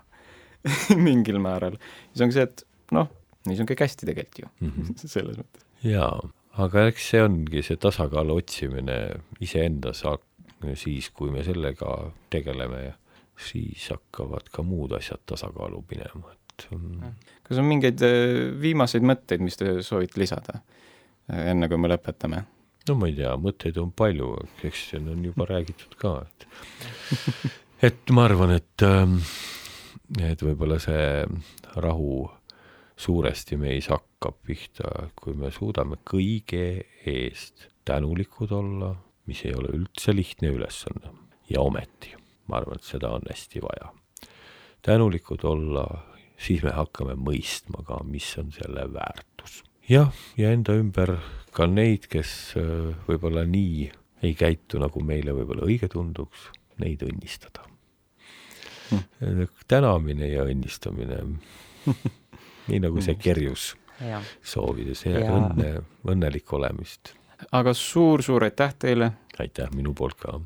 mingil 1.07 1.39
määral. 1.41 1.79
siis 2.11 2.27
ongi 2.27 2.37
see, 2.37 2.49
et 2.51 2.67
noh, 2.97 3.09
nii 3.47 3.57
see 3.57 3.65
on 3.65 3.71
kõik 3.73 3.87
hästi 3.87 4.11
tegelikult 4.11 4.43
ju 4.43 4.51
mm, 4.51 4.73
-hmm. 4.77 5.09
selles 5.17 5.41
mõttes. 5.41 5.65
jaa, 5.87 6.21
aga 6.63 6.87
eks 6.91 7.11
see 7.13 7.23
ongi 7.25 7.63
see 7.65 7.81
tasakaalu 7.81 8.39
otsimine 8.41 8.97
iseendas, 9.45 10.03
siis 10.81 11.11
kui 11.17 11.33
me 11.33 11.45
sellega 11.47 11.93
tegeleme, 12.33 12.89
siis 13.37 13.91
hakkavad 13.93 14.49
ka 14.53 14.65
muud 14.65 14.97
asjad 14.97 15.23
tasakaalu 15.29 15.83
minema, 15.91 16.33
et 16.33 16.69
kas 17.47 17.61
on 17.61 17.69
mingeid 17.69 18.01
viimaseid 18.61 19.05
mõtteid, 19.05 19.45
mis 19.45 19.59
te 19.61 19.79
soovite 19.85 20.21
lisada, 20.21 20.63
enne 21.29 21.69
kui 21.69 21.81
me 21.81 21.93
lõpetame? 21.93 22.47
no 22.87 22.95
ma 22.95 23.11
ei 23.11 23.17
tea, 23.19 23.35
mõtteid 23.41 23.79
on 23.83 23.93
palju, 23.97 24.33
eks 24.65 24.89
siin 24.93 25.11
on 25.13 25.25
juba 25.27 25.49
räägitud 25.51 25.97
ka, 26.01 26.17
et 26.25 26.49
et 27.91 28.15
ma 28.15 28.29
arvan, 28.31 28.57
et 28.57 28.87
et 30.23 30.43
võib-olla 30.43 30.79
see 30.83 31.07
rahu 31.83 32.29
suuresti 32.97 33.59
meis 33.61 33.91
hakkab 33.93 34.39
pihta, 34.47 35.11
kui 35.17 35.37
me 35.37 35.51
suudame 35.53 35.99
kõige 36.05 36.69
eest 37.07 37.69
tänulikud 37.85 38.53
olla, 38.57 38.95
mis 39.27 39.45
ei 39.45 39.55
ole 39.55 39.75
üldse 39.77 40.15
lihtne 40.17 40.55
ülesanne 40.57 41.13
ja 41.51 41.61
ometi 41.61 42.17
ma 42.49 42.61
arvan, 42.61 42.81
et 42.81 42.87
seda 42.87 43.13
on 43.17 43.27
hästi 43.29 43.63
vaja. 43.63 43.93
tänulikud 44.83 45.43
olla, 45.45 45.85
siis 46.39 46.63
me 46.63 46.71
hakkame 46.77 47.17
mõistma 47.19 47.83
ka, 47.87 48.01
mis 48.07 48.29
on 48.39 48.53
selle 48.55 48.87
väärtus. 48.93 49.63
jah, 49.89 50.13
ja 50.39 50.53
enda 50.55 50.77
ümber 50.79 51.17
ka 51.53 51.67
neid, 51.67 52.07
kes 52.11 52.55
võib-olla 53.09 53.47
nii 53.49 53.91
ei 54.27 54.35
käitu, 54.35 54.81
nagu 54.83 55.03
meile 55.05 55.35
võib-olla 55.37 55.67
õige 55.67 55.89
tunduks, 55.93 56.51
neid 56.83 57.03
õnnistada 57.03 57.67
hmm.. 58.91 59.49
tänamine 59.69 60.29
ja 60.29 60.47
õnnistamine 60.47 61.23
nii 62.69 62.81
nagu 62.83 63.03
see 63.05 63.15
kerjus 63.21 63.75
ja. 64.01 64.21
soovides 64.45 65.05
ja 65.07 65.23
õnne, 65.33 65.73
õnnelik 66.09 66.53
olemist. 66.53 67.15
aga 67.53 67.75
suur-suur 67.75 68.45
aitäh 68.49 68.75
teile! 68.79 69.13
aitäh 69.39 69.71
minu 69.75 69.95
poolt 69.95 70.19
ka! 70.21 70.39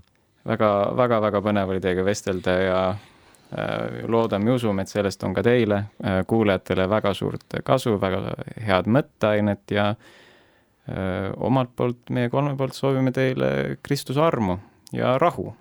väga, 0.47 0.71
väga, 0.97 1.21
väga 1.27 1.43
põnev 1.45 1.75
oli 1.75 1.83
teiega 1.83 2.05
vestelda 2.07 2.57
ja 2.61 2.81
äh, 2.91 4.03
loodame 4.09 4.51
ja 4.51 4.59
usume, 4.61 4.83
et 4.83 4.93
sellest 4.93 5.25
on 5.27 5.35
ka 5.37 5.45
teile 5.47 5.85
äh,, 6.05 6.23
kuulajatele 6.27 6.89
väga 6.91 7.15
suurt 7.15 7.61
kasu, 7.65 7.97
väga 8.01 8.23
head 8.67 8.91
mõtteainet 8.91 9.77
ja 9.77 9.91
äh, 9.95 11.31
omalt 11.37 11.75
poolt, 11.77 12.03
meie 12.11 12.31
kolme 12.31 12.57
poolt 12.57 12.77
soovime 12.79 13.13
teile 13.17 13.79
Kristuse 13.83 14.23
armu 14.23 14.59
ja 14.93 15.17
rahu, 15.19 15.53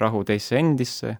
rahu 0.00 0.24
teisse 0.24 0.56
endisse, 0.58 1.16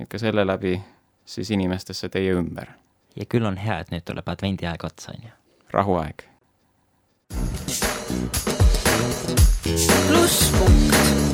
et 0.00 0.08
ka 0.08 0.18
selle 0.20 0.44
läbi 0.46 0.76
siis 1.24 1.50
inimestesse 1.54 2.08
teie 2.12 2.34
ümber. 2.36 2.81
Ja 3.16 3.24
küll 3.28 3.46
on 3.46 3.56
hea, 3.60 3.80
et 3.80 3.90
nüüd 3.92 4.04
tuleb 4.08 4.28
advendiaeg 4.28 4.84
otsa, 4.84 5.12
on 5.16 5.28
ju. 5.28 5.34
rahuaeg. 5.72 6.28
plusspunkt 10.08 11.31